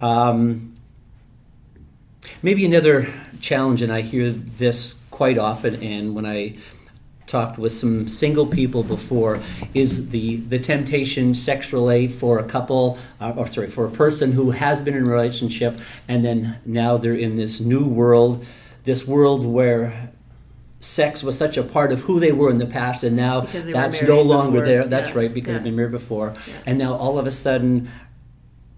Um, 0.00 0.74
maybe 2.42 2.64
another 2.64 3.08
challenge, 3.40 3.82
and 3.82 3.92
I 3.92 4.00
hear 4.00 4.30
this 4.30 4.96
quite 5.10 5.38
often, 5.38 5.80
and 5.82 6.14
when 6.14 6.26
I 6.26 6.56
talked 7.26 7.58
with 7.58 7.72
some 7.72 8.06
single 8.06 8.46
people 8.46 8.82
before 8.82 9.38
is 9.72 10.10
the 10.10 10.36
the 10.36 10.58
temptation 10.58 11.34
sexually 11.34 12.06
for 12.06 12.38
a 12.38 12.44
couple 12.44 12.98
uh, 13.20 13.32
or 13.36 13.46
sorry 13.46 13.70
for 13.70 13.86
a 13.86 13.90
person 13.90 14.32
who 14.32 14.50
has 14.50 14.78
been 14.80 14.94
in 14.94 15.04
a 15.04 15.08
relationship 15.08 15.78
and 16.06 16.22
then 16.24 16.58
now 16.66 16.96
they're 16.98 17.14
in 17.14 17.36
this 17.36 17.60
new 17.60 17.86
world 17.86 18.44
this 18.84 19.06
world 19.06 19.44
where 19.46 20.10
sex 20.80 21.22
was 21.22 21.36
such 21.38 21.56
a 21.56 21.62
part 21.62 21.92
of 21.92 22.00
who 22.02 22.20
they 22.20 22.30
were 22.30 22.50
in 22.50 22.58
the 22.58 22.66
past 22.66 23.02
and 23.02 23.16
now 23.16 23.40
Because 23.40 23.64
they 23.64 23.72
were 23.72 23.80
that's 23.80 24.02
no 24.02 24.20
longer 24.20 24.60
before. 24.60 24.66
there 24.66 24.84
that's 24.84 25.08
Yeah. 25.14 25.18
right 25.20 25.32
because 25.32 25.48
Yeah. 25.48 25.54
they've 25.54 25.64
been 25.64 25.76
married 25.76 25.92
before 25.92 26.34
Yeah. 26.46 26.52
and 26.66 26.78
now 26.78 26.92
all 26.94 27.18
of 27.18 27.26
a 27.26 27.32
sudden 27.32 27.88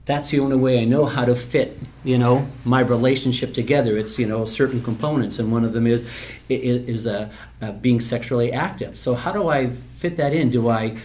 that's 0.06 0.30
the 0.30 0.40
only 0.40 0.56
way 0.56 0.80
I 0.80 0.84
know 0.84 1.04
how 1.04 1.24
to 1.24 1.34
fit, 1.34 1.78
you 2.04 2.16
know, 2.16 2.46
my 2.64 2.80
relationship 2.80 3.52
together. 3.52 3.98
It's 3.98 4.18
you 4.18 4.26
know 4.26 4.46
certain 4.46 4.82
components, 4.82 5.38
and 5.38 5.52
one 5.52 5.64
of 5.64 5.72
them 5.72 5.86
is 5.86 6.08
is 6.48 7.06
uh, 7.06 7.28
uh, 7.60 7.72
being 7.72 8.00
sexually 8.00 8.52
active. 8.52 8.98
So 8.98 9.14
how 9.14 9.32
do 9.32 9.48
I 9.48 9.68
fit 9.70 10.16
that 10.16 10.32
in? 10.32 10.50
Do 10.50 10.68
I 10.68 10.96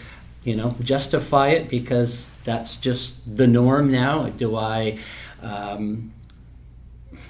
you 0.44 0.56
know, 0.56 0.76
justify 0.82 1.50
it 1.50 1.70
because 1.70 2.32
that's 2.44 2.76
just 2.78 3.38
the 3.38 3.48
norm 3.48 3.92
now? 3.92 4.30
Do 4.30 4.56
I, 4.56 4.98
um, 5.42 6.12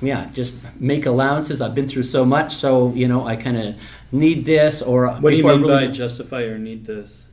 yeah, 0.02 0.30
just 0.34 0.56
make 0.80 1.06
allowances? 1.06 1.62
I've 1.62 1.76
been 1.76 1.88
through 1.88 2.04
so 2.04 2.24
much, 2.24 2.56
so 2.56 2.92
you 2.94 3.08
know, 3.08 3.26
I 3.28 3.36
kind 3.36 3.58
of 3.58 3.76
need 4.12 4.46
this. 4.46 4.82
Or 4.82 5.08
What 5.08 5.32
do 5.32 5.36
you 5.36 5.44
mean 5.44 5.62
really- 5.62 5.88
by 5.88 5.92
justify 5.92 6.44
or 6.44 6.58
need 6.58 6.86
this? 6.86 7.26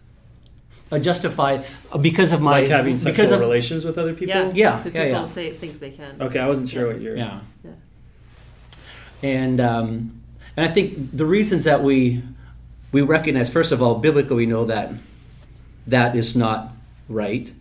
Uh, 0.90 0.98
justify 0.98 1.62
uh, 1.92 1.98
because 1.98 2.33
of 2.33 2.40
my 2.40 2.61
Like 2.61 2.68
having 2.68 2.96
because 2.96 3.16
sexual 3.16 3.35
of, 3.35 3.40
relations 3.40 3.85
with 3.85 3.98
other 3.98 4.14
people? 4.14 4.35
Yeah, 4.35 4.51
Yeah, 4.55 4.83
So 4.83 4.88
yeah, 4.88 5.05
people 5.05 5.20
yeah. 5.20 5.27
say 5.29 5.51
think 5.53 5.81
they 5.81 5.90
can. 5.90 6.20
Okay, 6.20 6.38
I 6.38 6.46
wasn't 6.46 6.68
sure 6.68 6.87
what 6.88 7.01
you're. 7.01 7.16
Yeah. 7.16 7.40
Yeah. 7.64 7.70
And 9.22 9.61
um, 9.61 10.22
and 10.57 10.68
I 10.68 10.72
think 10.72 11.16
the 11.16 11.27
reasons 11.27 11.64
that 11.64 11.83
we 11.83 12.22
we 12.92 13.03
recognize, 13.03 13.51
first 13.51 13.72
of 13.72 13.83
all, 13.83 13.96
biblically, 13.96 14.37
we 14.37 14.46
know 14.46 14.64
that 14.66 14.92
that 15.87 16.16
is 16.16 16.37
not 16.37 16.72
right. 17.09 17.53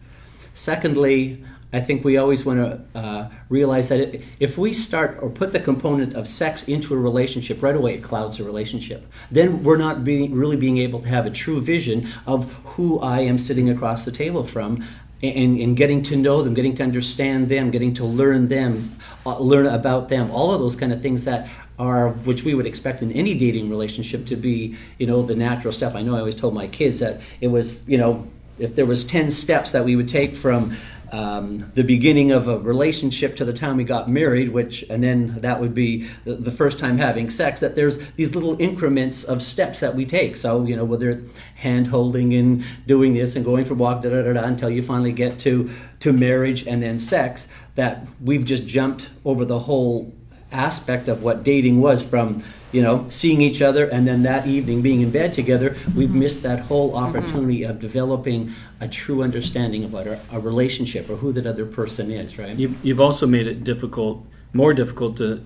Secondly, 0.53 1.43
I 1.73 1.81
think 1.81 2.05
we 2.05 2.17
always 2.17 2.45
want 2.45 2.59
to 2.59 2.97
uh, 2.97 3.29
realize 3.49 3.89
that 3.89 4.21
if 4.39 4.57
we 4.57 4.71
start 4.71 5.17
or 5.21 5.29
put 5.29 5.51
the 5.51 5.59
component 5.59 6.13
of 6.13 6.27
sex 6.27 6.67
into 6.67 6.93
a 6.93 6.97
relationship 6.97 7.61
right 7.61 7.75
away, 7.75 7.95
it 7.95 8.03
clouds 8.03 8.37
the 8.37 8.45
relationship. 8.45 9.05
Then 9.31 9.63
we're 9.63 9.77
not 9.77 10.05
being, 10.05 10.33
really 10.33 10.55
being 10.55 10.77
able 10.77 11.01
to 11.01 11.09
have 11.09 11.25
a 11.25 11.29
true 11.29 11.59
vision 11.59 12.07
of 12.25 12.53
who 12.63 12.99
I 12.99 13.19
am 13.19 13.37
sitting 13.37 13.69
across 13.69 14.05
the 14.05 14.11
table 14.11 14.45
from. 14.45 14.85
And, 15.23 15.59
and 15.59 15.75
getting 15.75 16.03
to 16.03 16.15
know 16.15 16.43
them, 16.43 16.53
getting 16.53 16.75
to 16.75 16.83
understand 16.83 17.49
them, 17.49 17.71
getting 17.71 17.95
to 17.95 18.05
learn 18.05 18.49
them, 18.49 18.95
uh, 19.25 19.39
learn 19.39 19.65
about 19.65 20.09
them, 20.09 20.29
all 20.29 20.51
of 20.51 20.61
those 20.61 20.75
kind 20.75 20.93
of 20.93 21.01
things 21.01 21.25
that 21.25 21.49
are 21.79 22.09
which 22.09 22.43
we 22.43 22.53
would 22.53 22.67
expect 22.67 23.01
in 23.01 23.11
any 23.11 23.35
dating 23.35 23.67
relationship 23.67 24.27
to 24.27 24.35
be 24.35 24.77
you 24.97 25.07
know 25.07 25.21
the 25.21 25.35
natural 25.35 25.71
step 25.71 25.93
i 25.93 26.01
know 26.01 26.15
i 26.15 26.19
always 26.19 26.33
told 26.33 26.51
my 26.51 26.65
kids 26.67 26.99
that 26.99 27.21
it 27.39 27.47
was 27.47 27.87
you 27.87 27.99
know 27.99 28.27
if 28.59 28.75
there 28.75 28.85
was 28.85 29.05
10 29.05 29.29
steps 29.29 29.71
that 29.71 29.85
we 29.85 29.95
would 29.95 30.07
take 30.07 30.35
from 30.35 30.75
um, 31.11 31.71
the 31.75 31.83
beginning 31.83 32.31
of 32.31 32.47
a 32.47 32.59
relationship 32.59 33.35
to 33.37 33.45
the 33.45 33.53
time 33.53 33.77
we 33.77 33.83
got 33.83 34.09
married 34.09 34.49
which 34.49 34.83
and 34.89 35.03
then 35.03 35.39
that 35.41 35.59
would 35.59 35.73
be 35.73 36.09
the, 36.25 36.35
the 36.35 36.51
first 36.51 36.79
time 36.79 36.97
having 36.97 37.29
sex 37.29 37.61
that 37.61 37.75
there's 37.75 37.97
these 38.13 38.35
little 38.35 38.59
increments 38.61 39.23
of 39.23 39.41
steps 39.41 39.79
that 39.79 39.95
we 39.95 40.05
take. 40.05 40.35
So 40.35 40.65
you 40.65 40.75
know 40.75 40.85
whether 40.85 41.09
it's 41.09 41.21
hand 41.55 41.87
holding 41.87 42.33
and 42.33 42.63
doing 42.85 43.13
this 43.13 43.35
and 43.35 43.45
going 43.45 43.65
for 43.65 43.73
walk 43.73 44.01
da, 44.03 44.09
da, 44.09 44.23
da, 44.23 44.33
da, 44.33 44.43
until 44.43 44.69
you 44.69 44.81
finally 44.81 45.13
get 45.13 45.39
to 45.39 45.69
to 46.01 46.13
marriage 46.13 46.67
and 46.67 46.83
then 46.83 46.99
sex 46.99 47.47
that 47.75 48.05
we've 48.21 48.45
just 48.45 48.65
jumped 48.67 49.09
over 49.23 49.45
the 49.45 49.59
whole 49.59 50.13
aspect 50.51 51.07
of 51.07 51.23
what 51.23 51.43
dating 51.43 51.79
was 51.79 52.01
from 52.01 52.43
you 52.71 52.81
know 52.81 53.05
seeing 53.09 53.41
each 53.41 53.61
other 53.61 53.85
and 53.89 54.07
then 54.07 54.23
that 54.23 54.45
evening 54.45 54.81
being 54.81 55.01
in 55.01 55.09
bed 55.09 55.31
together 55.31 55.75
we've 55.95 56.09
mm-hmm. 56.09 56.19
missed 56.19 56.43
that 56.43 56.59
whole 56.61 56.91
mm-hmm. 56.91 57.15
opportunity 57.15 57.63
of 57.63 57.79
developing 57.79 58.53
a 58.81 58.87
true 58.87 59.23
understanding 59.23 59.83
of 59.83 59.93
what 59.93 60.07
our, 60.07 60.17
a 60.33 60.39
relationship 60.39 61.09
or 61.09 61.15
who 61.15 61.31
that 61.31 61.47
other 61.47 61.65
person 61.65 62.11
is 62.11 62.37
right 62.37 62.57
You've, 62.57 62.83
you've 62.83 63.01
also 63.01 63.25
made 63.27 63.47
it 63.47 63.63
difficult, 63.63 64.25
more 64.53 64.73
difficult 64.73 65.17
to 65.17 65.43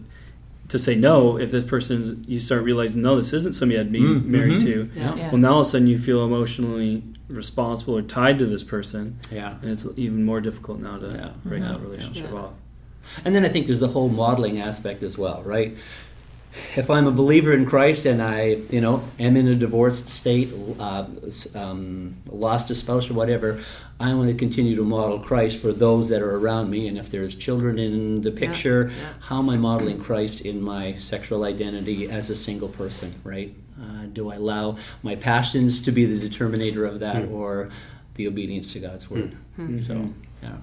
to 0.70 0.80
say 0.80 0.96
no 0.96 1.38
if 1.38 1.52
this 1.52 1.66
person 1.66 2.24
You 2.28 2.40
start 2.40 2.64
realizing 2.64 3.02
no, 3.02 3.18
this 3.18 3.34
isn't 3.34 3.54
somebody 3.54 3.80
I'd 3.80 3.92
be 3.92 4.00
Mm, 4.00 4.26
married 4.26 4.62
to. 4.62 4.90
Yeah. 4.96 5.16
Yeah. 5.16 5.28
Well, 5.30 5.38
now 5.38 5.54
all 5.54 5.60
of 5.60 5.68
a 5.68 5.70
sudden 5.70 5.88
you 5.88 6.00
feel 6.00 6.24
emotionally 6.24 7.04
responsible 7.28 7.98
or 7.98 8.02
tied 8.02 8.40
to 8.40 8.46
this 8.46 8.64
person, 8.64 9.20
yeah 9.30 9.56
and 9.62 9.72
it's 9.72 9.86
even 9.98 10.24
more 10.24 10.40
difficult 10.42 10.80
now 10.80 10.98
to 10.98 11.08
Yeah. 11.08 11.30
break 11.44 11.62
that 11.62 11.82
relationship 11.82 12.30
Yeah. 12.32 12.40
off. 12.40 12.54
And 13.26 13.36
then 13.36 13.44
I 13.44 13.50
think 13.50 13.66
there's 13.68 13.82
the 13.82 13.90
whole 13.90 14.10
modeling 14.10 14.62
aspect 14.62 15.04
as 15.04 15.18
well, 15.18 15.42
right? 15.44 15.78
If 16.76 16.90
I'm 16.90 17.08
a 17.08 17.12
believer 17.12 17.54
in 17.54 17.66
Christ 17.66 18.06
and 18.06 18.22
I, 18.22 18.58
you 18.70 18.82
know, 18.82 19.04
am 19.20 19.38
in 19.38 19.48
a 19.48 19.56
divorced 19.56 20.10
state, 20.10 20.54
uh, 20.80 21.06
um, 21.56 22.18
lost 22.28 22.70
a 22.70 22.76
spouse 22.76 23.10
or 23.10 23.14
whatever, 23.14 23.62
I 24.00 24.14
want 24.14 24.30
to 24.30 24.36
continue 24.36 24.76
to 24.76 24.84
model 24.84 25.20
Christ 25.20 25.60
for 25.60 25.72
those 25.72 26.10
that 26.10 26.22
are 26.22 26.36
around 26.36 26.70
me. 26.70 26.88
And 26.88 26.98
if 26.98 27.12
there's 27.12 27.36
children 27.36 27.78
in 27.80 28.22
the 28.22 28.32
picture, 28.32 28.92
yeah. 28.92 29.14
how 29.22 29.40
am 29.40 29.50
I 29.50 29.58
modeling 29.58 30.00
Christ 30.00 30.42
in 30.42 30.62
my 30.62 30.96
sexual 30.96 31.44
identity 31.44 32.10
as 32.10 32.30
a 32.30 32.36
single 32.36 32.70
person, 32.70 33.14
right? 33.24 33.56
Uh, 33.82 34.06
do 34.12 34.32
I 34.32 34.36
allow 34.36 34.78
my 35.04 35.16
passions 35.16 35.82
to 35.82 35.92
be 35.92 36.06
the 36.06 36.30
determinator 36.30 36.88
of 36.88 37.00
that 37.00 37.28
or 37.30 37.70
the 38.16 38.28
obedience 38.28 38.74
to 38.74 38.80
God's 38.80 39.10
word? 39.10 39.36
So, 39.86 40.14
yeah. 40.42 40.58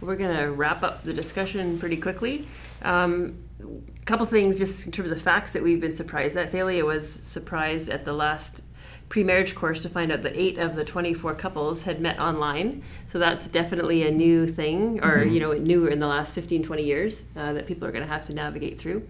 We're 0.00 0.16
going 0.16 0.36
to 0.36 0.50
wrap 0.50 0.82
up 0.82 1.04
the 1.04 1.12
discussion 1.12 1.78
pretty 1.78 1.96
quickly. 1.96 2.46
Um, 2.82 3.38
a 3.60 4.04
couple 4.04 4.26
things 4.26 4.58
just 4.58 4.86
in 4.86 4.92
terms 4.92 5.10
of 5.10 5.20
facts 5.20 5.52
that 5.52 5.62
we've 5.62 5.80
been 5.80 5.94
surprised 5.94 6.36
at. 6.36 6.50
Thalia 6.50 6.84
was 6.84 7.10
surprised 7.10 7.88
at 7.88 8.04
the 8.04 8.12
last 8.12 8.60
pre-marriage 9.08 9.54
course 9.54 9.82
to 9.82 9.88
find 9.88 10.10
out 10.10 10.22
that 10.22 10.32
eight 10.34 10.58
of 10.58 10.74
the 10.74 10.84
24 10.84 11.34
couples 11.34 11.82
had 11.82 12.00
met 12.00 12.18
online. 12.18 12.82
So 13.08 13.18
that's 13.18 13.46
definitely 13.48 14.06
a 14.06 14.10
new 14.10 14.46
thing, 14.46 15.02
or 15.02 15.24
you 15.24 15.40
know, 15.40 15.52
new 15.52 15.86
in 15.86 16.00
the 16.00 16.08
last 16.08 16.34
15, 16.34 16.64
20 16.64 16.82
years 16.82 17.20
uh, 17.36 17.52
that 17.52 17.66
people 17.66 17.86
are 17.86 17.92
going 17.92 18.04
to 18.04 18.12
have 18.12 18.24
to 18.26 18.34
navigate 18.34 18.80
through. 18.80 19.08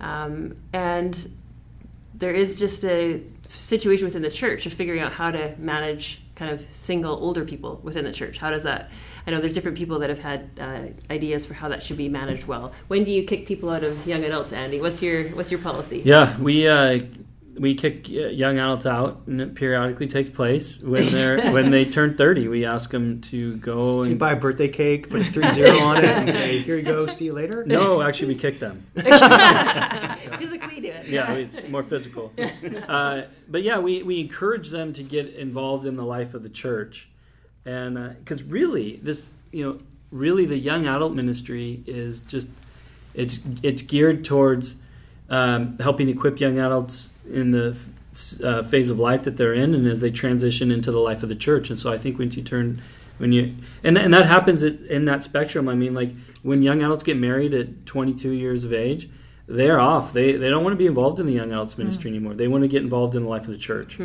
Um, 0.00 0.56
and 0.72 1.32
there 2.14 2.32
is 2.32 2.56
just 2.56 2.84
a 2.84 3.22
situation 3.48 4.04
within 4.04 4.22
the 4.22 4.30
church 4.30 4.66
of 4.66 4.72
figuring 4.72 5.00
out 5.00 5.12
how 5.12 5.30
to 5.30 5.54
manage 5.58 6.22
kind 6.38 6.52
of 6.52 6.64
single 6.70 7.16
older 7.16 7.44
people 7.44 7.80
within 7.82 8.04
the 8.04 8.12
church. 8.12 8.38
How 8.38 8.50
does 8.50 8.62
that? 8.62 8.90
I 9.26 9.30
know 9.30 9.40
there's 9.40 9.52
different 9.52 9.76
people 9.76 9.98
that 9.98 10.08
have 10.08 10.20
had 10.20 10.50
uh, 10.60 11.12
ideas 11.12 11.44
for 11.44 11.54
how 11.54 11.68
that 11.68 11.82
should 11.82 11.96
be 11.96 12.08
managed 12.08 12.46
well. 12.46 12.72
When 12.86 13.04
do 13.04 13.10
you 13.10 13.24
kick 13.24 13.46
people 13.46 13.70
out 13.70 13.82
of 13.82 14.06
young 14.06 14.24
adults, 14.24 14.52
Andy? 14.52 14.80
What's 14.80 15.02
your 15.02 15.24
what's 15.30 15.50
your 15.50 15.60
policy? 15.60 16.02
Yeah, 16.04 16.38
we 16.38 16.68
uh, 16.68 17.00
we 17.58 17.74
kick 17.74 18.08
uh, 18.08 18.28
young 18.28 18.58
adults 18.58 18.86
out, 18.86 19.22
and 19.26 19.40
it 19.40 19.54
periodically 19.54 20.06
takes 20.06 20.30
place 20.30 20.80
when 20.80 21.04
they're 21.12 21.52
when 21.52 21.70
they 21.70 21.84
turn 21.84 22.16
thirty. 22.16 22.48
We 22.48 22.64
ask 22.64 22.90
them 22.90 23.20
to 23.22 23.56
go 23.56 23.92
So 23.92 24.04
you 24.04 24.10
and 24.10 24.18
buy 24.18 24.32
a 24.32 24.36
birthday 24.36 24.68
cake, 24.68 25.10
put 25.10 25.22
a 25.22 25.24
three 25.24 25.50
zero 25.52 25.78
on 25.80 25.98
it, 25.98 26.04
and 26.04 26.32
say, 26.32 26.58
"Here 26.58 26.76
you 26.76 26.82
go. 26.82 27.06
See 27.06 27.26
you 27.26 27.32
later." 27.32 27.64
no, 27.66 28.02
actually, 28.02 28.28
we 28.28 28.34
kick 28.36 28.60
them. 28.60 28.86
Physically 28.94 30.80
do 30.80 30.88
it. 30.88 31.06
Yeah, 31.06 31.32
it's 31.32 31.68
more 31.68 31.82
physical. 31.82 32.32
Uh, 32.86 33.22
but 33.48 33.62
yeah, 33.62 33.78
we 33.78 34.02
we 34.02 34.20
encourage 34.20 34.70
them 34.70 34.92
to 34.94 35.02
get 35.02 35.34
involved 35.34 35.86
in 35.86 35.96
the 35.96 36.04
life 36.04 36.34
of 36.34 36.42
the 36.42 36.48
church, 36.48 37.08
and 37.64 38.16
because 38.18 38.42
really, 38.42 38.96
this 38.96 39.32
you 39.52 39.64
know, 39.64 39.80
really, 40.10 40.46
the 40.46 40.58
young 40.58 40.86
adult 40.86 41.14
ministry 41.14 41.82
is 41.86 42.20
just 42.20 42.48
it's 43.14 43.40
it's 43.62 43.82
geared 43.82 44.24
towards 44.24 44.76
um, 45.28 45.78
helping 45.78 46.08
equip 46.08 46.40
young 46.40 46.58
adults 46.58 47.14
in 47.30 47.50
the 47.50 47.78
uh, 48.42 48.62
phase 48.64 48.90
of 48.90 48.98
life 48.98 49.24
that 49.24 49.36
they're 49.36 49.54
in, 49.54 49.74
and 49.74 49.86
as 49.86 50.00
they 50.00 50.10
transition 50.10 50.70
into 50.70 50.90
the 50.90 50.98
life 50.98 51.22
of 51.22 51.28
the 51.28 51.34
church. 51.36 51.70
And 51.70 51.78
so, 51.78 51.92
I 51.92 51.98
think 51.98 52.18
when 52.18 52.30
you 52.30 52.42
turn 52.42 52.82
when 53.18 53.32
you 53.32 53.54
and 53.84 53.98
and 53.98 54.14
that 54.14 54.26
happens 54.26 54.62
in 54.62 55.04
that 55.04 55.22
spectrum. 55.22 55.68
I 55.68 55.74
mean, 55.74 55.94
like 55.94 56.10
when 56.42 56.62
young 56.62 56.82
adults 56.82 57.02
get 57.02 57.16
married 57.16 57.52
at 57.54 57.84
22 57.86 58.30
years 58.30 58.64
of 58.64 58.72
age, 58.72 59.08
they're 59.46 59.80
off. 59.80 60.12
They 60.12 60.32
they 60.32 60.48
don't 60.48 60.62
want 60.64 60.72
to 60.72 60.78
be 60.78 60.86
involved 60.86 61.20
in 61.20 61.26
the 61.26 61.32
young 61.32 61.50
adults 61.52 61.76
ministry 61.76 62.10
anymore. 62.10 62.34
They 62.34 62.48
want 62.48 62.62
to 62.64 62.68
get 62.68 62.82
involved 62.82 63.14
in 63.14 63.24
the 63.24 63.28
life 63.28 63.42
of 63.42 63.48
the 63.50 63.58
church. 63.58 63.98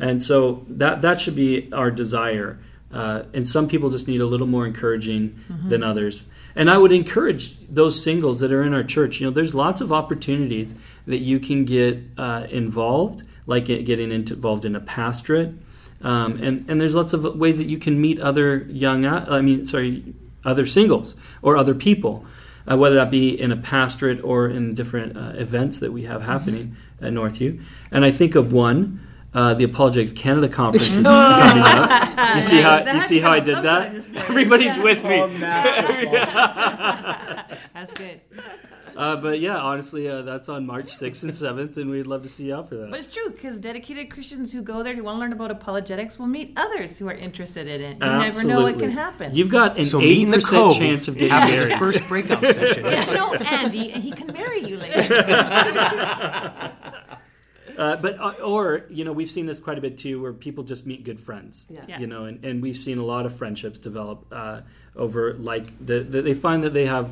And 0.00 0.22
so 0.22 0.64
that 0.68 1.02
that 1.02 1.20
should 1.20 1.36
be 1.36 1.70
our 1.72 1.90
desire. 1.90 2.58
Uh, 2.92 3.22
and 3.32 3.48
some 3.48 3.68
people 3.68 3.88
just 3.90 4.06
need 4.06 4.20
a 4.20 4.26
little 4.26 4.46
more 4.46 4.66
encouraging 4.66 5.38
than 5.68 5.82
others. 5.82 6.24
And 6.54 6.70
I 6.70 6.78
would 6.78 6.92
encourage 6.92 7.56
those 7.68 8.02
singles 8.02 8.40
that 8.40 8.52
are 8.52 8.62
in 8.62 8.74
our 8.74 8.82
church. 8.82 9.20
You 9.20 9.26
know, 9.26 9.32
there's 9.32 9.54
lots 9.54 9.80
of 9.80 9.92
opportunities 9.92 10.74
that 11.06 11.18
you 11.18 11.40
can 11.40 11.64
get 11.64 12.02
uh, 12.18 12.46
involved, 12.50 13.22
like 13.46 13.66
getting 13.66 14.12
into, 14.12 14.34
involved 14.34 14.64
in 14.64 14.76
a 14.76 14.80
pastorate. 14.80 15.54
Um, 16.02 16.42
and 16.42 16.68
and 16.68 16.80
there's 16.80 16.94
lots 16.94 17.12
of 17.12 17.24
ways 17.36 17.58
that 17.58 17.68
you 17.68 17.78
can 17.78 18.00
meet 18.00 18.20
other 18.20 18.66
young. 18.68 19.06
I 19.06 19.40
mean, 19.40 19.64
sorry, 19.64 20.14
other 20.44 20.66
singles 20.66 21.14
or 21.42 21.56
other 21.56 21.74
people, 21.74 22.26
uh, 22.70 22.76
whether 22.76 22.96
that 22.96 23.10
be 23.10 23.40
in 23.40 23.52
a 23.52 23.56
pastorate 23.56 24.22
or 24.24 24.48
in 24.48 24.74
different 24.74 25.16
uh, 25.16 25.32
events 25.36 25.78
that 25.78 25.92
we 25.92 26.02
have 26.02 26.22
happening 26.22 26.76
at 27.00 27.12
Northview. 27.12 27.62
And 27.90 28.04
I 28.04 28.10
think 28.10 28.34
of 28.34 28.52
one. 28.52 29.00
Uh, 29.34 29.54
the 29.54 29.64
Apologetics 29.64 30.12
Canada 30.12 30.46
Conference 30.48 30.90
is 30.90 31.02
coming 31.04 31.62
up. 31.64 32.08
You 32.36 32.42
see 32.42 32.60
how 32.62 32.92
you 32.92 33.00
see 33.00 33.18
how 33.18 33.30
I 33.30 33.40
did 33.40 33.62
that? 33.62 33.94
Everybody's 34.28 34.78
with 34.78 35.02
me. 35.04 35.18
That's 37.74 37.92
good. 37.94 38.20
Uh, 38.94 39.16
but 39.16 39.40
yeah, 39.40 39.56
honestly, 39.56 40.06
uh, 40.06 40.20
that's 40.20 40.50
on 40.50 40.66
March 40.66 40.88
6th 40.98 41.22
and 41.22 41.32
7th, 41.32 41.78
and 41.78 41.88
we'd 41.90 42.06
love 42.06 42.22
to 42.24 42.28
see 42.28 42.48
you 42.48 42.54
out 42.54 42.68
for 42.68 42.74
that. 42.74 42.90
But 42.90 42.98
it's 42.98 43.12
true 43.12 43.30
because 43.30 43.58
dedicated 43.58 44.10
Christians 44.10 44.52
who 44.52 44.60
go 44.60 44.82
there 44.82 44.94
who 44.94 45.02
want 45.04 45.16
to 45.16 45.20
learn 45.20 45.32
about 45.32 45.50
apologetics 45.50 46.18
will 46.18 46.26
meet 46.26 46.52
others 46.56 46.98
who 46.98 47.08
are 47.08 47.14
interested 47.14 47.66
in 47.68 47.80
it. 47.80 47.92
You 47.94 48.00
never 48.00 48.44
know 48.44 48.62
what 48.64 48.78
can 48.78 48.90
happen. 48.90 49.34
You've 49.34 49.48
got 49.48 49.78
an 49.78 49.86
So 49.86 49.98
meet 49.98 50.20
in 50.24 50.30
the 50.30 50.36
80% 50.38 50.78
chance 50.78 51.08
of 51.08 51.14
getting 51.16 51.32
after 51.32 51.54
married. 51.56 51.72
the 51.72 51.78
first 51.78 52.06
breakout 52.06 52.44
session. 52.44 52.82
Get 52.82 53.08
to 53.08 53.14
know 53.14 53.32
Andy, 53.34 53.92
and 53.92 54.02
he 54.02 54.10
can 54.10 54.26
marry 54.26 54.60
you 54.68 54.76
later. 54.76 55.00
Uh, 57.78 57.96
but 57.96 58.18
uh, 58.18 58.32
or 58.44 58.86
you 58.90 59.04
know 59.04 59.12
we've 59.12 59.30
seen 59.30 59.46
this 59.46 59.58
quite 59.58 59.78
a 59.78 59.80
bit 59.80 59.96
too, 59.98 60.20
where 60.20 60.32
people 60.32 60.64
just 60.64 60.86
meet 60.86 61.04
good 61.04 61.18
friends. 61.20 61.66
Yeah. 61.70 61.84
Yeah. 61.88 62.00
You 62.00 62.06
know, 62.06 62.24
and, 62.24 62.44
and 62.44 62.62
we've 62.62 62.76
seen 62.76 62.98
a 62.98 63.04
lot 63.04 63.26
of 63.26 63.34
friendships 63.34 63.78
develop 63.78 64.24
uh, 64.32 64.60
over 64.96 65.34
like 65.34 65.66
the, 65.84 66.00
the, 66.00 66.22
they 66.22 66.34
find 66.34 66.64
that 66.64 66.74
they 66.74 66.86
have 66.86 67.10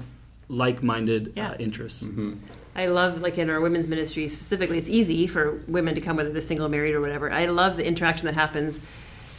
like-minded 0.49 1.33
Yeah. 1.37 1.51
uh, 1.53 1.57
interests. 1.59 2.05
I 2.75 2.87
love, 2.87 3.21
like 3.21 3.39
in 3.39 3.51
our 3.51 3.61
women's 3.61 3.87
ministry 3.89 4.29
specifically, 4.29 4.79
it's 4.79 4.89
easy 4.91 5.27
for 5.27 5.61
women 5.69 5.95
to 5.95 6.01
come, 6.01 6.17
whether 6.17 6.31
they're 6.31 6.41
single, 6.41 6.69
married, 6.69 6.95
or 6.95 7.01
whatever. 7.01 7.31
I 7.33 7.47
love 7.47 7.77
the 7.77 7.85
interaction 7.87 8.27
that 8.27 8.35
happens 8.35 8.81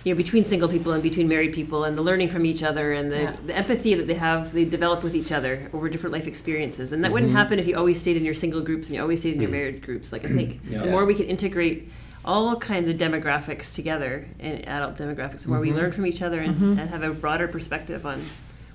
you 0.04 0.14
know 0.14 0.18
between 0.18 0.44
single 0.44 0.68
people 0.68 0.92
and 0.94 1.04
between 1.04 1.28
married 1.28 1.54
people 1.54 1.84
and 1.84 1.98
the 1.98 2.02
learning 2.02 2.30
from 2.30 2.46
each 2.46 2.64
other 2.64 2.92
and 2.94 3.12
the, 3.12 3.22
Yeah. 3.22 3.36
the 3.46 3.56
empathy 3.56 3.94
that 3.94 4.08
they 4.08 4.16
have 4.16 4.52
they 4.52 4.66
develop 4.66 5.04
with 5.04 5.16
each 5.16 5.32
other 5.32 5.70
over 5.74 5.90
different 5.90 6.14
life 6.14 6.28
experiences 6.28 6.92
and 6.92 7.04
that 7.04 7.12
wouldn't 7.12 7.32
Mhm. 7.32 7.36
happen 7.36 7.60
if 7.60 7.68
you 7.68 7.78
always 7.78 8.00
stayed 8.00 8.18
in 8.18 8.26
your 8.26 8.34
single 8.34 8.62
groups 8.62 8.88
and 8.88 8.96
you 8.96 9.02
always 9.02 9.20
stayed 9.20 9.36
in 9.36 9.42
your 9.42 9.50
Mm. 9.50 9.54
married 9.60 9.82
groups 9.86 10.12
like 10.12 10.26
i 10.26 10.28
think 10.30 10.60
Yeah. 10.70 10.80
the 10.84 10.90
more 10.92 11.06
we 11.06 11.14
can 11.14 11.26
integrate 11.26 11.90
all 12.26 12.56
kinds 12.56 12.88
of 12.90 12.98
demographics 12.98 13.74
together 13.74 14.26
in 14.40 14.64
adult 14.66 14.98
demographics 14.98 15.44
the 15.44 15.50
more 15.50 15.60
we 15.60 15.72
learn 15.72 15.92
from 15.92 16.06
each 16.06 16.22
other 16.22 16.40
and, 16.40 16.56
Mhm. 16.56 16.80
and 16.80 16.90
have 16.90 17.04
a 17.04 17.12
broader 17.14 17.48
perspective 17.48 18.06
on 18.06 18.22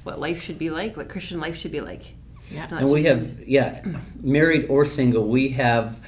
what 0.04 0.20
life 0.20 0.40
should 0.42 0.58
be 0.58 0.70
like 0.70 0.96
what 0.96 1.08
christian 1.08 1.40
life 1.40 1.56
should 1.56 1.72
be 1.72 1.80
like 1.80 2.02
Yeah. 2.52 2.68
And 2.70 2.88
we 2.88 3.02
have, 3.10 3.40
yeah, 3.44 3.82
married 4.22 4.66
or 4.68 4.84
single, 4.84 5.26
we 5.26 5.48
have 5.48 5.98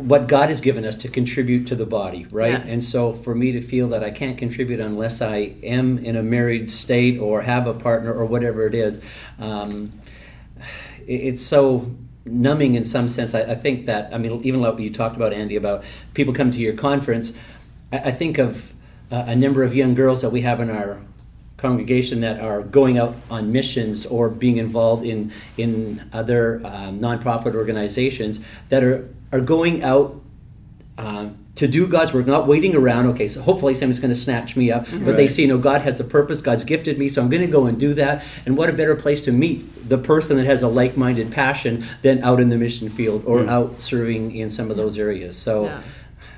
what 0.00 0.26
God 0.28 0.48
has 0.48 0.60
given 0.60 0.84
us 0.84 0.96
to 0.96 1.08
contribute 1.08 1.66
to 1.66 1.74
the 1.76 1.84
body, 1.86 2.26
right? 2.30 2.52
Yeah. 2.64 2.72
And 2.72 2.82
so 2.82 3.12
for 3.12 3.34
me 3.34 3.52
to 3.52 3.60
feel 3.60 3.88
that 3.88 4.02
I 4.02 4.10
can't 4.10 4.38
contribute 4.38 4.80
unless 4.80 5.20
I 5.20 5.52
am 5.62 5.98
in 5.98 6.16
a 6.16 6.22
married 6.22 6.70
state 6.70 7.18
or 7.18 7.42
have 7.42 7.66
a 7.66 7.74
partner 7.74 8.12
or 8.12 8.24
whatever 8.24 8.66
it 8.66 8.74
is, 8.74 9.00
um, 9.38 9.92
it- 11.06 11.12
it's 11.20 11.42
so 11.42 11.90
numbing 12.24 12.74
in 12.74 12.84
some 12.84 13.08
sense. 13.08 13.34
I, 13.34 13.40
I 13.42 13.54
think 13.54 13.86
that, 13.86 14.12
I 14.12 14.18
mean, 14.18 14.40
even 14.44 14.60
like 14.60 14.78
you 14.78 14.90
talked 14.90 15.16
about, 15.16 15.32
Andy, 15.32 15.56
about 15.56 15.84
people 16.14 16.32
come 16.32 16.50
to 16.50 16.58
your 16.58 16.74
conference, 16.74 17.32
I, 17.92 17.98
I 17.98 18.10
think 18.10 18.38
of 18.38 18.72
uh, 19.10 19.24
a 19.26 19.36
number 19.36 19.62
of 19.62 19.74
young 19.74 19.94
girls 19.94 20.22
that 20.22 20.30
we 20.30 20.40
have 20.42 20.60
in 20.60 20.70
our 20.70 20.98
congregation 21.56 22.20
that 22.22 22.40
are 22.40 22.62
going 22.62 22.96
out 22.96 23.14
on 23.30 23.52
missions 23.52 24.06
or 24.06 24.30
being 24.30 24.56
involved 24.56 25.04
in 25.04 25.30
in 25.58 26.08
other 26.10 26.60
um, 26.64 26.98
nonprofit 27.00 27.54
organizations 27.54 28.40
that 28.70 28.82
are 28.82 29.06
are 29.32 29.40
going 29.40 29.82
out 29.82 30.20
um, 30.98 31.36
to 31.56 31.66
do 31.68 31.86
God's 31.86 32.12
work, 32.12 32.26
not 32.26 32.46
waiting 32.46 32.74
around. 32.74 33.06
Okay, 33.08 33.28
so 33.28 33.40
hopefully 33.40 33.74
somebody's 33.74 34.00
going 34.00 34.12
to 34.14 34.20
snatch 34.20 34.56
me 34.56 34.70
up, 34.70 34.86
but 35.04 35.16
they 35.16 35.28
see, 35.28 35.42
you 35.42 35.48
know, 35.48 35.58
God 35.58 35.82
has 35.82 35.98
a 36.00 36.04
purpose. 36.04 36.40
God's 36.40 36.64
gifted 36.64 36.98
me, 36.98 37.08
so 37.08 37.22
I'm 37.22 37.28
going 37.30 37.42
to 37.44 37.50
go 37.50 37.66
and 37.66 37.78
do 37.78 37.94
that. 37.94 38.24
And 38.46 38.56
what 38.56 38.68
a 38.68 38.72
better 38.72 38.94
place 38.96 39.22
to 39.22 39.32
meet 39.32 39.88
the 39.88 39.98
person 39.98 40.36
that 40.36 40.46
has 40.46 40.62
a 40.62 40.68
like-minded 40.68 41.30
passion 41.32 41.84
than 42.02 42.22
out 42.22 42.40
in 42.40 42.48
the 42.48 42.56
mission 42.56 42.88
field 42.88 43.24
or 43.26 43.46
out 43.48 43.80
serving 43.80 44.34
in 44.36 44.50
some 44.50 44.70
of 44.70 44.76
those 44.76 44.98
areas. 44.98 45.36
So. 45.36 45.64
Yeah. 45.64 45.82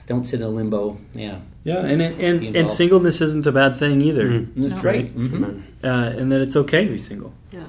Don't 0.08 0.24
sit 0.24 0.40
in 0.40 0.56
limbo. 0.56 0.98
Yeah, 1.14 1.38
Yeah, 1.62 1.86
and 1.86 2.02
it, 2.02 2.18
and, 2.18 2.56
and 2.56 2.72
singleness 2.72 3.20
isn't 3.20 3.46
a 3.46 3.52
bad 3.52 3.76
thing 3.76 4.00
either, 4.02 4.28
Mhm. 4.28 4.48
that's 4.56 4.74
No. 4.74 4.82
right. 4.82 5.16
Mhm. 5.16 5.62
Uh, 5.82 5.86
and 5.86 6.30
that 6.32 6.40
it's 6.40 6.56
okay 6.56 6.84
to 6.84 6.90
be 6.90 6.98
single. 6.98 7.32
Yeah. 7.52 7.60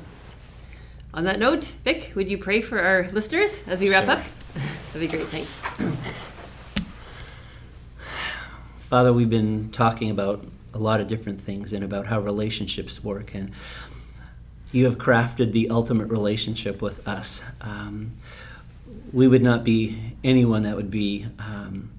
On 1.13 1.25
that 1.25 1.37
note, 1.37 1.71
Vic, 1.85 2.11
would 2.15 2.29
you 2.31 2.39
pray 2.39 2.59
for 2.59 2.79
our 2.81 3.07
listeners 3.13 3.61
as 3.67 3.79
we 3.79 3.89
wrap 3.91 4.05
Sure. 4.05 4.13
up? 4.15 4.21
That'd 4.53 5.01
be 5.01 5.07
great. 5.07 5.27
Thanks. 5.27 5.49
Father, 8.79 9.11
we've 9.11 9.29
been 9.29 9.71
talking 9.71 10.11
about 10.11 10.45
a 10.73 10.77
lot 10.77 11.01
of 11.01 11.07
different 11.07 11.41
things 11.41 11.73
and 11.73 11.83
about 11.83 12.05
how 12.05 12.19
relationships 12.19 13.03
work, 13.03 13.33
and 13.33 13.51
you 14.71 14.85
have 14.85 14.97
crafted 14.97 15.51
the 15.51 15.69
ultimate 15.69 16.09
relationship 16.09 16.81
with 16.81 17.07
us. 17.07 17.41
Um, 17.61 18.11
we 19.11 19.27
would 19.27 19.41
not 19.41 19.63
be 19.63 20.15
anyone 20.23 20.63
that 20.63 20.75
would 20.75 20.91
be, 20.91 21.27
um, 21.39 21.91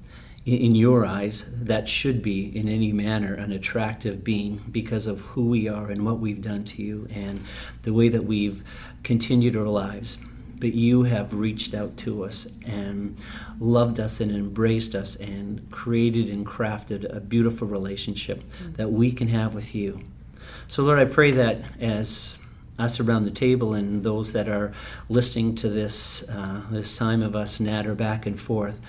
in, 0.45 0.59
in 0.59 0.75
your 0.75 1.05
eyes, 1.05 1.45
that 1.51 1.89
should 1.89 2.23
be 2.23 2.57
in 2.57 2.69
any 2.69 2.93
manner 2.93 3.35
an 3.35 3.53
attractive 3.53 4.23
being 4.23 4.61
because 4.71 5.07
of 5.07 5.21
who 5.21 5.49
we 5.49 5.69
are 5.69 5.91
and 5.91 6.05
what 6.05 6.19
we've 6.19 6.43
done 6.43 6.65
to 6.65 6.83
you 6.83 7.09
and 7.13 7.45
the 7.83 7.93
way 7.93 8.09
that 8.09 8.25
we've 8.25 8.63
continued 9.03 9.57
our 9.57 9.65
lives 9.65 10.19
but 10.59 10.75
you 10.75 11.03
have 11.03 11.35
reached 11.35 11.75
out 11.75 11.97
to 11.99 12.25
us 12.25 12.47
and 12.67 13.17
loved 13.59 14.01
us 14.01 14.21
and 14.21 14.31
embraced 14.31 14.95
us 14.95 15.17
and 15.17 15.71
created 15.71 16.29
and 16.29 16.47
crafted 16.47 17.15
a 17.15 17.21
beautiful 17.21 17.69
relationship 17.69 18.43
that 18.77 18.91
we 18.91 19.13
can 19.13 19.29
have 19.29 19.55
with 19.55 19.75
you. 19.75 20.01
So, 20.69 20.83
Lord, 20.83 20.99
I 20.99 21.05
pray 21.05 21.33
that 21.33 21.63
as 21.81 22.39
us 22.79 22.99
around 22.99 23.25
the 23.25 23.31
table 23.31 23.75
and 23.75 24.03
those 24.03 24.33
that 24.33 24.49
are 24.49 24.73
listening 25.09 25.55
to 25.55 25.69
this 25.69 26.29
uh, 26.29 26.63
this 26.71 26.97
time 26.97 27.23
of 27.23 27.37
us 27.37 27.61
natter 27.61 27.95
back 27.95 28.27
and 28.27 28.39
forth, 28.39 28.81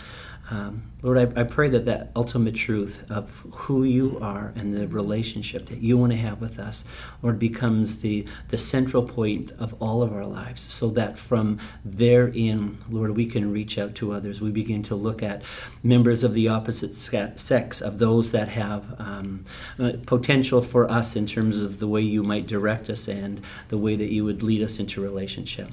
um, 0.50 0.92
Lord, 1.02 1.18
I, 1.18 1.42
I 1.42 1.44
pray 1.44 1.70
that 1.70 1.86
that 1.86 2.12
ultimate 2.16 2.54
truth 2.54 3.04
of 3.10 3.44
who 3.52 3.84
you 3.84 4.20
are 4.22 4.54
and 4.56 4.76
the 4.76 4.88
relationship 4.88 5.66
that 5.68 5.80
you 5.80 5.98
want 5.98 6.12
to 6.12 6.18
have 6.18 6.40
with 6.40 6.60
us, 6.60 6.84
Lord, 7.24 7.40
becomes 7.40 8.00
the, 8.02 8.28
the 8.50 8.58
central 8.58 9.02
point 9.02 9.54
of 9.58 9.74
all 9.82 10.04
of 10.04 10.14
our 10.14 10.26
lives 10.26 10.62
so 10.62 10.90
that 10.90 11.18
from 11.18 11.60
therein, 11.84 12.78
Lord, 12.90 13.16
we 13.16 13.26
can 13.26 13.52
reach 13.52 13.80
out 13.80 13.96
to 13.96 14.12
others. 14.12 14.40
We 14.40 14.52
begin 14.52 14.84
to 14.84 14.96
look 14.96 15.24
at 15.24 15.42
members 15.82 16.24
of 16.24 16.36
the 16.36 16.48
opposite 16.48 16.96
sex, 16.96 17.82
of 17.82 17.98
those 17.98 18.32
that 18.32 18.50
have 18.50 18.96
um, 19.00 19.46
uh, 19.80 19.94
potential 20.06 20.62
for 20.62 20.90
us 20.90 21.16
in 21.16 21.26
terms 21.26 21.58
of 21.58 21.80
the 21.80 21.88
way 21.88 22.02
you 22.02 22.22
might 22.22 22.46
direct 22.46 22.90
us 22.90 23.08
and 23.08 23.42
the 23.70 23.80
way 23.80 23.96
that 23.96 24.12
you 24.12 24.24
would 24.24 24.44
lead 24.44 24.62
us 24.62 24.78
into 24.78 25.02
relationship. 25.02 25.70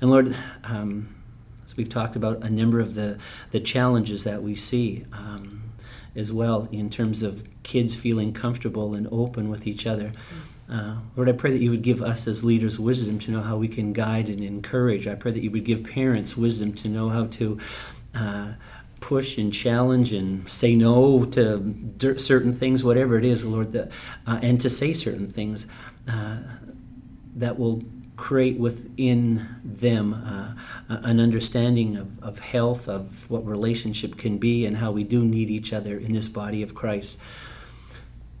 And 0.00 0.10
Lord, 0.10 0.36
um, 0.64 1.14
we've 1.76 1.88
talked 1.88 2.16
about 2.16 2.42
a 2.42 2.50
number 2.50 2.80
of 2.80 2.94
the, 2.94 3.18
the 3.50 3.60
challenges 3.60 4.24
that 4.24 4.42
we 4.42 4.56
see 4.56 5.04
um, 5.12 5.62
as 6.16 6.32
well 6.32 6.68
in 6.70 6.90
terms 6.90 7.22
of 7.22 7.44
kids 7.62 7.94
feeling 7.94 8.32
comfortable 8.32 8.94
and 8.94 9.08
open 9.10 9.48
with 9.48 9.66
each 9.66 9.86
other. 9.86 10.12
Uh, 10.70 10.96
Lord, 11.14 11.28
I 11.28 11.32
pray 11.32 11.50
that 11.50 11.60
you 11.60 11.70
would 11.70 11.82
give 11.82 12.02
us 12.02 12.26
as 12.26 12.42
leaders 12.42 12.78
wisdom 12.78 13.18
to 13.20 13.30
know 13.30 13.42
how 13.42 13.56
we 13.56 13.68
can 13.68 13.92
guide 13.92 14.28
and 14.28 14.42
encourage. 14.42 15.06
I 15.06 15.14
pray 15.14 15.32
that 15.32 15.42
you 15.42 15.50
would 15.50 15.64
give 15.64 15.84
parents 15.84 16.36
wisdom 16.36 16.72
to 16.74 16.88
know 16.88 17.10
how 17.10 17.26
to 17.26 17.58
uh, 18.14 18.52
push 19.00 19.36
and 19.36 19.52
challenge 19.52 20.14
and 20.14 20.48
say 20.48 20.74
no 20.74 21.26
to 21.26 22.18
certain 22.18 22.54
things, 22.54 22.82
whatever 22.82 23.18
it 23.18 23.24
is, 23.24 23.44
Lord, 23.44 23.72
that, 23.72 23.90
uh, 24.26 24.38
and 24.40 24.58
to 24.62 24.70
say 24.70 24.94
certain 24.94 25.28
things 25.28 25.66
uh, 26.08 26.38
that 27.36 27.58
will 27.58 27.82
create 28.16 28.58
within 28.58 29.46
them 29.64 30.14
uh, 30.14 30.54
an 30.88 31.18
understanding 31.20 31.96
of, 31.96 32.22
of 32.22 32.38
health, 32.38 32.88
of 32.88 33.28
what 33.28 33.44
relationship 33.44 34.16
can 34.16 34.38
be, 34.38 34.64
and 34.66 34.76
how 34.76 34.92
we 34.92 35.02
do 35.04 35.24
need 35.24 35.50
each 35.50 35.72
other 35.72 35.98
in 35.98 36.12
this 36.12 36.28
body 36.28 36.62
of 36.62 36.74
Christ. 36.74 37.16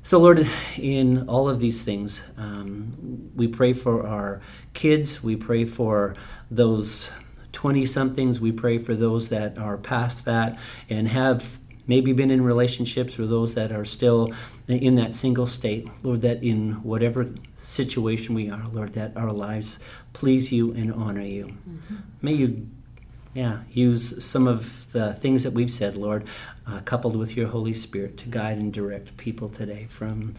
So, 0.02 0.18
Lord, 0.18 0.46
in 0.76 1.28
all 1.28 1.48
of 1.48 1.60
these 1.60 1.82
things, 1.82 2.22
um, 2.36 3.30
we 3.34 3.48
pray 3.48 3.72
for 3.72 4.06
our 4.06 4.42
kids, 4.74 5.22
we 5.22 5.34
pray 5.34 5.64
for 5.64 6.14
those 6.50 7.10
20 7.52 7.86
somethings, 7.86 8.38
we 8.38 8.52
pray 8.52 8.78
for 8.78 8.94
those 8.94 9.30
that 9.30 9.56
are 9.56 9.78
past 9.78 10.26
that 10.26 10.58
and 10.90 11.08
have 11.08 11.58
maybe 11.86 12.12
been 12.12 12.30
in 12.30 12.44
relationships 12.44 13.18
or 13.18 13.26
those 13.26 13.54
that 13.54 13.72
are 13.72 13.84
still 13.84 14.32
in 14.68 14.96
that 14.96 15.14
single 15.14 15.46
state. 15.46 15.88
Lord, 16.02 16.20
that 16.20 16.42
in 16.42 16.82
whatever 16.82 17.30
situation 17.64 18.34
we 18.34 18.50
are, 18.50 18.68
Lord, 18.72 18.92
that 18.94 19.16
our 19.16 19.32
lives 19.32 19.78
please 20.12 20.52
you 20.52 20.72
and 20.72 20.92
honor 20.92 21.22
you. 21.22 21.56
May 22.22 22.34
you 22.34 22.68
yeah, 23.34 23.60
use 23.72 24.24
some 24.24 24.46
of 24.46 24.92
the 24.92 25.14
things 25.14 25.42
that 25.42 25.52
we've 25.52 25.70
said, 25.70 25.96
Lord, 25.96 26.24
uh, 26.66 26.80
coupled 26.84 27.16
with 27.16 27.36
your 27.36 27.48
Holy 27.48 27.74
Spirit 27.74 28.16
to 28.18 28.28
guide 28.28 28.58
and 28.58 28.72
direct 28.72 29.16
people 29.16 29.48
today 29.48 29.86
from, 29.88 30.34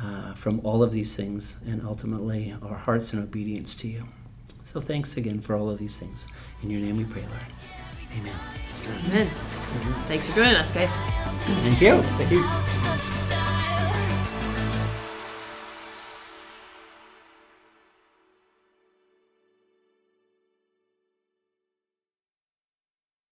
uh, 0.00 0.32
from 0.34 0.60
all 0.64 0.82
of 0.82 0.90
these 0.90 1.14
things 1.14 1.56
and 1.66 1.82
ultimately 1.86 2.54
our 2.62 2.74
hearts 2.74 3.12
in 3.12 3.22
obedience 3.22 3.74
to 3.76 3.88
you. 3.88 4.08
So 4.64 4.80
thanks 4.80 5.16
again 5.16 5.40
for 5.40 5.56
all 5.56 5.68
of 5.68 5.78
these 5.78 5.98
things. 5.98 6.26
In 6.62 6.70
your 6.70 6.80
name 6.80 6.96
we 6.96 7.04
pray, 7.04 7.22
Lord. 7.22 8.18
Amen. 8.18 8.34
Amen. 9.06 9.26
Thanks 10.08 10.26
for 10.26 10.36
joining 10.36 10.56
us, 10.56 10.72
guys. 10.72 10.90
Thank 10.90 11.80
you. 11.80 12.00
Thank 12.02 12.30
you. 12.32 13.84